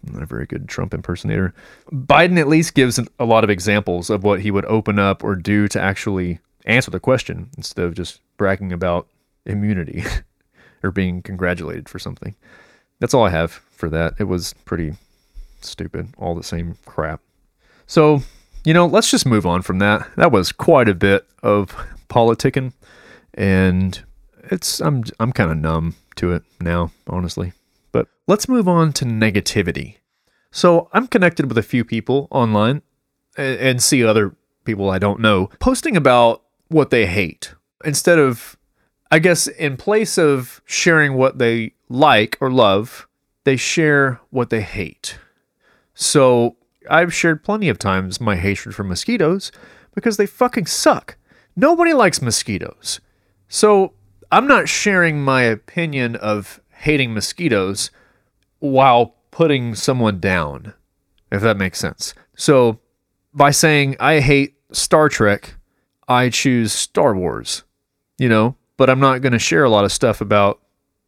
I'm 0.08 0.14
not 0.14 0.24
a 0.24 0.26
very 0.26 0.48
good 0.48 0.68
Trump 0.68 0.96
impersonator. 0.96 1.54
Biden 1.92 2.40
at 2.40 2.48
least 2.48 2.74
gives 2.74 3.00
a 3.20 3.26
lot 3.26 3.44
of 3.44 3.52
examples 3.52 4.10
of 4.10 4.24
what 4.24 4.42
he 4.42 4.50
would 4.50 4.66
open 4.66 4.98
up 4.98 5.24
or 5.24 5.36
do 5.36 5.68
to 5.68 5.80
actually 5.80 6.40
answer 6.66 6.90
the 6.90 7.00
question 7.00 7.52
instead 7.58 7.86
of 7.86 7.94
just 7.94 8.22
bragging 8.38 8.74
about 8.74 9.08
immunity. 9.46 10.04
or 10.84 10.92
being 10.92 11.22
congratulated 11.22 11.90
for 11.90 12.00
something. 12.00 12.36
That's 13.00 13.14
all 13.14 13.26
I 13.26 13.30
have 13.30 13.52
for 13.52 13.90
that. 13.90 14.16
It 14.20 14.26
was 14.26 14.54
pretty 14.66 14.94
stupid, 15.62 16.10
all 16.18 16.36
the 16.36 16.44
same 16.44 16.78
crap. 16.86 17.22
So, 17.88 18.22
you 18.64 18.74
know, 18.74 18.86
let's 18.86 19.10
just 19.10 19.26
move 19.26 19.46
on 19.46 19.62
from 19.62 19.80
that. 19.80 20.08
That 20.16 20.32
was 20.32 20.52
quite 20.52 20.90
a 20.90 20.94
bit 20.94 21.26
of 21.42 21.76
politicking 22.10 22.74
and 23.34 24.04
it's 24.44 24.80
I'm 24.82 25.04
I'm 25.20 25.32
kind 25.32 25.52
of 25.52 25.58
numb 25.58 25.96
to 26.16 26.34
it 26.34 26.44
now, 26.60 26.92
honestly. 27.08 27.54
But 27.92 28.08
let's 28.28 28.50
move 28.50 28.68
on 28.68 28.94
to 28.94 29.06
negativity. 29.06 29.96
So, 30.52 30.90
I'm 30.94 31.08
connected 31.08 31.48
with 31.48 31.58
a 31.58 31.64
few 31.64 31.86
people 31.86 32.28
online 32.32 32.82
and, 33.38 33.60
and 33.60 33.84
see 33.84 34.04
other 34.04 34.36
people 34.66 34.90
I 34.90 35.00
don't 35.00 35.20
know 35.20 35.50
posting 35.60 35.96
about 35.96 36.44
what 36.68 36.90
they 36.90 37.06
hate 37.06 37.54
instead 37.86 38.20
of 38.20 38.58
I 39.12 39.20
guess 39.20 39.47
in 39.47 39.78
place 39.78 40.18
of 40.18 40.62
sharing 40.66 41.14
what 41.14 41.39
they 41.39 41.74
like 41.89 42.38
or 42.39 42.51
love, 42.51 43.07
they 43.43 43.55
share 43.55 44.20
what 44.30 44.49
they 44.49 44.62
hate. 44.62 45.18
So 45.93 46.57
I've 46.89 47.14
shared 47.14 47.43
plenty 47.43 47.70
of 47.70 47.80
times 47.80 48.22
my 48.22 48.36
hatred 48.36 48.76
for 48.76 48.84
mosquitoes 48.84 49.51
because 49.95 50.18
they 50.18 50.26
fucking 50.26 50.68
suck. 50.68 51.18
Nobody 51.55 51.93
likes 51.93 52.22
mosquitoes. 52.22 53.01
So 53.47 53.93
I'm 54.32 54.47
not 54.47 54.70
sharing 54.70 55.24
my 55.24 55.41
opinion 55.41 56.16
of 56.16 56.62
hating 56.70 57.14
mosquitoes 57.14 57.89
while 58.60 59.16
putting 59.32 59.74
someone 59.74 60.20
down, 60.20 60.74
if 61.32 61.41
that 61.41 61.57
makes 61.57 61.80
sense. 61.80 62.14
So 62.36 62.80
by 63.34 63.51
saying 63.51 63.95
I 63.99 64.20
hate 64.20 64.55
Star 64.72 65.10
Trek, 65.10 65.55
I 66.07 66.30
choose 66.30 66.72
Star 66.72 67.16
Wars. 67.16 67.64
You 68.18 68.30
know, 68.30 68.55
but 68.80 68.90
I'm 68.90 69.02
not 69.02 69.22
going 69.22 69.34
to 69.34 69.40
share 69.40 69.66
a 69.66 69.70
lot 69.70 69.84
of 69.84 69.92
stuff 69.92 70.22
about 70.22 70.62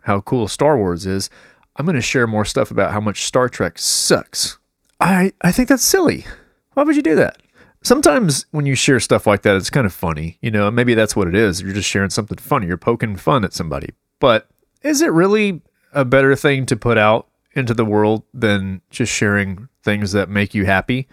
how 0.03 0.19
cool 0.19 0.49
Star 0.49 0.77
Wars 0.77 1.05
is, 1.05 1.29
I'm 1.77 1.85
going 1.85 1.95
to 1.95 2.01
share 2.01 2.27
more 2.27 2.43
stuff 2.43 2.69
about 2.69 2.91
how 2.91 2.99
much 2.99 3.23
Star 3.23 3.47
Trek 3.47 3.79
sucks. 3.79 4.57
I, 4.99 5.31
I 5.41 5.53
think 5.53 5.69
that's 5.69 5.81
silly. 5.81 6.25
Why 6.73 6.83
would 6.83 6.97
you 6.97 7.01
do 7.01 7.15
that? 7.15 7.41
Sometimes 7.81 8.45
when 8.51 8.65
you 8.65 8.75
share 8.75 8.99
stuff 8.99 9.25
like 9.25 9.43
that, 9.43 9.55
it's 9.55 9.69
kind 9.69 9.85
of 9.85 9.93
funny. 9.93 10.37
You 10.41 10.51
know, 10.51 10.69
maybe 10.69 10.95
that's 10.95 11.15
what 11.15 11.29
it 11.29 11.33
is. 11.33 11.61
You're 11.61 11.73
just 11.73 11.87
sharing 11.87 12.09
something 12.09 12.37
funny. 12.39 12.67
You're 12.67 12.75
poking 12.75 13.15
fun 13.15 13.45
at 13.45 13.53
somebody. 13.53 13.93
But 14.19 14.49
is 14.81 15.01
it 15.01 15.13
really 15.13 15.61
a 15.93 16.03
better 16.03 16.35
thing 16.35 16.65
to 16.65 16.75
put 16.75 16.97
out 16.97 17.29
into 17.53 17.73
the 17.73 17.85
world 17.85 18.23
than 18.33 18.81
just 18.89 19.13
sharing 19.13 19.69
things 19.81 20.11
that 20.11 20.27
make 20.27 20.53
you 20.53 20.65
happy? 20.65 21.07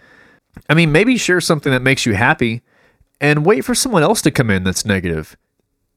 I 0.69 0.73
mean, 0.73 0.91
maybe 0.91 1.17
share 1.17 1.39
something 1.39 1.71
that 1.71 1.81
makes 1.81 2.05
you 2.05 2.15
happy 2.15 2.63
and 3.21 3.45
wait 3.45 3.63
for 3.63 3.73
someone 3.73 4.03
else 4.03 4.21
to 4.23 4.31
come 4.31 4.49
in 4.49 4.65
that's 4.65 4.85
negative. 4.85 5.37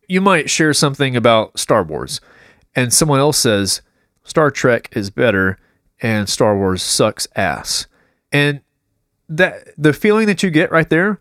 You 0.08 0.20
might 0.20 0.50
share 0.50 0.74
something 0.74 1.16
about 1.16 1.58
Star 1.58 1.82
Wars 1.82 2.20
and 2.74 2.92
someone 2.92 3.20
else 3.20 3.38
says 3.38 3.82
Star 4.24 4.50
Trek 4.50 4.88
is 4.92 5.10
better 5.10 5.58
and 6.00 6.28
Star 6.28 6.56
Wars 6.56 6.82
sucks 6.82 7.28
ass. 7.36 7.86
And 8.30 8.60
that 9.28 9.68
the 9.78 9.92
feeling 9.92 10.26
that 10.26 10.42
you 10.42 10.50
get 10.50 10.70
right 10.70 10.88
there, 10.88 11.18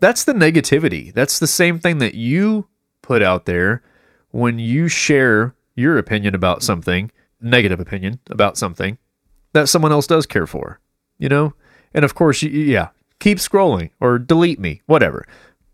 that's 0.00 0.24
the 0.24 0.32
negativity. 0.32 1.12
That's 1.12 1.38
the 1.38 1.46
same 1.46 1.78
thing 1.78 1.98
that 1.98 2.14
you 2.14 2.68
put 3.02 3.22
out 3.22 3.46
there 3.46 3.82
when 4.30 4.58
you 4.58 4.88
share 4.88 5.54
your 5.74 5.98
opinion 5.98 6.34
about 6.34 6.62
something, 6.62 7.10
negative 7.40 7.80
opinion 7.80 8.18
about 8.30 8.56
something 8.56 8.98
that 9.52 9.68
someone 9.68 9.92
else 9.92 10.06
does 10.06 10.26
care 10.26 10.46
for, 10.46 10.80
you 11.18 11.28
know? 11.28 11.54
And 11.94 12.04
of 12.04 12.14
course, 12.14 12.42
yeah, 12.42 12.88
keep 13.20 13.38
scrolling 13.38 13.90
or 14.00 14.18
delete 14.18 14.58
me, 14.58 14.82
whatever. 14.86 15.26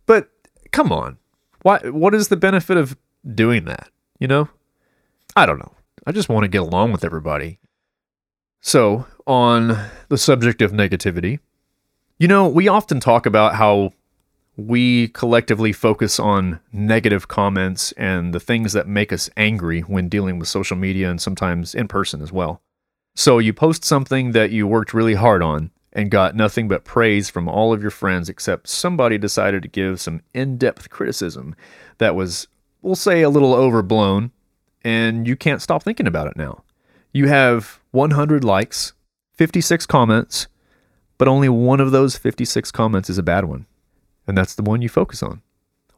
But 0.06 0.28
come 0.72 0.92
on. 0.92 1.18
Why 1.62 1.78
what 1.88 2.14
is 2.14 2.28
the 2.28 2.36
benefit 2.36 2.76
of 2.76 2.96
doing 3.34 3.64
that, 3.64 3.90
you 4.18 4.28
know? 4.28 4.48
I 5.36 5.46
don't 5.46 5.58
know. 5.58 5.72
I 6.06 6.12
just 6.12 6.28
want 6.28 6.44
to 6.44 6.48
get 6.48 6.62
along 6.62 6.92
with 6.92 7.04
everybody. 7.04 7.58
So, 8.60 9.06
on 9.26 9.78
the 10.08 10.18
subject 10.18 10.62
of 10.62 10.72
negativity, 10.72 11.38
you 12.18 12.26
know, 12.26 12.48
we 12.48 12.66
often 12.66 12.98
talk 12.98 13.26
about 13.26 13.54
how 13.54 13.92
we 14.56 15.08
collectively 15.08 15.72
focus 15.72 16.18
on 16.18 16.58
negative 16.72 17.28
comments 17.28 17.92
and 17.92 18.34
the 18.34 18.40
things 18.40 18.72
that 18.72 18.88
make 18.88 19.12
us 19.12 19.30
angry 19.36 19.82
when 19.82 20.08
dealing 20.08 20.38
with 20.38 20.48
social 20.48 20.76
media 20.76 21.08
and 21.08 21.20
sometimes 21.20 21.74
in 21.74 21.86
person 21.86 22.20
as 22.20 22.32
well. 22.32 22.60
So, 23.14 23.38
you 23.38 23.52
post 23.52 23.84
something 23.84 24.32
that 24.32 24.50
you 24.50 24.66
worked 24.66 24.94
really 24.94 25.14
hard 25.14 25.42
on 25.42 25.70
and 25.98 26.12
got 26.12 26.36
nothing 26.36 26.68
but 26.68 26.84
praise 26.84 27.28
from 27.28 27.48
all 27.48 27.72
of 27.72 27.82
your 27.82 27.90
friends, 27.90 28.28
except 28.28 28.68
somebody 28.68 29.18
decided 29.18 29.62
to 29.62 29.68
give 29.68 30.00
some 30.00 30.20
in 30.32 30.56
depth 30.56 30.90
criticism 30.90 31.56
that 31.98 32.14
was, 32.14 32.46
we'll 32.82 32.94
say, 32.94 33.22
a 33.22 33.28
little 33.28 33.52
overblown, 33.52 34.30
and 34.84 35.26
you 35.26 35.34
can't 35.34 35.60
stop 35.60 35.82
thinking 35.82 36.06
about 36.06 36.28
it 36.28 36.36
now. 36.36 36.62
You 37.12 37.26
have 37.26 37.80
100 37.90 38.44
likes, 38.44 38.92
56 39.34 39.86
comments, 39.86 40.46
but 41.18 41.26
only 41.26 41.48
one 41.48 41.80
of 41.80 41.90
those 41.90 42.16
56 42.16 42.70
comments 42.70 43.10
is 43.10 43.18
a 43.18 43.22
bad 43.24 43.46
one. 43.46 43.66
And 44.24 44.38
that's 44.38 44.54
the 44.54 44.62
one 44.62 44.82
you 44.82 44.88
focus 44.88 45.20
on. 45.20 45.42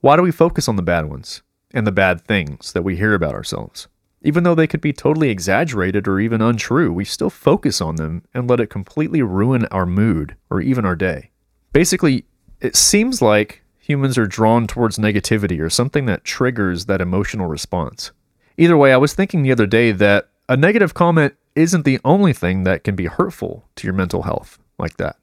Why 0.01 0.17
do 0.17 0.23
we 0.23 0.33
focus 0.33 0.67
on 0.67 0.77
the 0.77 0.83
bad 0.83 1.11
ones 1.11 1.43
and 1.75 1.87
the 1.87 1.93
bad 1.93 2.23
things 2.23 2.73
that 2.73 2.85
we 2.85 2.97
hear 2.97 3.13
about 3.13 3.35
ourselves? 3.35 3.87
Even 4.23 4.45
though 4.45 4.55
they 4.55 4.67
could 4.67 4.81
be 4.81 4.93
totally 4.93 5.31
exaggerated 5.31 6.07
or 6.07 6.21
even 6.21 6.43
untrue, 6.43 6.93
we 6.93 7.05
still 7.05 7.31
focus 7.31 7.81
on 7.81 7.97
them 7.97 8.23
and 8.35 8.49
let 8.49 8.61
it 8.61 8.69
completely 8.69 9.23
ruin 9.23 9.65
our 9.67 9.87
mood 9.87 10.37
or 10.51 10.61
even 10.61 10.85
our 10.85 10.97
day. 10.97 11.31
Basically, 11.73 12.25
it 12.61 12.77
seems 12.77 13.23
like 13.23 13.63
humans 13.79 14.19
are 14.19 14.27
drawn 14.27 14.67
towards 14.67 14.99
negativity 14.99 15.59
or 15.61 15.71
something 15.71 16.05
that 16.07 16.25
triggers 16.25 16.85
that 16.85 17.01
emotional 17.01 17.47
response. 17.47 18.13
Either 18.59 18.77
way, 18.77 18.93
I 18.93 18.99
was 18.99 19.15
thinking 19.15 19.43
the 19.43 19.53
other 19.53 19.67
day 19.67 19.91
that 19.93 20.29
a 20.49 20.57
negative 20.57 20.93
comment 20.93 21.35
isn't 21.55 21.85
the 21.85 21.99
only 22.05 22.33
thing 22.33 22.65
that 22.65 22.85
can 22.85 22.95
be 22.95 23.07
hurtful 23.07 23.65
to 23.77 23.87
your 23.87 23.95
mental 23.95 24.23
health 24.23 24.59
like 24.79 24.97
that. 24.99 25.17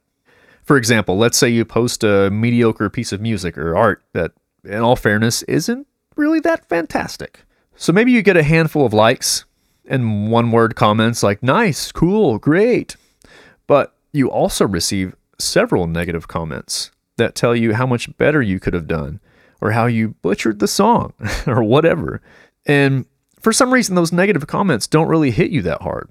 For 0.64 0.76
example, 0.76 1.18
let's 1.18 1.38
say 1.38 1.50
you 1.50 1.64
post 1.66 2.04
a 2.04 2.30
mediocre 2.32 2.90
piece 2.90 3.12
of 3.14 3.22
music 3.22 3.58
or 3.58 3.78
art 3.78 4.04
that, 4.14 4.32
in 4.64 4.80
all 4.80 4.96
fairness, 4.96 5.44
isn't 5.44 5.88
really 6.16 6.40
that 6.42 6.68
fantastic. 6.68 7.46
So 7.80 7.94
maybe 7.94 8.12
you 8.12 8.24
get 8.24 8.36
a 8.36 8.44
handful 8.44 8.86
of 8.88 8.94
likes 8.94 9.46
and 9.88 10.32
one 10.32 10.52
word 10.52 10.76
comments 10.76 11.22
like 11.22 11.44
nice, 11.44 11.92
cool, 11.92 12.40
great. 12.40 12.98
But 13.68 13.96
you 14.12 14.32
also 14.32 14.68
receive 14.68 15.16
several 15.38 15.86
negative 15.86 16.28
comments 16.28 16.90
that 17.18 17.36
tell 17.36 17.56
you 17.56 17.76
how 17.76 17.86
much 17.86 18.16
better 18.18 18.42
you 18.42 18.60
could 18.60 18.74
have 18.74 18.88
done 18.88 19.20
or 19.62 19.72
how 19.72 19.86
you 19.86 20.10
butchered 20.24 20.58
the 20.58 20.68
song 20.68 21.14
or 21.48 21.64
whatever. 21.64 22.20
And 22.66 23.06
for 23.40 23.54
some 23.54 23.72
reason, 23.72 23.94
those 23.94 24.12
negative 24.12 24.48
comments 24.48 24.88
don't 24.88 25.08
really 25.08 25.32
hit 25.32 25.52
you 25.52 25.62
that 25.62 25.84
hard. 25.84 26.10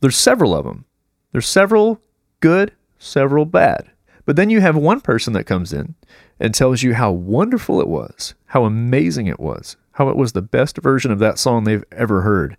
There's 0.00 0.16
several 0.16 0.52
of 0.52 0.64
them. 0.64 0.84
There's 1.30 1.46
several 1.46 2.00
good, 2.40 2.72
several 2.98 3.44
bad. 3.44 3.90
But 4.24 4.34
then 4.34 4.50
you 4.50 4.60
have 4.60 4.76
one 4.76 5.00
person 5.00 5.32
that 5.34 5.44
comes 5.44 5.72
in 5.72 5.94
and 6.40 6.52
tells 6.52 6.82
you 6.82 6.94
how 6.94 7.12
wonderful 7.12 7.80
it 7.80 7.88
was, 7.88 8.34
how 8.46 8.64
amazing 8.64 9.28
it 9.28 9.40
was, 9.40 9.76
how 9.98 10.08
it 10.08 10.16
was 10.16 10.32
the 10.32 10.40
best 10.40 10.78
version 10.78 11.10
of 11.10 11.18
that 11.18 11.40
song 11.40 11.64
they've 11.64 11.84
ever 11.90 12.22
heard. 12.22 12.56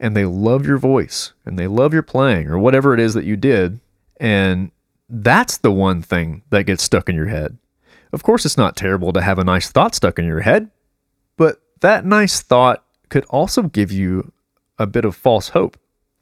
And 0.00 0.16
they 0.16 0.24
love 0.24 0.66
your 0.66 0.78
voice 0.78 1.34
and 1.44 1.58
they 1.58 1.66
love 1.66 1.92
your 1.92 2.02
playing 2.02 2.48
or 2.48 2.58
whatever 2.58 2.94
it 2.94 3.00
is 3.00 3.12
that 3.12 3.26
you 3.26 3.36
did. 3.36 3.78
And 4.18 4.70
that's 5.06 5.58
the 5.58 5.70
one 5.70 6.00
thing 6.00 6.42
that 6.48 6.62
gets 6.62 6.82
stuck 6.82 7.10
in 7.10 7.14
your 7.14 7.26
head. 7.26 7.58
Of 8.10 8.22
course, 8.22 8.46
it's 8.46 8.56
not 8.56 8.74
terrible 8.74 9.12
to 9.12 9.20
have 9.20 9.38
a 9.38 9.44
nice 9.44 9.70
thought 9.70 9.94
stuck 9.94 10.18
in 10.18 10.24
your 10.24 10.40
head, 10.40 10.70
but 11.36 11.60
that 11.80 12.06
nice 12.06 12.40
thought 12.40 12.82
could 13.10 13.26
also 13.26 13.64
give 13.64 13.92
you 13.92 14.32
a 14.78 14.86
bit 14.86 15.04
of 15.04 15.14
false 15.14 15.50
hope, 15.50 15.78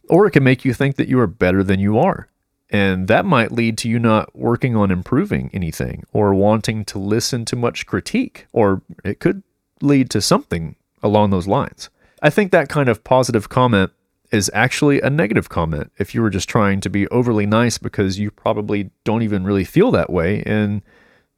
or 0.09 0.27
it 0.27 0.33
can 0.33 0.43
make 0.43 0.65
you 0.65 0.75
think 0.75 0.97
that 0.97 1.09
you 1.09 1.21
are 1.21 1.29
better 1.29 1.63
than 1.63 1.79
you 1.79 1.97
are. 1.97 2.29
And 2.71 3.07
that 3.07 3.25
might 3.25 3.53
lead 3.53 3.79
to 3.79 3.89
you 3.89 4.01
not 4.01 4.35
working 4.37 4.75
on 4.75 4.91
improving 4.91 5.49
anything 5.53 6.03
or 6.13 6.35
wanting 6.35 6.85
to 6.87 6.99
listen 6.99 7.45
to 7.45 7.55
much 7.55 7.87
critique, 7.87 8.47
or 8.53 8.83
it 9.05 9.21
could 9.21 9.45
lead 9.81 10.11
to 10.11 10.21
something 10.21 10.77
along 11.03 11.31
those 11.31 11.47
lines. 11.47 11.91
I 12.23 12.31
think 12.31 12.51
that 12.53 12.69
kind 12.69 12.89
of 12.89 13.05
positive 13.05 13.49
comment 13.49 13.93
is 14.33 14.51
actually 14.55 15.01
a 15.01 15.11
negative 15.11 15.49
comment 15.49 15.93
if 15.99 16.15
you 16.15 16.23
were 16.23 16.31
just 16.31 16.49
trying 16.49 16.81
to 16.81 16.91
be 16.91 17.07
overly 17.09 17.47
nice 17.47 17.79
because 17.79 18.19
you 18.19 18.31
probably 18.31 18.91
don't 19.05 19.23
even 19.23 19.45
really 19.45 19.65
feel 19.65 19.91
that 19.93 20.11
way. 20.11 20.43
And 20.45 20.83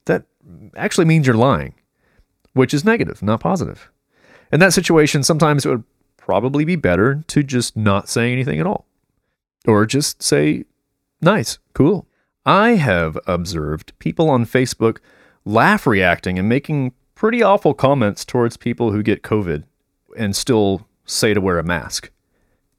that 0.06 0.24
actually 0.76 1.04
means 1.04 1.26
you're 1.26 1.36
lying, 1.36 1.74
which 2.54 2.72
is 2.72 2.84
negative, 2.84 3.22
not 3.22 3.40
positive. 3.40 3.90
In 4.52 4.60
that 4.60 4.72
situation, 4.72 5.22
sometimes 5.22 5.66
it 5.66 5.70
would 5.70 5.84
probably 6.16 6.64
be 6.64 6.76
better 6.76 7.24
to 7.26 7.42
just 7.42 7.76
not 7.76 8.08
say 8.08 8.32
anything 8.32 8.60
at 8.60 8.66
all 8.66 8.86
or 9.66 9.84
just 9.84 10.22
say, 10.22 10.64
nice, 11.20 11.58
cool. 11.74 12.06
I 12.46 12.76
have 12.76 13.18
observed 13.26 13.98
people 13.98 14.30
on 14.30 14.46
Facebook 14.46 14.98
laugh 15.44 15.86
reacting 15.86 16.38
and 16.38 16.48
making 16.48 16.92
pretty 17.18 17.42
awful 17.42 17.74
comments 17.74 18.24
towards 18.24 18.56
people 18.56 18.92
who 18.92 19.02
get 19.02 19.24
COVID 19.24 19.64
and 20.16 20.36
still 20.36 20.86
say 21.04 21.34
to 21.34 21.40
wear 21.40 21.58
a 21.58 21.64
mask. 21.64 22.12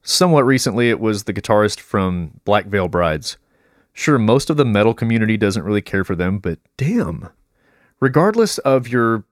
Somewhat 0.02 0.46
recently, 0.46 0.90
it 0.90 1.02
was 1.02 1.26
the 1.26 1.34
guitarist 1.34 1.82
from 1.82 2.40
Black 2.46 2.68
Veil 2.68 2.88
Brides. 2.88 3.36
Sure, 3.92 4.18
most 4.18 4.50
of 4.50 4.56
the 4.56 4.64
metal 4.64 4.94
community 4.94 5.36
doesn't 5.36 5.66
really 5.66 5.82
care 5.82 6.06
for 6.06 6.16
them, 6.16 6.40
but 6.40 6.58
damn. 6.78 7.28
Regardless 8.00 8.60
of 8.60 8.88
your 8.88 9.26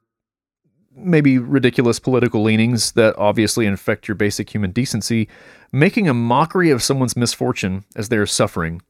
maybe 0.93 1.37
ridiculous 1.37 1.99
political 1.99 2.43
leanings 2.43 2.91
that 2.91 3.17
obviously 3.17 3.65
infect 3.65 4.09
your 4.09 4.15
basic 4.15 4.53
human 4.53 4.71
decency, 4.71 5.29
making 5.71 6.09
a 6.09 6.13
mockery 6.13 6.69
of 6.69 6.83
someone's 6.83 7.15
misfortune 7.15 7.85
as 7.95 8.09
they 8.09 8.17
are 8.17 8.25
suffering 8.25 8.81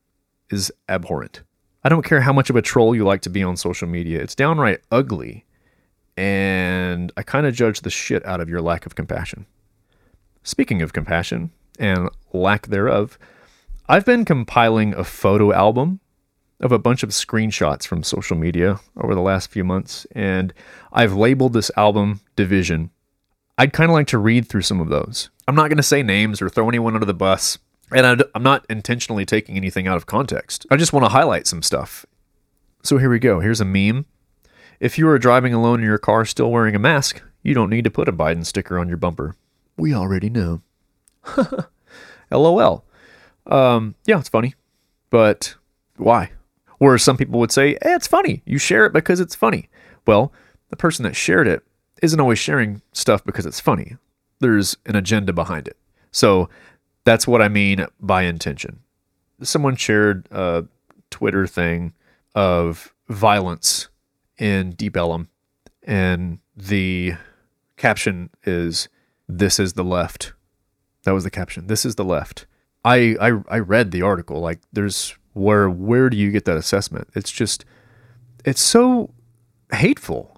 is 0.50 0.72
abhorrent. 0.90 1.44
I 1.84 1.90
don't 1.90 2.06
care 2.06 2.22
how 2.22 2.34
much 2.34 2.50
of 2.50 2.56
a 2.56 2.64
troll 2.64 2.96
you 2.96 3.04
like 3.04 3.22
to 3.22 3.30
be 3.30 3.44
on 3.44 3.56
social 3.56 3.88
media, 3.88 4.20
it's 4.20 4.34
downright 4.34 4.80
ugly. 4.90 5.44
And 6.18 7.12
I 7.16 7.22
kind 7.22 7.46
of 7.46 7.54
judge 7.54 7.82
the 7.82 7.92
shit 7.92 8.26
out 8.26 8.42
of 8.42 8.50
your 8.50 8.62
lack 8.62 8.86
of 8.88 8.96
compassion. 8.96 9.46
Speaking 10.44 10.82
of 10.82 10.92
compassion 10.92 11.52
and 11.78 12.10
lack 12.34 12.68
thereof, 12.68 13.20
I've 13.88 14.06
been 14.06 14.26
compiling 14.26 14.96
a 14.96 15.04
photo 15.04 15.54
album 15.54 16.00
of 16.60 16.72
a 16.72 16.80
bunch 16.80 17.04
of 17.04 17.10
screenshots 17.10 17.86
from 17.86 18.02
social 18.02 18.36
media 18.36 18.80
over 19.00 19.14
the 19.14 19.22
last 19.22 19.52
few 19.52 19.64
months, 19.64 20.08
and 20.14 20.54
I've 20.92 21.14
labeled 21.14 21.54
this 21.54 21.70
album 21.78 22.22
Division. 22.36 22.90
I'd 23.60 23.74
kind 23.74 23.92
of 23.92 23.94
like 23.94 24.08
to 24.08 24.18
read 24.18 24.48
through 24.48 24.64
some 24.64 24.82
of 24.82 24.90
those. 24.90 25.30
I'm 25.48 25.56
not 25.56 25.68
going 25.68 25.78
to 25.78 25.84
say 25.84 26.02
names 26.02 26.42
or 26.42 26.50
throw 26.50 26.68
anyone 26.68 26.96
under 26.96 27.06
the 27.06 27.14
bus, 27.14 27.60
and 27.92 28.24
I'm 28.34 28.44
not 28.44 28.66
intentionally 28.70 29.26
taking 29.26 29.56
anything 29.56 29.88
out 29.88 29.98
of 29.98 30.08
context. 30.08 30.66
I 30.72 30.78
just 30.78 30.94
want 30.94 31.06
to 31.06 31.12
highlight 31.12 31.46
some 31.46 31.62
stuff. 31.62 32.06
So 32.82 32.98
here 32.98 33.10
we 33.10 33.20
go. 33.20 33.40
Here's 33.40 33.62
a 33.62 33.66
meme. 33.66 34.06
If 34.80 34.98
you 34.98 35.08
are 35.10 35.18
driving 35.18 35.54
alone 35.54 35.80
in 35.80 35.86
your 35.86 35.98
car 35.98 36.26
still 36.26 36.52
wearing 36.52 36.76
a 36.76 36.80
mask, 36.80 37.22
you 37.42 37.54
don't 37.54 37.70
need 37.70 37.84
to 37.84 37.92
put 37.92 38.08
a 38.08 38.14
Biden 38.14 38.46
sticker 38.46 38.78
on 38.78 38.88
your 38.88 38.98
bumper. 38.98 39.36
We 39.76 39.94
already 39.94 40.30
know. 40.30 40.62
LOL. 42.32 42.86
Um, 43.48 43.96
yeah, 44.06 44.20
it's 44.20 44.30
funny, 44.30 44.56
but 45.10 45.56
why? 45.96 46.32
Whereas 46.80 47.02
some 47.04 47.18
people 47.18 47.40
would 47.40 47.52
say, 47.52 47.70
hey, 47.82 47.94
it's 47.94 48.08
funny. 48.08 48.44
You 48.46 48.58
share 48.58 48.86
it 48.86 48.94
because 48.94 49.20
it's 49.20 49.36
funny. 49.36 49.70
Well, 50.06 50.32
the 50.70 50.76
person 50.76 51.04
that 51.04 51.16
shared 51.16 51.48
it 51.48 51.64
isn't 52.04 52.20
always 52.20 52.40
sharing 52.40 52.82
stuff 52.94 53.24
because 53.24 53.46
it's 53.46 53.60
funny. 53.60 53.96
there's 54.40 54.78
an 54.86 54.96
agenda 54.96 55.34
behind 55.34 55.68
it. 55.68 55.78
So 56.12 56.50
that's 57.06 57.26
what 57.26 57.42
I 57.42 57.48
mean 57.48 57.86
by 58.00 58.24
intention. 58.24 58.80
Someone 59.42 59.76
shared 59.76 60.28
a 60.30 60.66
Twitter 61.10 61.48
thing 61.48 61.94
of 62.36 62.94
violence 63.10 63.88
in 64.38 64.72
Deep 64.72 64.96
Ellum, 64.96 65.30
and 65.84 66.40
the 66.56 67.14
caption 67.76 68.30
is 68.44 68.90
"This 69.28 69.60
is 69.60 69.74
the 69.74 69.84
left." 69.84 70.34
That 71.04 71.14
was 71.14 71.24
the 71.24 71.32
caption. 71.32 71.68
This 71.68 71.86
is 71.86 71.96
the 71.96 72.06
left. 72.06 72.46
I 72.84 73.16
I, 73.20 73.40
I 73.50 73.60
read 73.60 73.92
the 73.92 74.02
article. 74.02 74.40
Like, 74.40 74.60
there's 74.72 75.16
where 75.34 75.70
where 75.70 76.10
do 76.10 76.18
you 76.18 76.32
get 76.32 76.46
that 76.46 76.58
assessment? 76.58 77.10
It's 77.16 77.32
just 77.32 77.66
it's 78.46 78.62
so 78.62 79.14
hateful 79.72 80.38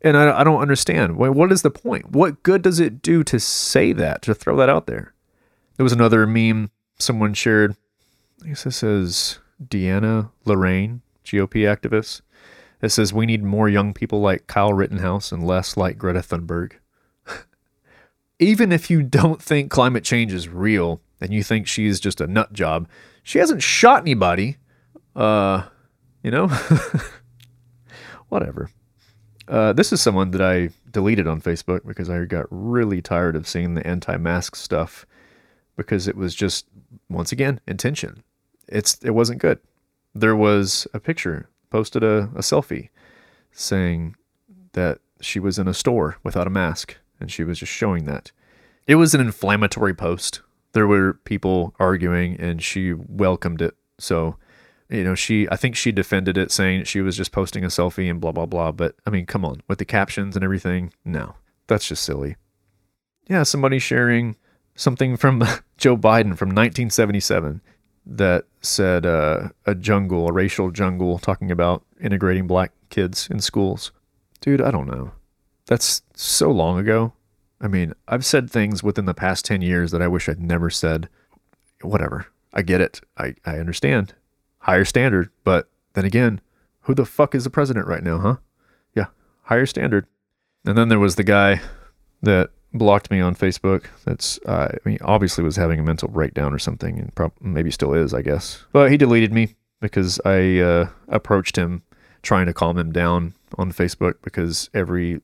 and 0.00 0.16
I, 0.16 0.40
I 0.40 0.44
don't 0.44 0.60
understand. 0.60 1.16
What 1.16 1.52
is 1.52 1.62
the 1.62 1.70
point? 1.70 2.10
What 2.10 2.42
good 2.42 2.62
does 2.62 2.80
it 2.80 3.02
do 3.02 3.24
to 3.24 3.40
say 3.40 3.92
that, 3.92 4.22
to 4.22 4.34
throw 4.34 4.56
that 4.56 4.68
out 4.68 4.86
there? 4.86 5.12
There 5.76 5.84
was 5.84 5.92
another 5.92 6.26
meme 6.26 6.70
someone 6.98 7.34
shared. 7.34 7.76
I 8.44 8.48
guess 8.48 8.64
this 8.64 8.82
is 8.82 9.40
Deanna 9.62 10.30
Lorraine, 10.44 11.02
GOP 11.24 11.62
activist. 11.62 12.20
It 12.80 12.90
says, 12.90 13.12
We 13.12 13.26
need 13.26 13.42
more 13.42 13.68
young 13.68 13.92
people 13.92 14.20
like 14.20 14.46
Kyle 14.46 14.72
Rittenhouse 14.72 15.32
and 15.32 15.46
less 15.46 15.76
like 15.76 15.98
Greta 15.98 16.20
Thunberg. 16.20 16.74
Even 18.38 18.72
if 18.72 18.90
you 18.90 19.02
don't 19.02 19.42
think 19.42 19.70
climate 19.70 20.04
change 20.04 20.32
is 20.32 20.48
real 20.48 21.00
and 21.20 21.32
you 21.32 21.42
think 21.42 21.66
she's 21.66 21.98
just 21.98 22.20
a 22.20 22.26
nut 22.26 22.52
job, 22.52 22.88
she 23.22 23.38
hasn't 23.38 23.62
shot 23.62 24.02
anybody. 24.02 24.58
Uh, 25.16 25.64
you 26.22 26.30
know? 26.30 26.48
Whatever. 28.28 28.70
Uh, 29.48 29.72
this 29.72 29.92
is 29.92 30.00
someone 30.00 30.30
that 30.32 30.42
I 30.42 30.70
deleted 30.90 31.26
on 31.26 31.40
Facebook 31.40 31.86
because 31.86 32.10
I 32.10 32.24
got 32.26 32.46
really 32.50 33.00
tired 33.00 33.34
of 33.34 33.48
seeing 33.48 33.74
the 33.74 33.86
anti-mask 33.86 34.54
stuff 34.54 35.06
because 35.76 36.06
it 36.06 36.16
was 36.16 36.34
just 36.34 36.66
once 37.08 37.32
again 37.32 37.60
intention. 37.66 38.22
It's 38.68 38.98
it 39.02 39.10
wasn't 39.10 39.40
good. 39.40 39.58
There 40.14 40.36
was 40.36 40.86
a 40.92 41.00
picture 41.00 41.48
posted 41.70 42.02
a, 42.02 42.30
a 42.34 42.40
selfie 42.40 42.88
saying 43.52 44.16
that 44.72 45.00
she 45.20 45.40
was 45.40 45.58
in 45.58 45.68
a 45.68 45.74
store 45.74 46.16
without 46.22 46.46
a 46.46 46.50
mask 46.50 46.96
and 47.20 47.30
she 47.30 47.44
was 47.44 47.58
just 47.58 47.72
showing 47.72 48.04
that. 48.04 48.30
It 48.86 48.94
was 48.94 49.14
an 49.14 49.20
inflammatory 49.20 49.94
post. 49.94 50.40
There 50.72 50.86
were 50.86 51.14
people 51.24 51.74
arguing 51.78 52.38
and 52.38 52.62
she 52.62 52.92
welcomed 52.92 53.60
it. 53.62 53.74
So 53.98 54.36
you 54.88 55.04
know, 55.04 55.14
she 55.14 55.46
I 55.50 55.56
think 55.56 55.76
she 55.76 55.92
defended 55.92 56.38
it 56.38 56.50
saying 56.50 56.84
she 56.84 57.00
was 57.00 57.16
just 57.16 57.32
posting 57.32 57.64
a 57.64 57.68
selfie 57.68 58.10
and 58.10 58.20
blah 58.20 58.32
blah 58.32 58.46
blah. 58.46 58.72
But 58.72 58.94
I 59.06 59.10
mean, 59.10 59.26
come 59.26 59.44
on, 59.44 59.62
with 59.68 59.78
the 59.78 59.84
captions 59.84 60.34
and 60.34 60.44
everything, 60.44 60.92
no, 61.04 61.34
that's 61.66 61.88
just 61.88 62.02
silly. 62.02 62.36
Yeah, 63.28 63.42
somebody 63.42 63.78
sharing 63.78 64.36
something 64.74 65.16
from 65.16 65.44
Joe 65.76 65.96
Biden 65.96 66.36
from 66.36 66.48
1977 66.50 67.60
that 68.08 68.46
said 68.60 69.06
uh, 69.06 69.50
a 69.66 69.74
jungle, 69.74 70.28
a 70.28 70.32
racial 70.32 70.70
jungle, 70.70 71.18
talking 71.18 71.50
about 71.50 71.84
integrating 72.00 72.46
black 72.46 72.72
kids 72.90 73.28
in 73.30 73.40
schools. 73.40 73.92
Dude, 74.40 74.62
I 74.62 74.70
don't 74.70 74.88
know. 74.88 75.12
That's 75.66 76.02
so 76.14 76.50
long 76.50 76.78
ago. 76.78 77.12
I 77.60 77.68
mean, 77.68 77.92
I've 78.06 78.24
said 78.24 78.50
things 78.50 78.82
within 78.82 79.04
the 79.04 79.14
past 79.14 79.44
10 79.44 79.62
years 79.62 79.90
that 79.90 80.00
I 80.02 80.08
wish 80.08 80.28
I'd 80.28 80.40
never 80.40 80.70
said. 80.70 81.08
Whatever. 81.82 82.26
I 82.52 82.62
get 82.62 82.80
it. 82.80 83.00
I, 83.16 83.34
I 83.44 83.58
understand 83.58 84.14
higher 84.68 84.84
standard. 84.84 85.30
But 85.44 85.68
then 85.94 86.04
again, 86.04 86.40
who 86.82 86.94
the 86.94 87.06
fuck 87.06 87.34
is 87.34 87.44
the 87.44 87.50
president 87.50 87.86
right 87.86 88.02
now, 88.02 88.18
huh? 88.18 88.36
Yeah, 88.94 89.06
higher 89.44 89.66
standard. 89.66 90.06
And 90.64 90.76
then 90.76 90.88
there 90.88 90.98
was 90.98 91.16
the 91.16 91.24
guy 91.24 91.60
that 92.22 92.50
blocked 92.72 93.10
me 93.10 93.20
on 93.20 93.34
Facebook. 93.34 93.86
That's, 94.04 94.38
uh, 94.46 94.68
I 94.74 94.88
mean, 94.88 94.98
obviously 95.02 95.44
was 95.44 95.56
having 95.56 95.80
a 95.80 95.82
mental 95.82 96.08
breakdown 96.08 96.52
or 96.52 96.58
something, 96.58 96.98
and 96.98 97.14
prob- 97.14 97.32
maybe 97.40 97.70
still 97.70 97.94
is, 97.94 98.14
I 98.14 98.22
guess. 98.22 98.64
But 98.72 98.90
he 98.90 98.96
deleted 98.96 99.32
me 99.32 99.54
because 99.80 100.20
I 100.24 100.58
uh, 100.58 100.88
approached 101.08 101.56
him 101.56 101.82
trying 102.22 102.46
to 102.46 102.52
calm 102.52 102.76
him 102.78 102.92
down 102.92 103.34
on 103.56 103.72
Facebook 103.72 104.14
because 104.22 104.68
every 104.74 105.20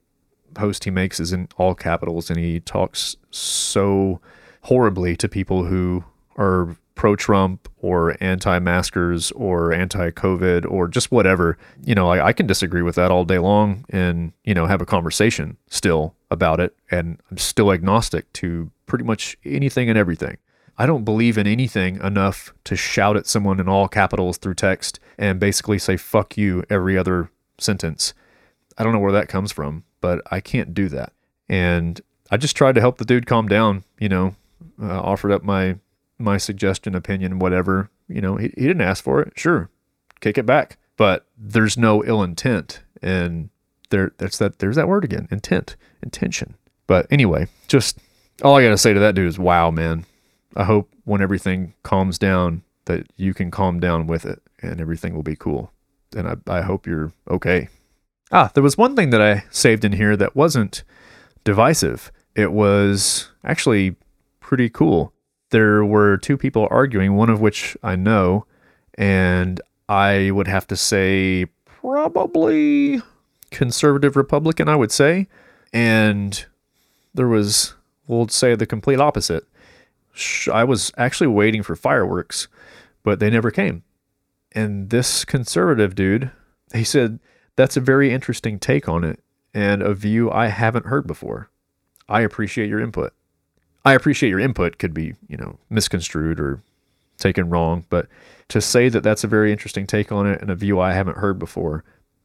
post 0.54 0.84
he 0.84 0.90
makes 0.90 1.18
is 1.18 1.32
in 1.32 1.48
all 1.56 1.74
capitals 1.74 2.30
and 2.30 2.38
he 2.38 2.60
talks 2.60 3.16
so 3.30 4.20
horribly 4.62 5.16
to 5.16 5.28
people 5.28 5.64
who 5.64 6.04
are 6.36 6.76
pro 6.94 7.16
Trump 7.16 7.68
or 7.78 8.16
anti 8.22 8.58
maskers 8.60 9.32
or 9.32 9.72
anti 9.72 10.10
COVID 10.10 10.70
or 10.70 10.88
just 10.88 11.10
whatever. 11.10 11.58
You 11.84 11.94
know, 11.94 12.08
I, 12.08 12.26
I 12.26 12.32
can 12.32 12.46
disagree 12.46 12.82
with 12.82 12.94
that 12.94 13.10
all 13.10 13.24
day 13.24 13.38
long 13.38 13.84
and, 13.90 14.32
you 14.44 14.54
know, 14.54 14.66
have 14.66 14.80
a 14.80 14.86
conversation 14.86 15.56
still 15.68 16.14
about 16.34 16.60
it. 16.60 16.76
And 16.90 17.18
I'm 17.30 17.38
still 17.38 17.72
agnostic 17.72 18.30
to 18.34 18.70
pretty 18.84 19.04
much 19.04 19.38
anything 19.44 19.88
and 19.88 19.98
everything. 19.98 20.36
I 20.76 20.84
don't 20.86 21.04
believe 21.04 21.38
in 21.38 21.46
anything 21.46 22.00
enough 22.02 22.52
to 22.64 22.76
shout 22.76 23.16
at 23.16 23.26
someone 23.26 23.60
in 23.60 23.68
all 23.68 23.88
capitals 23.88 24.38
through 24.38 24.54
text 24.54 24.98
and 25.16 25.40
basically 25.40 25.78
say 25.78 25.96
fuck 25.96 26.36
you 26.36 26.64
every 26.68 26.98
other 26.98 27.30
sentence. 27.58 28.12
I 28.76 28.82
don't 28.82 28.92
know 28.92 28.98
where 28.98 29.12
that 29.12 29.28
comes 29.28 29.52
from, 29.52 29.84
but 30.00 30.20
I 30.30 30.40
can't 30.40 30.74
do 30.74 30.88
that. 30.88 31.12
And 31.48 32.00
I 32.30 32.36
just 32.36 32.56
tried 32.56 32.74
to 32.74 32.80
help 32.80 32.98
the 32.98 33.04
dude 33.04 33.26
calm 33.26 33.46
down, 33.46 33.84
you 33.98 34.08
know, 34.08 34.34
uh, 34.82 35.00
offered 35.00 35.32
up 35.32 35.42
my 35.42 35.78
my 36.18 36.36
suggestion, 36.36 36.94
opinion, 36.94 37.38
whatever. 37.38 37.90
You 38.08 38.20
know, 38.20 38.36
he, 38.36 38.52
he 38.56 38.66
didn't 38.66 38.82
ask 38.82 39.02
for 39.02 39.20
it. 39.20 39.32
Sure, 39.36 39.70
kick 40.20 40.38
it 40.38 40.46
back. 40.46 40.78
But 40.96 41.26
there's 41.36 41.76
no 41.76 42.04
ill 42.04 42.22
intent, 42.22 42.82
and 43.02 43.50
there 43.90 44.12
that's 44.18 44.38
that. 44.38 44.58
There's 44.58 44.76
that 44.76 44.88
word 44.88 45.04
again, 45.04 45.28
intent, 45.30 45.76
intention. 46.02 46.54
But 46.86 47.06
anyway, 47.10 47.48
just 47.68 47.98
all 48.42 48.56
I 48.56 48.62
gotta 48.62 48.78
say 48.78 48.92
to 48.92 49.00
that 49.00 49.14
dude 49.14 49.28
is, 49.28 49.38
wow, 49.38 49.70
man. 49.70 50.06
I 50.56 50.64
hope 50.64 50.92
when 51.04 51.20
everything 51.20 51.74
calms 51.82 52.18
down 52.18 52.62
that 52.84 53.06
you 53.16 53.34
can 53.34 53.50
calm 53.50 53.80
down 53.80 54.06
with 54.06 54.24
it, 54.24 54.42
and 54.62 54.80
everything 54.80 55.14
will 55.14 55.22
be 55.22 55.36
cool. 55.36 55.72
And 56.16 56.28
I, 56.28 56.58
I 56.58 56.62
hope 56.62 56.86
you're 56.86 57.12
okay. 57.28 57.68
Ah, 58.30 58.50
there 58.54 58.62
was 58.62 58.78
one 58.78 58.94
thing 58.94 59.10
that 59.10 59.20
I 59.22 59.44
saved 59.50 59.84
in 59.84 59.92
here 59.92 60.16
that 60.16 60.36
wasn't 60.36 60.84
divisive. 61.42 62.12
It 62.36 62.52
was 62.52 63.30
actually 63.44 63.96
pretty 64.40 64.68
cool 64.68 65.14
there 65.54 65.84
were 65.84 66.16
two 66.16 66.36
people 66.36 66.66
arguing, 66.68 67.14
one 67.14 67.30
of 67.30 67.40
which 67.40 67.76
I 67.80 67.94
know, 67.94 68.44
and 68.94 69.60
I 69.88 70.32
would 70.32 70.48
have 70.48 70.66
to 70.66 70.76
say 70.76 71.46
probably 71.64 73.00
conservative 73.54 74.16
Republican, 74.16 74.68
I 74.68 74.76
would 74.76 74.92
say. 74.92 75.28
And 75.72 76.44
there 77.14 77.28
was, 77.28 77.74
we'll 78.06 78.28
say, 78.28 78.54
the 78.54 78.66
complete 78.66 79.00
opposite. 79.00 79.44
I 80.52 80.64
was 80.64 80.92
actually 80.96 81.28
waiting 81.28 81.62
for 81.62 81.74
fireworks, 81.74 82.48
but 83.02 83.20
they 83.20 83.30
never 83.30 83.50
came. 83.50 83.82
And 84.52 84.90
this 84.90 85.24
conservative 85.24 85.94
dude, 85.94 86.30
he 86.74 86.84
said, 86.84 87.18
that's 87.56 87.76
a 87.76 87.80
very 87.80 88.12
interesting 88.12 88.58
take 88.58 88.88
on 88.88 89.04
it 89.04 89.20
and 89.52 89.82
a 89.82 89.94
view 89.94 90.30
I 90.30 90.48
haven't 90.48 90.86
heard 90.86 91.06
before. 91.06 91.50
I 92.08 92.20
appreciate 92.20 92.68
your 92.68 92.80
input. 92.80 93.12
I 93.84 93.94
appreciate 93.94 94.30
your 94.30 94.40
input 94.40 94.78
could 94.78 94.94
be, 94.94 95.14
you 95.28 95.36
know, 95.36 95.58
misconstrued 95.70 96.40
or 96.40 96.62
taken 97.18 97.50
wrong, 97.50 97.84
but 97.90 98.08
to 98.48 98.60
say 98.60 98.88
that 98.88 99.02
that's 99.02 99.24
a 99.24 99.28
very 99.28 99.52
interesting 99.52 99.86
take 99.86 100.10
on 100.10 100.26
it 100.26 100.40
and 100.40 100.50
a 100.50 100.56
view 100.56 100.80
I 100.80 100.92
haven't 100.92 101.18
heard 101.18 101.38
before, 101.38 101.84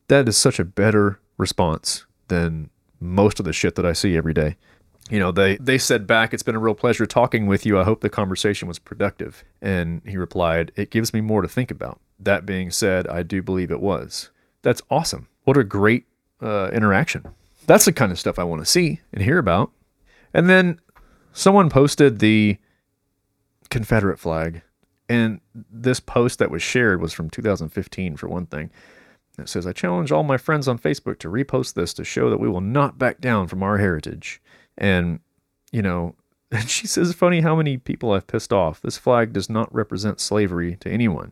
that 0.10 0.28
is 0.28 0.38
such 0.38 0.60
a 0.60 0.66
better 0.66 1.20
response 1.38 2.06
than 2.28 2.70
most 3.00 3.40
of 3.40 3.46
the 3.46 3.54
shit 3.54 3.76
that 3.76 3.86
I 3.86 3.94
see 3.94 4.18
every 4.18 4.34
day. 4.34 4.58
You 5.10 5.20
know, 5.20 5.32
they 5.32 5.58
they 5.58 5.78
said 5.78 6.06
back, 6.06 6.34
"It's 6.34 6.44
been 6.44 6.56
a 6.56 6.60
real 6.60 6.76
pleasure 6.76 7.06
talking 7.06 7.48
with 7.48 7.66
you. 7.66 7.80
I 7.80 7.84
hope 7.84 8.02
the 8.02 8.10
conversation 8.10 8.68
was 8.68 8.78
productive." 8.78 9.44
And 9.62 10.02
he 10.06 10.18
replied, 10.18 10.72
"It 10.76 10.92
gives 10.92 11.14
me 11.14 11.22
more 11.22 11.42
to 11.42 11.48
think 11.48 11.72
about." 11.72 12.00
That 12.20 12.46
being 12.46 12.70
said, 12.70 13.08
I 13.08 13.24
do 13.24 13.42
believe 13.42 13.72
it 13.72 13.80
was. 13.80 14.30
That's 14.62 14.82
awesome. 14.92 15.28
What 15.46 15.58
a 15.58 15.64
great 15.64 16.06
uh, 16.42 16.70
interaction. 16.74 17.26
That's 17.66 17.86
the 17.86 17.94
kind 17.94 18.12
of 18.12 18.20
stuff 18.20 18.38
I 18.38 18.44
want 18.44 18.62
to 18.62 18.66
see 18.66 19.00
and 19.14 19.24
hear 19.24 19.38
about. 19.38 19.72
And 20.34 20.50
then 20.50 20.80
someone 21.34 21.70
posted 21.70 22.20
the 22.20 22.58
Confederate 23.70 24.20
flag, 24.20 24.64
and 25.08 25.40
this 25.54 26.00
post 26.00 26.40
that 26.40 26.52
was 26.52 26.62
shared 26.62 27.02
was 27.02 27.14
from 27.14 27.30
2015 27.30 28.18
for 28.18 28.28
one 28.28 28.46
thing. 28.48 28.70
It 29.40 29.50
says, 29.50 29.66
I 29.66 29.74
challenge 29.74 30.12
all 30.12 30.24
my 30.24 30.38
friends 30.38 30.68
on 30.68 30.80
Facebook 30.80 31.20
to 31.20 31.30
repost 31.30 31.74
this 31.74 31.94
to 31.96 32.04
show 32.04 32.30
that 32.30 32.40
we 32.40 32.50
will 32.50 32.62
not 32.62 32.98
back 32.98 33.22
down 33.22 33.48
from 33.48 33.64
our 33.64 33.78
heritage. 33.78 34.42
And, 34.78 35.20
you 35.72 35.82
know, 35.82 36.16
and 36.52 36.70
she 36.70 36.88
says, 36.88 37.14
funny 37.14 37.42
how 37.42 37.56
many 37.56 37.78
people 37.78 38.12
I've 38.12 38.28
pissed 38.28 38.54
off. 38.54 38.82
This 38.82 38.98
flag 38.98 39.34
does 39.34 39.50
not 39.50 39.74
represent 39.74 40.20
slavery 40.20 40.78
to 40.78 40.90
anyone. 40.90 41.32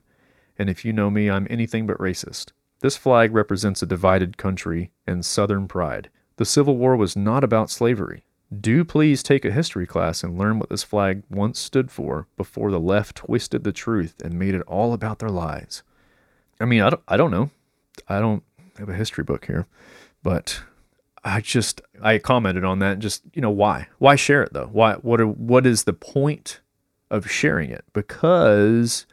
And 0.59 0.69
if 0.69 0.83
you 0.83 0.93
know 0.93 1.09
me, 1.09 1.29
I'm 1.29 1.47
anything 1.49 1.87
but 1.87 1.97
racist. 1.97 2.51
This 2.79 2.97
flag 2.97 3.33
represents 3.33 3.81
a 3.81 3.87
divided 3.87 4.37
country 4.37 4.91
and 5.05 5.25
Southern 5.25 5.67
pride. 5.67 6.09
The 6.37 6.45
Civil 6.45 6.77
War 6.77 6.95
was 6.95 7.15
not 7.15 7.43
about 7.43 7.71
slavery. 7.71 8.23
Do 8.55 8.85
please 8.85 9.23
take 9.23 9.43
a 9.43 9.51
history 9.51 9.85
class 9.85 10.23
and 10.23 10.37
learn 10.37 10.59
what 10.59 10.69
this 10.69 10.83
flag 10.83 11.23
once 11.29 11.59
stood 11.59 11.91
for 11.91 12.27
before 12.37 12.71
the 12.71 12.79
left 12.79 13.17
twisted 13.17 13.63
the 13.63 13.73
truth 13.73 14.15
and 14.23 14.39
made 14.39 14.55
it 14.55 14.61
all 14.61 14.93
about 14.93 15.19
their 15.19 15.29
lies. 15.29 15.83
I 16.59 16.65
mean, 16.65 16.81
I 16.81 16.91
don't, 16.91 17.03
I 17.07 17.17
don't 17.17 17.31
know. 17.31 17.49
I 18.09 18.19
don't 18.19 18.43
have 18.77 18.89
a 18.89 18.93
history 18.93 19.23
book 19.23 19.45
here, 19.45 19.67
but 20.23 20.61
I 21.23 21.41
just 21.41 21.81
I 22.01 22.17
commented 22.19 22.63
on 22.63 22.79
that 22.79 22.99
just, 22.99 23.23
you 23.33 23.41
know, 23.41 23.51
why? 23.51 23.87
Why 23.99 24.15
share 24.15 24.43
it 24.43 24.53
though? 24.53 24.69
Why 24.71 24.93
what 24.95 25.19
are 25.19 25.27
what 25.27 25.65
is 25.65 25.83
the 25.83 25.93
point 25.93 26.61
of 27.09 27.29
sharing 27.29 27.69
it? 27.69 27.85
Because 27.93 29.05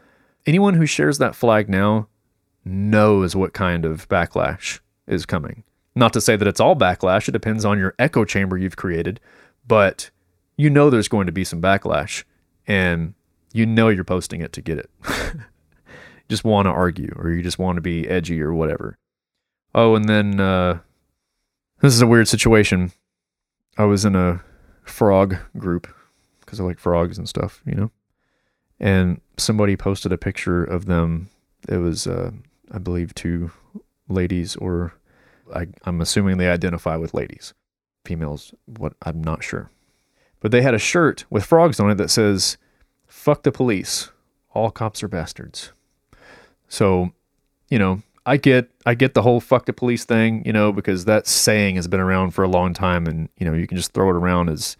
anyone 0.46 0.74
who 0.74 0.86
shares 0.86 1.18
that 1.18 1.34
flag 1.34 1.68
now 1.68 2.08
knows 2.64 3.36
what 3.36 3.52
kind 3.52 3.84
of 3.84 4.08
backlash 4.08 4.80
is 5.06 5.26
coming. 5.26 5.64
Not 5.94 6.12
to 6.14 6.20
say 6.20 6.36
that 6.36 6.48
it's 6.48 6.60
all 6.60 6.74
backlash, 6.74 7.28
it 7.28 7.32
depends 7.32 7.64
on 7.64 7.78
your 7.78 7.94
echo 7.98 8.24
chamber 8.24 8.56
you've 8.56 8.76
created, 8.76 9.20
but 9.66 10.10
you 10.56 10.70
know 10.70 10.90
there's 10.90 11.08
going 11.08 11.26
to 11.26 11.32
be 11.32 11.44
some 11.44 11.60
backlash 11.60 12.24
and 12.66 13.14
you 13.52 13.66
know 13.66 13.88
you're 13.88 14.04
posting 14.04 14.40
it 14.40 14.52
to 14.52 14.62
get 14.62 14.78
it. 14.78 14.90
just 16.28 16.44
want 16.44 16.66
to 16.66 16.70
argue 16.70 17.12
or 17.16 17.30
you 17.30 17.42
just 17.42 17.58
want 17.58 17.76
to 17.76 17.82
be 17.82 18.08
edgy 18.08 18.40
or 18.40 18.52
whatever. 18.52 18.98
Oh, 19.74 19.94
and 19.94 20.08
then 20.08 20.40
uh, 20.40 20.78
this 21.80 21.94
is 21.94 22.02
a 22.02 22.06
weird 22.06 22.28
situation. 22.28 22.92
I 23.76 23.84
was 23.84 24.04
in 24.04 24.14
a 24.14 24.42
frog 24.84 25.36
group 25.56 25.88
because 26.40 26.60
I 26.60 26.64
like 26.64 26.78
frogs 26.78 27.18
and 27.18 27.28
stuff, 27.28 27.62
you 27.66 27.74
know. 27.74 27.90
And 28.78 29.20
somebody 29.36 29.76
posted 29.76 30.12
a 30.12 30.18
picture 30.18 30.62
of 30.62 30.86
them. 30.86 31.30
It 31.68 31.78
was, 31.78 32.06
uh, 32.06 32.30
I 32.70 32.78
believe, 32.78 33.14
two 33.14 33.50
ladies, 34.08 34.56
or 34.56 34.94
I, 35.54 35.68
I'm 35.84 36.00
assuming 36.00 36.38
they 36.38 36.48
identify 36.48 36.96
with 36.96 37.14
ladies, 37.14 37.54
females. 38.04 38.54
What 38.66 38.94
I'm 39.02 39.22
not 39.22 39.42
sure, 39.42 39.70
but 40.40 40.50
they 40.50 40.62
had 40.62 40.74
a 40.74 40.78
shirt 40.78 41.24
with 41.30 41.44
frogs 41.44 41.80
on 41.80 41.90
it 41.90 41.96
that 41.96 42.10
says 42.10 42.58
"Fuck 43.06 43.42
the 43.42 43.52
police, 43.52 44.10
all 44.52 44.70
cops 44.70 45.02
are 45.02 45.08
bastards." 45.08 45.72
So, 46.74 47.12
you 47.70 47.78
know, 47.78 48.02
I 48.26 48.36
get 48.36 48.68
I 48.84 48.94
get 48.94 49.14
the 49.14 49.22
whole 49.22 49.40
fuck 49.40 49.66
the 49.66 49.72
police 49.72 50.04
thing, 50.04 50.42
you 50.44 50.52
know, 50.52 50.72
because 50.72 51.04
that 51.04 51.28
saying 51.28 51.76
has 51.76 51.86
been 51.86 52.00
around 52.00 52.32
for 52.32 52.42
a 52.42 52.48
long 52.48 52.74
time 52.74 53.06
and, 53.06 53.28
you 53.38 53.46
know, 53.46 53.54
you 53.54 53.68
can 53.68 53.76
just 53.76 53.92
throw 53.92 54.08
it 54.10 54.16
around 54.16 54.50
as 54.50 54.76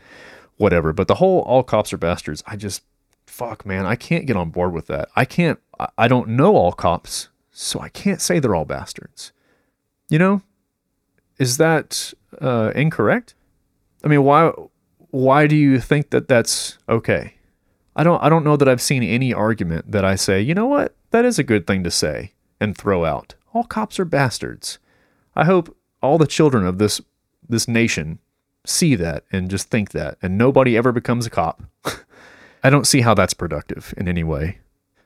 whatever. 0.57 0.93
But 0.93 1.07
the 1.07 1.15
whole 1.17 1.43
all 1.43 1.63
cops 1.63 1.93
are 1.93 1.97
bastards, 1.97 2.43
I 2.49 2.57
just 2.57 2.83
fuck 3.29 3.65
man, 3.65 3.87
I 3.87 3.95
can't 3.95 4.27
get 4.27 4.37
on 4.37 4.51
board 4.51 4.73
with 4.73 4.89
that. 4.89 5.09
I 5.15 5.25
can't 5.25 5.61
I- 5.79 5.89
I 5.97 6.09
don't 6.09 6.31
know 6.31 6.57
all 6.57 6.73
cops, 6.73 7.29
so 7.53 7.79
I 7.79 7.91
can't 7.91 8.21
say 8.21 8.41
they're 8.41 8.57
all 8.57 8.65
bastards. 8.65 9.33
You 10.09 10.19
know? 10.19 10.43
Is 11.39 11.59
that 11.59 12.13
uh, 12.41 12.73
incorrect? 12.75 13.35
I 14.03 14.09
mean, 14.09 14.25
why 14.25 14.51
why 15.11 15.47
do 15.47 15.55
you 15.55 15.79
think 15.79 16.11
that 16.11 16.27
that's 16.27 16.77
okay? 16.89 17.35
I 17.95 18.03
don't 18.03 18.21
I 18.21 18.29
don't 18.29 18.45
know 18.45 18.57
that 18.57 18.69
I've 18.69 18.83
seen 18.83 19.05
any 19.05 19.33
argument 19.33 19.93
that 19.93 20.05
I 20.05 20.17
say, 20.17 20.41
"You 20.41 20.55
know 20.55 20.67
what? 20.67 20.97
That 21.15 21.25
is 21.25 21.39
a 21.39 21.45
good 21.45 21.67
thing 21.67 21.83
to 21.85 21.91
say." 21.91 22.35
and 22.61 22.77
throw 22.77 23.05
out. 23.05 23.35
All 23.53 23.65
cops 23.65 24.01
are 24.01 24.05
bastards. 24.05 24.79
I 25.37 25.45
hope 25.45 25.77
all 26.03 26.19
the 26.19 26.27
children 26.27 26.67
of 26.67 26.79
this 26.79 27.01
this 27.47 27.69
nation 27.69 28.19
see 28.65 28.95
that 28.95 29.25
and 29.31 29.51
just 29.51 29.69
think 29.69 29.91
that 29.91 30.17
and 30.23 30.39
nobody 30.39 30.77
ever 30.77 30.91
becomes 30.93 31.27
a 31.27 31.31
cop. 31.31 31.63
I 32.65 32.71
don't 32.71 32.87
see 32.87 33.03
how 33.03 33.13
that's 33.13 33.35
productive 33.35 33.93
in 33.99 34.09
any 34.09 34.25
way. 34.25 34.59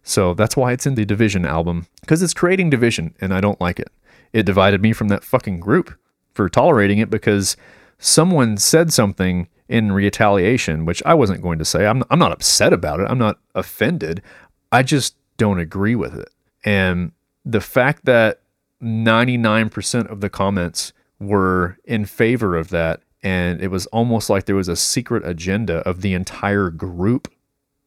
So 0.05 0.35
that's 0.35 0.57
why 0.57 0.73
it's 0.73 0.87
in 0.87 0.95
the 0.95 1.05
Division 1.05 1.45
album 1.45 1.89
because 2.01 2.23
it's 2.23 2.33
creating 2.33 2.71
division 2.71 3.15
and 3.21 3.35
I 3.35 3.41
don't 3.41 3.61
like 3.61 3.81
it. 3.81 3.91
It 4.33 4.47
divided 4.47 4.81
me 4.81 4.93
from 4.93 5.09
that 5.09 5.25
fucking 5.25 5.59
group 5.59 5.93
for 6.33 6.49
tolerating 6.49 6.99
it 6.99 7.11
because 7.11 7.57
someone 7.99 8.57
said 8.57 8.93
something 8.93 9.49
in 9.69 9.93
retaliation, 9.93 10.85
which 10.85 11.03
I 11.05 11.15
wasn't 11.15 11.43
going 11.43 11.59
to 11.59 11.65
say. 11.65 11.87
I'm, 11.87 12.05
I'm 12.09 12.19
not 12.19 12.33
upset 12.33 12.73
about 12.73 13.01
it. 13.01 13.09
I'm 13.11 13.19
not 13.19 13.41
offended. 13.55 14.23
I 14.71 14.83
just 14.83 15.17
don't 15.39 15.59
agree 15.59 15.95
with 15.95 16.15
it. 16.19 16.29
And 16.65 17.13
the 17.45 17.61
fact 17.63 18.05
that 18.05 18.43
99% 18.83 20.11
of 20.11 20.21
the 20.21 20.29
comments 20.29 20.93
were 21.19 21.79
in 21.85 22.05
favor 22.05 22.57
of 22.57 22.69
that, 22.69 23.01
and 23.23 23.61
it 23.61 23.69
was 23.69 23.87
almost 23.87 24.29
like 24.29 24.45
there 24.45 24.55
was 24.55 24.69
a 24.69 24.77
secret 24.77 25.27
agenda 25.27 25.79
of 25.89 26.03
the 26.03 26.13
entire 26.13 26.71
group 26.71 27.33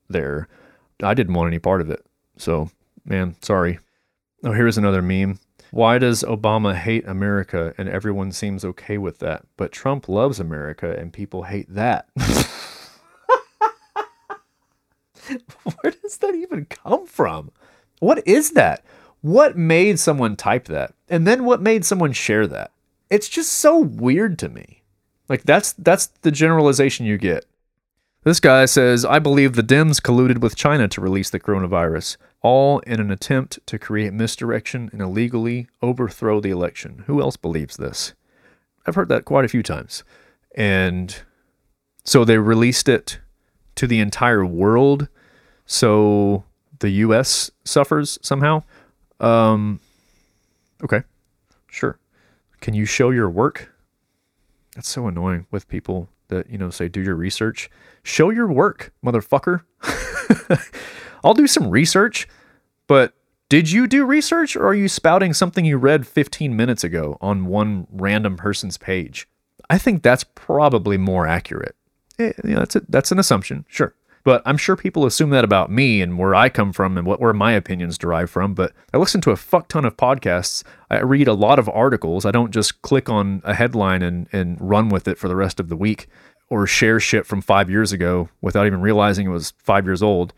there, 0.09 0.47
I 1.03 1.13
didn't 1.13 1.33
want 1.35 1.47
any 1.47 1.59
part 1.59 1.81
of 1.81 1.89
it. 1.89 2.05
So, 2.37 2.69
man, 3.05 3.35
sorry. 3.41 3.79
Oh, 4.43 4.51
here's 4.51 4.77
another 4.77 5.01
meme. 5.01 5.39
Why 5.71 5.99
does 5.99 6.23
Obama 6.23 6.75
hate 6.75 7.07
America 7.07 7.73
and 7.77 7.87
everyone 7.87 8.31
seems 8.33 8.65
okay 8.65 8.97
with 8.97 9.19
that? 9.19 9.45
But 9.55 9.71
Trump 9.71 10.09
loves 10.09 10.39
America 10.39 10.93
and 10.97 11.13
people 11.13 11.43
hate 11.43 11.73
that. 11.73 12.09
Where 15.63 15.93
does 16.01 16.17
that 16.17 16.35
even 16.35 16.65
come 16.65 17.07
from? 17.07 17.51
What 17.99 18.25
is 18.27 18.51
that? 18.51 18.83
What 19.21 19.57
made 19.57 19.99
someone 19.99 20.35
type 20.35 20.65
that? 20.65 20.93
And 21.09 21.27
then 21.27 21.45
what 21.45 21.61
made 21.61 21.85
someone 21.85 22.13
share 22.13 22.47
that? 22.47 22.71
It's 23.09 23.29
just 23.29 23.51
so 23.51 23.77
weird 23.77 24.39
to 24.39 24.49
me. 24.49 24.81
Like 25.29 25.43
that's 25.43 25.73
that's 25.73 26.07
the 26.07 26.31
generalization 26.31 27.05
you 27.05 27.17
get. 27.17 27.45
This 28.23 28.39
guy 28.39 28.65
says, 28.65 29.03
I 29.03 29.17
believe 29.17 29.53
the 29.53 29.63
Dems 29.63 29.99
colluded 29.99 30.39
with 30.41 30.55
China 30.55 30.87
to 30.89 31.01
release 31.01 31.31
the 31.31 31.39
coronavirus, 31.39 32.17
all 32.43 32.77
in 32.79 32.99
an 32.99 33.09
attempt 33.09 33.59
to 33.65 33.79
create 33.79 34.13
misdirection 34.13 34.89
and 34.91 35.01
illegally 35.01 35.67
overthrow 35.81 36.39
the 36.39 36.51
election. 36.51 37.03
Who 37.07 37.19
else 37.19 37.35
believes 37.35 37.77
this? 37.77 38.13
I've 38.85 38.93
heard 38.93 39.09
that 39.09 39.25
quite 39.25 39.45
a 39.45 39.47
few 39.49 39.63
times. 39.63 40.03
And 40.55 41.15
so 42.03 42.23
they 42.23 42.37
released 42.37 42.87
it 42.87 43.19
to 43.75 43.87
the 43.87 43.99
entire 43.99 44.45
world 44.45 45.07
so 45.65 46.43
the 46.79 46.89
US 46.89 47.51
suffers 47.63 48.19
somehow. 48.21 48.63
Um 49.19 49.79
okay. 50.83 51.03
Sure. 51.69 51.97
Can 52.59 52.73
you 52.73 52.85
show 52.85 53.09
your 53.09 53.29
work? 53.29 53.73
That's 54.75 54.89
so 54.89 55.07
annoying 55.07 55.47
with 55.51 55.67
people 55.67 56.09
that, 56.27 56.49
you 56.49 56.57
know, 56.57 56.69
say 56.69 56.87
do 56.87 57.01
your 57.01 57.15
research. 57.15 57.69
Show 58.03 58.29
your 58.29 58.51
work, 58.51 58.93
motherfucker. 59.05 59.61
I'll 61.23 61.33
do 61.33 61.47
some 61.47 61.69
research, 61.69 62.27
but 62.87 63.13
did 63.49 63.69
you 63.69 63.85
do 63.85 64.05
research 64.05 64.55
or 64.55 64.65
are 64.67 64.73
you 64.73 64.87
spouting 64.87 65.33
something 65.33 65.65
you 65.65 65.77
read 65.77 66.07
15 66.07 66.55
minutes 66.55 66.83
ago 66.83 67.17
on 67.21 67.45
one 67.45 67.85
random 67.91 68.37
person's 68.37 68.77
page? 68.77 69.27
I 69.69 69.77
think 69.77 70.03
that's 70.03 70.23
probably 70.23 70.97
more 70.97 71.27
accurate. 71.27 71.75
Eh, 72.21 72.33
you 72.43 72.53
know, 72.53 72.59
that's 72.59 72.75
a, 72.75 72.81
that's 72.89 73.11
an 73.11 73.19
assumption, 73.19 73.65
sure. 73.67 73.95
But 74.23 74.43
I'm 74.45 74.57
sure 74.57 74.75
people 74.75 75.05
assume 75.05 75.31
that 75.31 75.43
about 75.43 75.71
me 75.71 76.01
and 76.01 76.17
where 76.17 76.35
I 76.35 76.49
come 76.49 76.73
from 76.73 76.97
and 76.97 77.07
what 77.07 77.19
where 77.19 77.33
my 77.33 77.53
opinions 77.53 77.97
derive 77.97 78.29
from. 78.29 78.53
But 78.53 78.71
I 78.93 78.97
listen 78.97 79.21
to 79.21 79.31
a 79.31 79.35
fuck 79.35 79.67
ton 79.67 79.83
of 79.83 79.97
podcasts. 79.97 80.63
I 80.91 80.99
read 80.99 81.27
a 81.27 81.33
lot 81.33 81.57
of 81.57 81.67
articles. 81.69 82.25
I 82.25 82.31
don't 82.31 82.51
just 82.51 82.81
click 82.83 83.09
on 83.09 83.41
a 83.43 83.53
headline 83.53 84.03
and, 84.03 84.27
and 84.31 84.57
run 84.61 84.89
with 84.89 85.07
it 85.07 85.17
for 85.17 85.27
the 85.27 85.35
rest 85.35 85.59
of 85.59 85.69
the 85.69 85.75
week 85.75 86.07
or 86.49 86.67
share 86.67 86.99
shit 86.99 87.25
from 87.25 87.41
five 87.41 87.69
years 87.69 87.91
ago 87.91 88.29
without 88.41 88.67
even 88.67 88.81
realizing 88.81 89.25
it 89.25 89.31
was 89.31 89.53
five 89.57 89.85
years 89.85 90.03
old. 90.03 90.33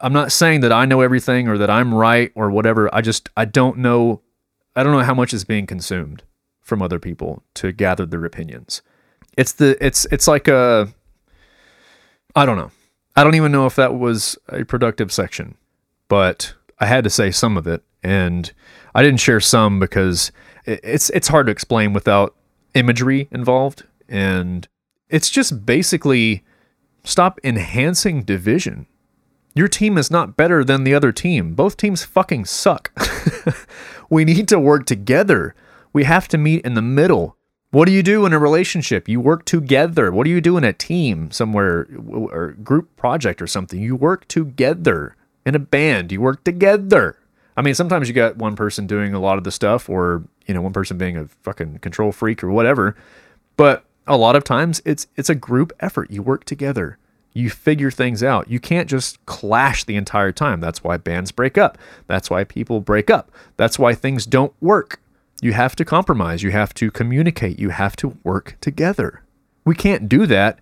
I'm 0.00 0.12
not 0.12 0.32
saying 0.32 0.60
that 0.60 0.72
I 0.72 0.84
know 0.84 1.00
everything 1.00 1.48
or 1.48 1.56
that 1.58 1.70
I'm 1.70 1.94
right 1.94 2.30
or 2.34 2.50
whatever. 2.50 2.94
I 2.94 3.00
just 3.00 3.30
I 3.36 3.46
don't 3.46 3.78
know 3.78 4.20
I 4.76 4.82
don't 4.82 4.92
know 4.92 5.04
how 5.04 5.14
much 5.14 5.32
is 5.32 5.44
being 5.44 5.66
consumed 5.66 6.24
from 6.60 6.82
other 6.82 6.98
people 6.98 7.42
to 7.54 7.72
gather 7.72 8.04
their 8.04 8.24
opinions. 8.24 8.82
It's 9.38 9.52
the 9.52 9.82
it's 9.84 10.06
it's 10.10 10.28
like 10.28 10.48
a 10.48 10.92
I 12.36 12.44
don't 12.44 12.56
know. 12.56 12.70
I 13.16 13.22
don't 13.22 13.36
even 13.36 13.52
know 13.52 13.66
if 13.66 13.76
that 13.76 13.94
was 13.94 14.36
a 14.48 14.64
productive 14.64 15.12
section, 15.12 15.56
but 16.08 16.54
I 16.80 16.86
had 16.86 17.04
to 17.04 17.10
say 17.10 17.30
some 17.30 17.56
of 17.56 17.66
it, 17.66 17.82
and 18.02 18.52
I 18.94 19.02
didn't 19.02 19.20
share 19.20 19.40
some 19.40 19.78
because 19.78 20.32
it's 20.66 21.10
it's 21.10 21.28
hard 21.28 21.46
to 21.46 21.52
explain 21.52 21.92
without 21.92 22.34
imagery 22.74 23.28
involved, 23.30 23.84
and 24.08 24.66
it's 25.08 25.30
just 25.30 25.64
basically 25.64 26.44
stop 27.04 27.38
enhancing 27.44 28.24
division. 28.24 28.86
Your 29.54 29.68
team 29.68 29.96
is 29.96 30.10
not 30.10 30.36
better 30.36 30.64
than 30.64 30.82
the 30.82 30.94
other 30.94 31.12
team. 31.12 31.54
Both 31.54 31.76
teams 31.76 32.02
fucking 32.02 32.46
suck. 32.46 32.90
we 34.10 34.24
need 34.24 34.48
to 34.48 34.58
work 34.58 34.86
together. 34.86 35.54
We 35.92 36.02
have 36.04 36.26
to 36.28 36.38
meet 36.38 36.64
in 36.64 36.74
the 36.74 36.82
middle. 36.82 37.33
What 37.74 37.86
do 37.86 37.92
you 37.92 38.04
do 38.04 38.24
in 38.24 38.32
a 38.32 38.38
relationship? 38.38 39.08
You 39.08 39.18
work 39.18 39.44
together. 39.44 40.12
What 40.12 40.22
do 40.22 40.30
you 40.30 40.40
do 40.40 40.56
in 40.56 40.62
a 40.62 40.72
team 40.72 41.32
somewhere 41.32 41.88
or 42.06 42.52
group 42.62 42.94
project 42.94 43.42
or 43.42 43.48
something? 43.48 43.80
You 43.82 43.96
work 43.96 44.28
together. 44.28 45.16
In 45.44 45.56
a 45.56 45.58
band, 45.58 46.12
you 46.12 46.20
work 46.20 46.44
together. 46.44 47.18
I 47.56 47.62
mean, 47.62 47.74
sometimes 47.74 48.06
you 48.06 48.14
got 48.14 48.36
one 48.36 48.54
person 48.54 48.86
doing 48.86 49.12
a 49.12 49.18
lot 49.18 49.38
of 49.38 49.44
the 49.44 49.50
stuff 49.50 49.88
or, 49.88 50.22
you 50.46 50.54
know, 50.54 50.62
one 50.62 50.72
person 50.72 50.98
being 50.98 51.16
a 51.16 51.26
fucking 51.42 51.80
control 51.80 52.12
freak 52.12 52.44
or 52.44 52.50
whatever. 52.52 52.94
But 53.56 53.84
a 54.06 54.16
lot 54.16 54.36
of 54.36 54.44
times 54.44 54.80
it's 54.84 55.08
it's 55.16 55.28
a 55.28 55.34
group 55.34 55.72
effort. 55.80 56.12
You 56.12 56.22
work 56.22 56.44
together. 56.44 56.98
You 57.32 57.50
figure 57.50 57.90
things 57.90 58.22
out. 58.22 58.48
You 58.48 58.60
can't 58.60 58.88
just 58.88 59.26
clash 59.26 59.82
the 59.82 59.96
entire 59.96 60.30
time. 60.30 60.60
That's 60.60 60.84
why 60.84 60.96
bands 60.96 61.32
break 61.32 61.58
up. 61.58 61.76
That's 62.06 62.30
why 62.30 62.44
people 62.44 62.80
break 62.80 63.10
up. 63.10 63.32
That's 63.56 63.80
why 63.80 63.94
things 63.94 64.26
don't 64.26 64.54
work. 64.60 65.00
You 65.44 65.52
have 65.52 65.76
to 65.76 65.84
compromise. 65.84 66.42
You 66.42 66.52
have 66.52 66.72
to 66.72 66.90
communicate. 66.90 67.58
You 67.58 67.68
have 67.68 67.96
to 67.96 68.16
work 68.24 68.56
together. 68.62 69.22
We 69.66 69.74
can't 69.74 70.08
do 70.08 70.24
that 70.24 70.58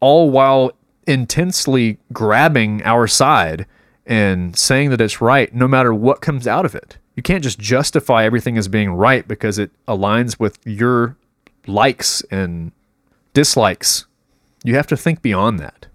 all 0.00 0.28
while 0.28 0.72
intensely 1.06 1.98
grabbing 2.12 2.82
our 2.82 3.06
side 3.06 3.64
and 4.04 4.56
saying 4.58 4.90
that 4.90 5.00
it's 5.00 5.20
right 5.20 5.54
no 5.54 5.68
matter 5.68 5.94
what 5.94 6.20
comes 6.20 6.48
out 6.48 6.64
of 6.64 6.74
it. 6.74 6.98
You 7.14 7.22
can't 7.22 7.44
just 7.44 7.60
justify 7.60 8.24
everything 8.24 8.58
as 8.58 8.66
being 8.66 8.90
right 8.90 9.26
because 9.28 9.56
it 9.56 9.70
aligns 9.86 10.40
with 10.40 10.58
your 10.66 11.16
likes 11.68 12.20
and 12.22 12.72
dislikes. 13.34 14.06
You 14.64 14.74
have 14.74 14.88
to 14.88 14.96
think 14.96 15.22
beyond 15.22 15.60
that. 15.60 15.86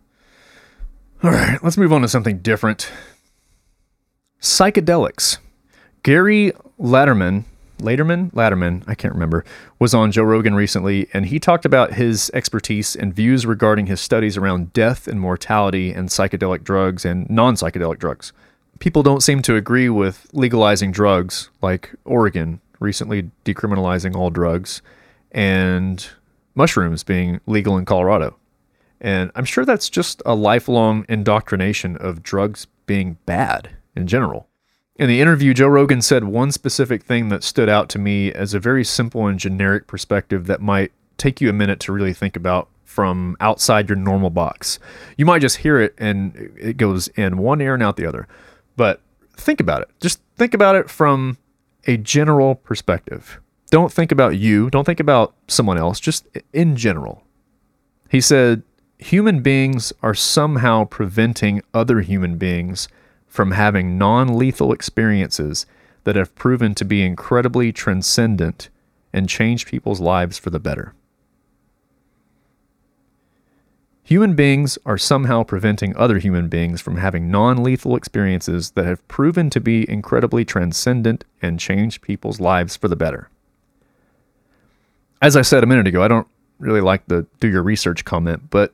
All 1.21 1.31
right, 1.31 1.61
let's 1.61 1.77
move 1.77 1.91
on 1.91 2.03
to 2.03 2.07
something 2.07 2.37
different. 2.37 2.89
Psychedelics. 4.39 5.39
Gary 6.03 6.53
Latterman, 6.79 7.43
Laterman, 7.79 8.31
Latterman, 8.33 8.83
I 8.87 8.95
can't 8.95 9.13
remember, 9.13 9.43
was 9.79 9.93
on 9.93 10.11
Joe 10.11 10.23
Rogan 10.23 10.55
recently, 10.55 11.07
and 11.13 11.25
he 11.25 11.39
talked 11.39 11.65
about 11.65 11.93
his 11.93 12.31
expertise 12.33 12.95
and 12.95 13.13
views 13.13 13.45
regarding 13.45 13.87
his 13.87 13.99
studies 13.99 14.37
around 14.37 14.73
death 14.73 15.07
and 15.07 15.19
mortality 15.19 15.91
and 15.91 16.09
psychedelic 16.09 16.63
drugs 16.63 17.05
and 17.05 17.29
non 17.29 17.55
psychedelic 17.55 17.99
drugs. 17.99 18.33
People 18.79 19.03
don't 19.03 19.21
seem 19.21 19.41
to 19.41 19.55
agree 19.55 19.89
with 19.89 20.27
legalizing 20.33 20.91
drugs, 20.91 21.49
like 21.61 21.93
Oregon 22.05 22.61
recently 22.79 23.29
decriminalizing 23.45 24.15
all 24.15 24.29
drugs, 24.29 24.81
and 25.31 26.07
mushrooms 26.55 27.03
being 27.03 27.39
legal 27.45 27.77
in 27.77 27.85
Colorado. 27.85 28.37
And 29.01 29.31
I'm 29.35 29.45
sure 29.45 29.65
that's 29.65 29.89
just 29.89 30.21
a 30.25 30.35
lifelong 30.35 31.05
indoctrination 31.07 31.95
of 31.97 32.23
drugs 32.23 32.67
being 32.85 33.17
bad 33.25 33.69
in 33.95 34.07
general. 34.07 34.48
In 34.99 35.07
the 35.07 35.21
interview, 35.21 35.53
Joe 35.53 35.69
Rogan 35.69 36.01
said 36.01 36.25
one 36.25 36.51
specific 36.51 37.03
thing 37.03 37.29
that 37.29 37.41
stood 37.41 37.69
out 37.69 37.87
to 37.89 37.97
me 37.97 38.33
as 38.33 38.53
a 38.53 38.59
very 38.59 38.83
simple 38.83 39.27
and 39.27 39.39
generic 39.39 39.87
perspective 39.87 40.45
that 40.47 40.61
might 40.61 40.91
take 41.17 41.39
you 41.39 41.49
a 41.49 41.53
minute 41.53 41.79
to 41.81 41.93
really 41.93 42.11
think 42.11 42.35
about 42.35 42.67
from 42.83 43.37
outside 43.39 43.87
your 43.87 43.95
normal 43.95 44.29
box. 44.29 44.77
You 45.15 45.25
might 45.25 45.39
just 45.39 45.57
hear 45.57 45.79
it 45.79 45.95
and 45.97 46.51
it 46.59 46.75
goes 46.75 47.07
in 47.09 47.37
one 47.37 47.61
ear 47.61 47.75
and 47.75 47.81
out 47.81 47.95
the 47.95 48.05
other. 48.05 48.27
But 48.75 49.01
think 49.37 49.61
about 49.61 49.83
it. 49.83 49.89
Just 50.01 50.19
think 50.35 50.53
about 50.53 50.75
it 50.75 50.89
from 50.89 51.37
a 51.87 51.95
general 51.95 52.55
perspective. 52.55 53.39
Don't 53.71 53.93
think 53.93 54.11
about 54.11 54.35
you, 54.37 54.69
don't 54.69 54.83
think 54.83 54.99
about 54.99 55.33
someone 55.47 55.77
else, 55.77 56.01
just 56.01 56.27
in 56.51 56.75
general. 56.75 57.23
He 58.09 58.19
said, 58.19 58.63
Human 58.97 59.41
beings 59.41 59.93
are 60.03 60.13
somehow 60.13 60.83
preventing 60.83 61.61
other 61.73 62.01
human 62.01 62.37
beings 62.37 62.89
from 63.29 63.51
having 63.51 63.97
non 63.97 64.37
lethal 64.37 64.73
experiences 64.73 65.65
that 66.03 66.15
have 66.15 66.35
proven 66.35 66.75
to 66.75 66.83
be 66.83 67.03
incredibly 67.03 67.71
transcendent 67.71 68.69
and 69.13 69.29
change 69.29 69.65
people's 69.65 70.01
lives 70.01 70.37
for 70.37 70.49
the 70.49 70.59
better. 70.59 70.93
Human 74.03 74.33
beings 74.33 74.79
are 74.87 74.97
somehow 74.97 75.43
preventing 75.43 75.95
other 75.95 76.17
human 76.17 76.47
beings 76.47 76.81
from 76.81 76.97
having 76.97 77.29
non 77.29 77.63
lethal 77.63 77.95
experiences 77.95 78.71
that 78.71 78.85
have 78.85 79.07
proven 79.07 79.51
to 79.51 79.59
be 79.59 79.87
incredibly 79.87 80.43
transcendent 80.43 81.25
and 81.43 81.59
change 81.59 82.01
people's 82.01 82.39
lives 82.39 82.75
for 82.75 82.87
the 82.87 82.95
better. 82.95 83.29
As 85.21 85.35
I 85.35 85.43
said 85.43 85.63
a 85.63 85.67
minute 85.67 85.85
ago, 85.85 86.01
I 86.01 86.07
don't 86.07 86.27
really 86.57 86.81
like 86.81 87.05
the 87.07 87.27
do 87.39 87.47
your 87.47 87.61
research 87.61 88.03
comment, 88.03 88.49
but 88.49 88.73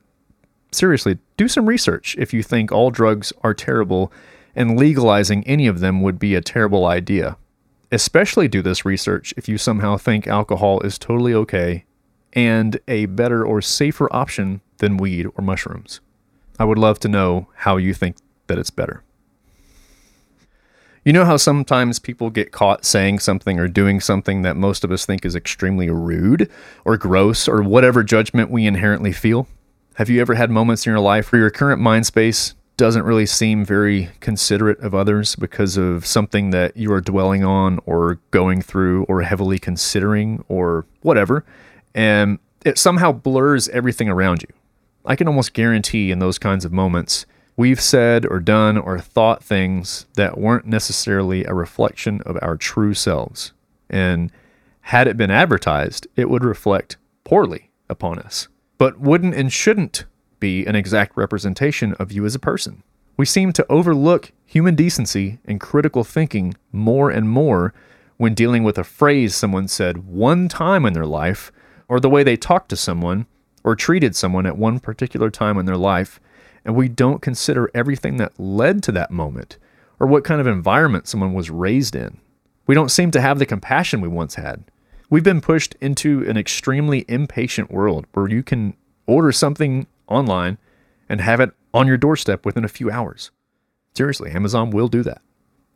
seriously, 0.72 1.18
do 1.36 1.48
some 1.48 1.66
research 1.66 2.16
if 2.18 2.32
you 2.32 2.42
think 2.42 2.72
all 2.72 2.90
drugs 2.90 3.32
are 3.42 3.52
terrible 3.52 4.10
and 4.56 4.78
legalizing 4.78 5.46
any 5.46 5.66
of 5.66 5.78
them 5.80 6.00
would 6.00 6.18
be 6.18 6.34
a 6.34 6.40
terrible 6.40 6.86
idea. 6.86 7.36
Especially 7.92 8.48
do 8.48 8.62
this 8.62 8.84
research 8.84 9.32
if 9.36 9.48
you 9.48 9.58
somehow 9.58 9.96
think 9.96 10.26
alcohol 10.26 10.80
is 10.80 10.98
totally 10.98 11.34
okay 11.34 11.84
and 12.32 12.80
a 12.88 13.06
better 13.06 13.44
or 13.44 13.60
safer 13.62 14.08
option 14.12 14.60
than 14.78 14.96
weed 14.96 15.26
or 15.36 15.44
mushrooms. 15.44 16.00
I 16.58 16.64
would 16.64 16.78
love 16.78 16.98
to 17.00 17.08
know 17.08 17.48
how 17.54 17.76
you 17.76 17.94
think 17.94 18.16
that 18.46 18.58
it's 18.58 18.70
better. 18.70 19.02
You 21.04 21.12
know 21.12 21.24
how 21.24 21.36
sometimes 21.36 22.00
people 22.00 22.30
get 22.30 22.50
caught 22.50 22.84
saying 22.84 23.20
something 23.20 23.60
or 23.60 23.68
doing 23.68 24.00
something 24.00 24.42
that 24.42 24.56
most 24.56 24.82
of 24.82 24.90
us 24.90 25.06
think 25.06 25.24
is 25.24 25.36
extremely 25.36 25.88
rude 25.88 26.50
or 26.84 26.96
gross 26.96 27.46
or 27.46 27.62
whatever 27.62 28.02
judgment 28.02 28.50
we 28.50 28.66
inherently 28.66 29.12
feel? 29.12 29.46
Have 29.94 30.10
you 30.10 30.20
ever 30.20 30.34
had 30.34 30.50
moments 30.50 30.84
in 30.84 30.90
your 30.90 31.00
life 31.00 31.30
where 31.30 31.40
your 31.40 31.50
current 31.50 31.80
mind 31.80 32.06
space 32.06 32.54
doesn't 32.76 33.04
really 33.04 33.26
seem 33.26 33.64
very 33.64 34.10
considerate 34.20 34.78
of 34.80 34.94
others 34.94 35.34
because 35.36 35.76
of 35.76 36.04
something 36.04 36.50
that 36.50 36.76
you 36.76 36.92
are 36.92 37.00
dwelling 37.00 37.42
on 37.42 37.80
or 37.86 38.20
going 38.30 38.60
through 38.60 39.04
or 39.04 39.22
heavily 39.22 39.58
considering 39.58 40.44
or 40.48 40.84
whatever? 41.00 41.44
And 41.94 42.38
it 42.64 42.78
somehow 42.78 43.12
blurs 43.12 43.68
everything 43.70 44.08
around 44.08 44.42
you. 44.42 44.48
I 45.06 45.16
can 45.16 45.28
almost 45.28 45.54
guarantee 45.54 46.10
in 46.10 46.18
those 46.18 46.38
kinds 46.38 46.64
of 46.64 46.72
moments, 46.72 47.24
we've 47.56 47.80
said 47.80 48.26
or 48.26 48.40
done 48.40 48.76
or 48.76 48.98
thought 48.98 49.42
things 49.42 50.04
that 50.16 50.36
weren't 50.36 50.66
necessarily 50.66 51.44
a 51.44 51.54
reflection 51.54 52.20
of 52.26 52.36
our 52.42 52.56
true 52.56 52.92
selves. 52.92 53.52
And 53.88 54.30
had 54.80 55.08
it 55.08 55.16
been 55.16 55.30
advertised, 55.30 56.06
it 56.16 56.28
would 56.28 56.44
reflect 56.44 56.96
poorly 57.24 57.70
upon 57.88 58.18
us, 58.18 58.48
but 58.78 59.00
wouldn't 59.00 59.34
and 59.34 59.52
shouldn't 59.52 60.04
be 60.40 60.66
an 60.66 60.76
exact 60.76 61.16
representation 61.16 61.94
of 61.94 62.12
you 62.12 62.24
as 62.24 62.34
a 62.34 62.40
person. 62.40 62.82
We 63.16 63.24
seem 63.24 63.52
to 63.54 63.66
overlook 63.70 64.32
human 64.44 64.74
decency 64.74 65.38
and 65.44 65.60
critical 65.60 66.04
thinking 66.04 66.54
more 66.72 67.10
and 67.10 67.28
more 67.28 67.72
when 68.16 68.34
dealing 68.34 68.64
with 68.64 68.78
a 68.78 68.84
phrase 68.84 69.34
someone 69.34 69.68
said 69.68 70.06
one 70.06 70.48
time 70.48 70.84
in 70.84 70.92
their 70.92 71.06
life 71.06 71.52
or 71.88 72.00
the 72.00 72.10
way 72.10 72.22
they 72.22 72.36
talked 72.36 72.68
to 72.70 72.76
someone 72.76 73.26
or 73.64 73.74
treated 73.74 74.14
someone 74.14 74.46
at 74.46 74.56
one 74.56 74.78
particular 74.78 75.30
time 75.30 75.58
in 75.58 75.66
their 75.66 75.76
life, 75.76 76.20
and 76.64 76.76
we 76.76 76.88
don't 76.88 77.22
consider 77.22 77.70
everything 77.74 78.16
that 78.16 78.38
led 78.38 78.82
to 78.82 78.92
that 78.92 79.10
moment 79.10 79.58
or 79.98 80.06
what 80.06 80.24
kind 80.24 80.40
of 80.40 80.46
environment 80.46 81.08
someone 81.08 81.34
was 81.34 81.50
raised 81.50 81.96
in. 81.96 82.18
We 82.66 82.74
don't 82.74 82.90
seem 82.90 83.10
to 83.12 83.20
have 83.20 83.38
the 83.38 83.46
compassion 83.46 84.00
we 84.00 84.08
once 84.08 84.34
had. 84.34 84.64
We've 85.08 85.24
been 85.24 85.40
pushed 85.40 85.74
into 85.80 86.28
an 86.28 86.36
extremely 86.36 87.04
impatient 87.08 87.70
world 87.70 88.06
where 88.12 88.28
you 88.28 88.42
can 88.42 88.74
order 89.06 89.32
something 89.32 89.86
online 90.08 90.58
and 91.08 91.20
have 91.20 91.40
it 91.40 91.50
on 91.72 91.86
your 91.86 91.96
doorstep 91.96 92.44
within 92.44 92.64
a 92.64 92.68
few 92.68 92.90
hours. 92.90 93.30
Seriously, 93.94 94.30
Amazon 94.30 94.70
will 94.70 94.88
do 94.88 95.02
that. 95.02 95.22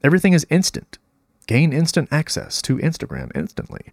Everything 0.03 0.33
is 0.33 0.47
instant. 0.51 0.99
Gain 1.47 1.73
instant 1.73 2.09
access 2.11 2.63
to 2.63 2.79
Instagram 2.79 3.31
instantly 3.35 3.93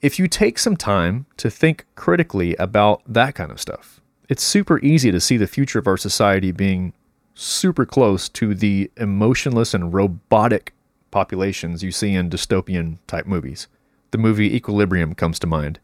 if 0.00 0.18
you 0.18 0.28
take 0.28 0.58
some 0.58 0.76
time 0.76 1.26
to 1.36 1.50
think 1.50 1.84
critically 1.94 2.56
about 2.56 3.02
that 3.06 3.34
kind 3.34 3.50
of 3.50 3.60
stuff, 3.60 4.00
it's 4.28 4.42
super 4.42 4.78
easy 4.80 5.10
to 5.10 5.20
see 5.20 5.36
the 5.36 5.46
future 5.46 5.78
of 5.78 5.86
our 5.86 5.96
society 5.96 6.52
being 6.52 6.92
super 7.34 7.84
close 7.84 8.28
to 8.28 8.54
the 8.54 8.90
emotionless 8.96 9.74
and 9.74 9.92
robotic 9.92 10.74
populations 11.10 11.82
you 11.82 11.92
see 11.92 12.14
in 12.14 12.30
dystopian 12.30 12.98
type 13.06 13.26
movies. 13.26 13.66
The 14.10 14.18
movie 14.18 14.54
Equilibrium 14.54 15.14
comes 15.14 15.38
to 15.40 15.46
mind, 15.46 15.80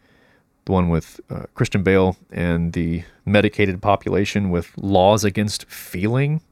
the 0.66 0.72
one 0.72 0.88
with 0.90 1.20
uh, 1.30 1.44
Christian 1.54 1.82
Bale 1.82 2.16
and 2.30 2.72
the 2.74 3.04
medicated 3.24 3.80
population 3.80 4.50
with 4.50 4.72
laws 4.76 5.24
against 5.24 5.64
feeling. 5.70 6.42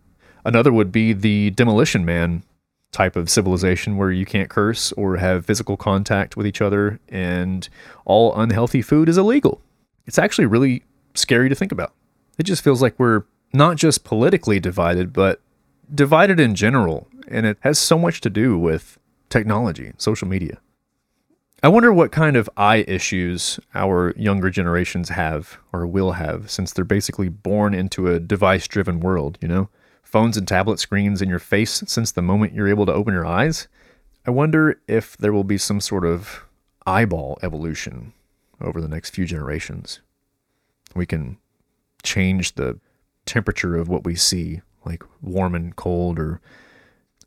Another 0.44 0.72
would 0.72 0.90
be 0.90 1.12
the 1.12 1.50
Demolition 1.50 2.04
Man 2.04 2.42
type 2.92 3.16
of 3.16 3.28
civilization 3.28 3.96
where 3.96 4.12
you 4.12 4.24
can't 4.24 4.48
curse 4.48 4.92
or 4.92 5.16
have 5.16 5.44
physical 5.44 5.76
contact 5.76 6.36
with 6.36 6.46
each 6.46 6.62
other 6.62 7.00
and 7.08 7.68
all 8.04 8.34
unhealthy 8.40 8.80
food 8.80 9.08
is 9.08 9.18
illegal. 9.18 9.60
It's 10.06 10.18
actually 10.18 10.46
really 10.46 10.84
scary 11.14 11.48
to 11.48 11.54
think 11.56 11.72
about. 11.72 11.92
It 12.38 12.44
just 12.44 12.62
feels 12.62 12.80
like 12.80 12.94
we're 12.98 13.24
not 13.52 13.76
just 13.76 14.04
politically 14.04 14.60
divided, 14.60 15.12
but 15.12 15.40
divided 15.92 16.38
in 16.38 16.54
general. 16.54 17.08
And 17.26 17.46
it 17.46 17.58
has 17.60 17.78
so 17.78 17.98
much 17.98 18.20
to 18.22 18.30
do 18.30 18.56
with 18.58 18.96
technology, 19.28 19.92
social 19.98 20.28
media. 20.28 20.58
I 21.64 21.68
wonder 21.68 21.94
what 21.94 22.12
kind 22.12 22.36
of 22.36 22.50
eye 22.58 22.84
issues 22.86 23.58
our 23.74 24.12
younger 24.18 24.50
generations 24.50 25.08
have 25.08 25.56
or 25.72 25.86
will 25.86 26.12
have 26.12 26.50
since 26.50 26.74
they're 26.74 26.84
basically 26.84 27.30
born 27.30 27.72
into 27.72 28.06
a 28.06 28.20
device 28.20 28.68
driven 28.68 29.00
world, 29.00 29.38
you 29.40 29.48
know? 29.48 29.70
phones 30.02 30.36
and 30.36 30.46
tablet 30.46 30.78
screens 30.78 31.22
in 31.22 31.30
your 31.30 31.38
face 31.38 31.82
since 31.86 32.12
the 32.12 32.20
moment 32.20 32.52
you're 32.52 32.68
able 32.68 32.84
to 32.84 32.92
open 32.92 33.14
your 33.14 33.24
eyes, 33.24 33.66
I 34.26 34.30
wonder 34.30 34.78
if 34.86 35.16
there 35.16 35.32
will 35.32 35.42
be 35.42 35.56
some 35.56 35.80
sort 35.80 36.04
of 36.04 36.44
eyeball 36.86 37.38
evolution 37.42 38.12
over 38.60 38.82
the 38.82 38.86
next 38.86 39.14
few 39.14 39.24
generations. 39.24 40.00
We 40.94 41.06
can 41.06 41.38
change 42.02 42.56
the 42.56 42.78
temperature 43.24 43.74
of 43.74 43.88
what 43.88 44.04
we 44.04 44.16
see, 44.16 44.60
like 44.84 45.02
warm 45.22 45.54
and 45.54 45.74
cold, 45.74 46.18
or 46.18 46.42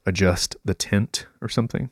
adjust 0.06 0.56
the 0.64 0.76
tint 0.76 1.26
or 1.42 1.50
something. 1.50 1.90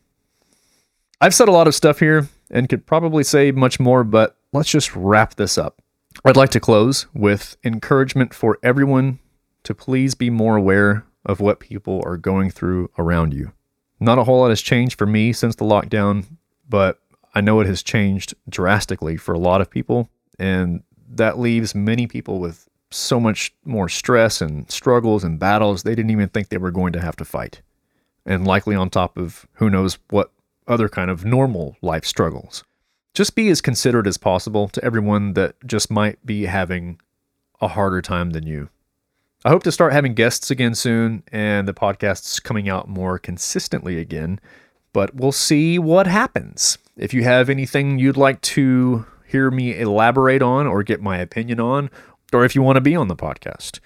I've 1.20 1.34
said 1.34 1.50
a 1.50 1.52
lot 1.52 1.68
of 1.68 1.74
stuff 1.74 1.98
here 1.98 2.30
and 2.50 2.70
could 2.70 2.86
probably 2.86 3.24
say 3.24 3.52
much 3.52 3.80
more, 3.80 4.04
but 4.04 4.38
let's 4.54 4.70
just 4.70 4.96
wrap 4.96 5.36
this 5.36 5.58
up. 5.58 5.82
I'd 6.24 6.38
like 6.38 6.52
to 6.52 6.60
close 6.60 7.08
with 7.14 7.58
encouragement 7.64 8.34
for 8.34 8.58
everyone 8.64 9.20
to 9.64 9.74
please 9.74 10.16
be 10.16 10.30
more 10.30 10.56
aware 10.56 11.06
of 11.26 11.40
what 11.40 11.60
people 11.60 12.02
are 12.06 12.18
going 12.18 12.52
through 12.52 12.90
around 12.98 13.34
you. 13.34 13.52
Not 14.00 14.20
a 14.20 14.24
whole 14.24 14.42
lot 14.42 14.50
has 14.50 14.62
changed 14.62 14.98
for 14.98 15.06
me 15.06 15.34
since 15.34 15.56
the 15.56 15.66
lockdown, 15.66 16.26
but 16.70 17.00
I 17.34 17.42
know 17.42 17.60
it 17.60 17.68
has 17.68 17.84
changed 17.84 18.34
drastically 18.48 19.18
for 19.18 19.34
a 19.34 19.40
lot 19.40 19.62
of 19.62 19.70
people. 19.70 20.10
And 20.40 20.84
that 21.10 21.40
leaves 21.40 21.76
many 21.76 22.08
people 22.08 22.40
with 22.40 22.68
so 22.92 23.20
much 23.20 23.54
more 23.66 23.90
stress 23.90 24.42
and 24.42 24.70
struggles 24.72 25.24
and 25.24 25.40
battles 25.40 25.84
they 25.84 25.96
didn't 25.96 26.12
even 26.12 26.30
think 26.30 26.50
they 26.50 26.58
were 26.58 26.72
going 26.72 26.94
to 26.94 27.02
have 27.02 27.16
to 27.18 27.26
fight. 27.26 27.62
And 28.26 28.46
likely 28.48 28.76
on 28.76 28.90
top 28.90 29.18
of 29.18 29.46
who 29.54 29.70
knows 29.70 29.98
what 30.10 30.32
other 30.68 30.90
kind 30.90 31.10
of 31.10 31.26
normal 31.26 31.78
life 31.82 32.06
struggles. 32.06 32.64
just 33.14 33.34
be 33.36 33.50
as 33.50 33.62
considerate 33.62 34.08
as 34.08 34.18
possible 34.18 34.68
to 34.68 34.84
everyone 34.84 35.34
that 35.34 35.56
just 35.66 35.90
might 35.90 36.24
be 36.26 36.46
having 36.46 37.00
a 37.62 37.68
harder 37.70 38.02
time 38.02 38.32
than 38.32 38.46
you. 38.46 38.68
I 39.46 39.50
hope 39.50 39.64
to 39.64 39.72
start 39.72 39.94
having 39.94 40.16
guests 40.16 40.52
again 40.52 40.76
soon 40.76 41.24
and 41.32 41.68
the 41.68 41.74
podcast's 41.74 42.40
coming 42.40 42.68
out 42.68 42.90
more 42.90 43.18
consistently 43.18 44.00
again, 44.00 44.40
but 44.92 45.16
we'll 45.16 45.32
see 45.32 45.80
what 45.80 46.08
happens. 46.08 46.78
If 46.98 47.14
you 47.14 47.24
have 47.24 47.50
anything 47.50 48.00
you'd 48.00 48.18
like 48.18 48.42
to 48.42 49.06
hear 49.28 49.50
me 49.52 49.80
elaborate 49.80 50.42
on 50.42 50.68
or 50.68 50.84
get 50.84 51.02
my 51.02 51.18
opinion 51.18 51.60
on, 51.60 51.90
or 52.34 52.44
if 52.44 52.56
you 52.56 52.62
want 52.62 52.76
to 52.76 52.82
be 52.82 52.96
on 52.96 53.08
the 53.08 53.16
podcast, 53.16 53.80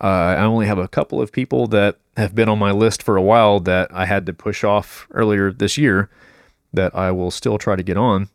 uh, 0.00 0.06
I 0.06 0.44
only 0.44 0.66
have 0.66 0.78
a 0.78 0.88
couple 0.88 1.20
of 1.20 1.32
people 1.32 1.66
that 1.68 1.96
have 2.16 2.34
been 2.34 2.48
on 2.48 2.58
my 2.58 2.72
list 2.72 3.02
for 3.02 3.16
a 3.16 3.22
while 3.22 3.60
that 3.60 3.90
I 3.92 4.06
had 4.06 4.26
to 4.26 4.32
push 4.32 4.64
off 4.64 5.06
earlier 5.10 5.52
this 5.52 5.76
year 5.78 6.10
that 6.72 6.94
I 6.94 7.10
will 7.10 7.30
still 7.30 7.58
try 7.58 7.76
to 7.76 7.82
get 7.82 7.96
on. 7.96 8.28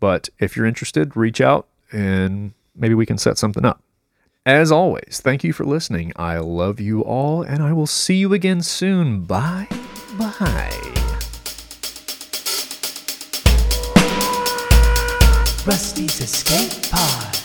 But 0.00 0.28
if 0.38 0.56
you're 0.56 0.66
interested, 0.66 1.16
reach 1.16 1.40
out 1.40 1.66
and 1.92 2.52
maybe 2.76 2.94
we 2.94 3.06
can 3.06 3.18
set 3.18 3.38
something 3.38 3.64
up. 3.64 3.82
As 4.46 4.72
always, 4.72 5.20
thank 5.22 5.44
you 5.44 5.52
for 5.52 5.64
listening. 5.64 6.12
I 6.16 6.38
love 6.38 6.80
you 6.80 7.02
all, 7.02 7.42
and 7.42 7.62
I 7.62 7.72
will 7.72 7.86
see 7.86 8.16
you 8.16 8.32
again 8.32 8.62
soon. 8.62 9.24
Bye 9.24 9.68
bye. 10.16 10.98
Rusty's 15.66 16.20
Escape 16.20 16.90
Pod. 16.90 17.37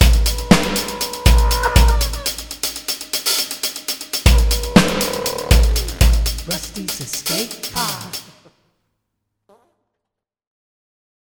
Rusty's 6.76 7.02
Escape 7.02 7.72
Pod. 7.72 8.03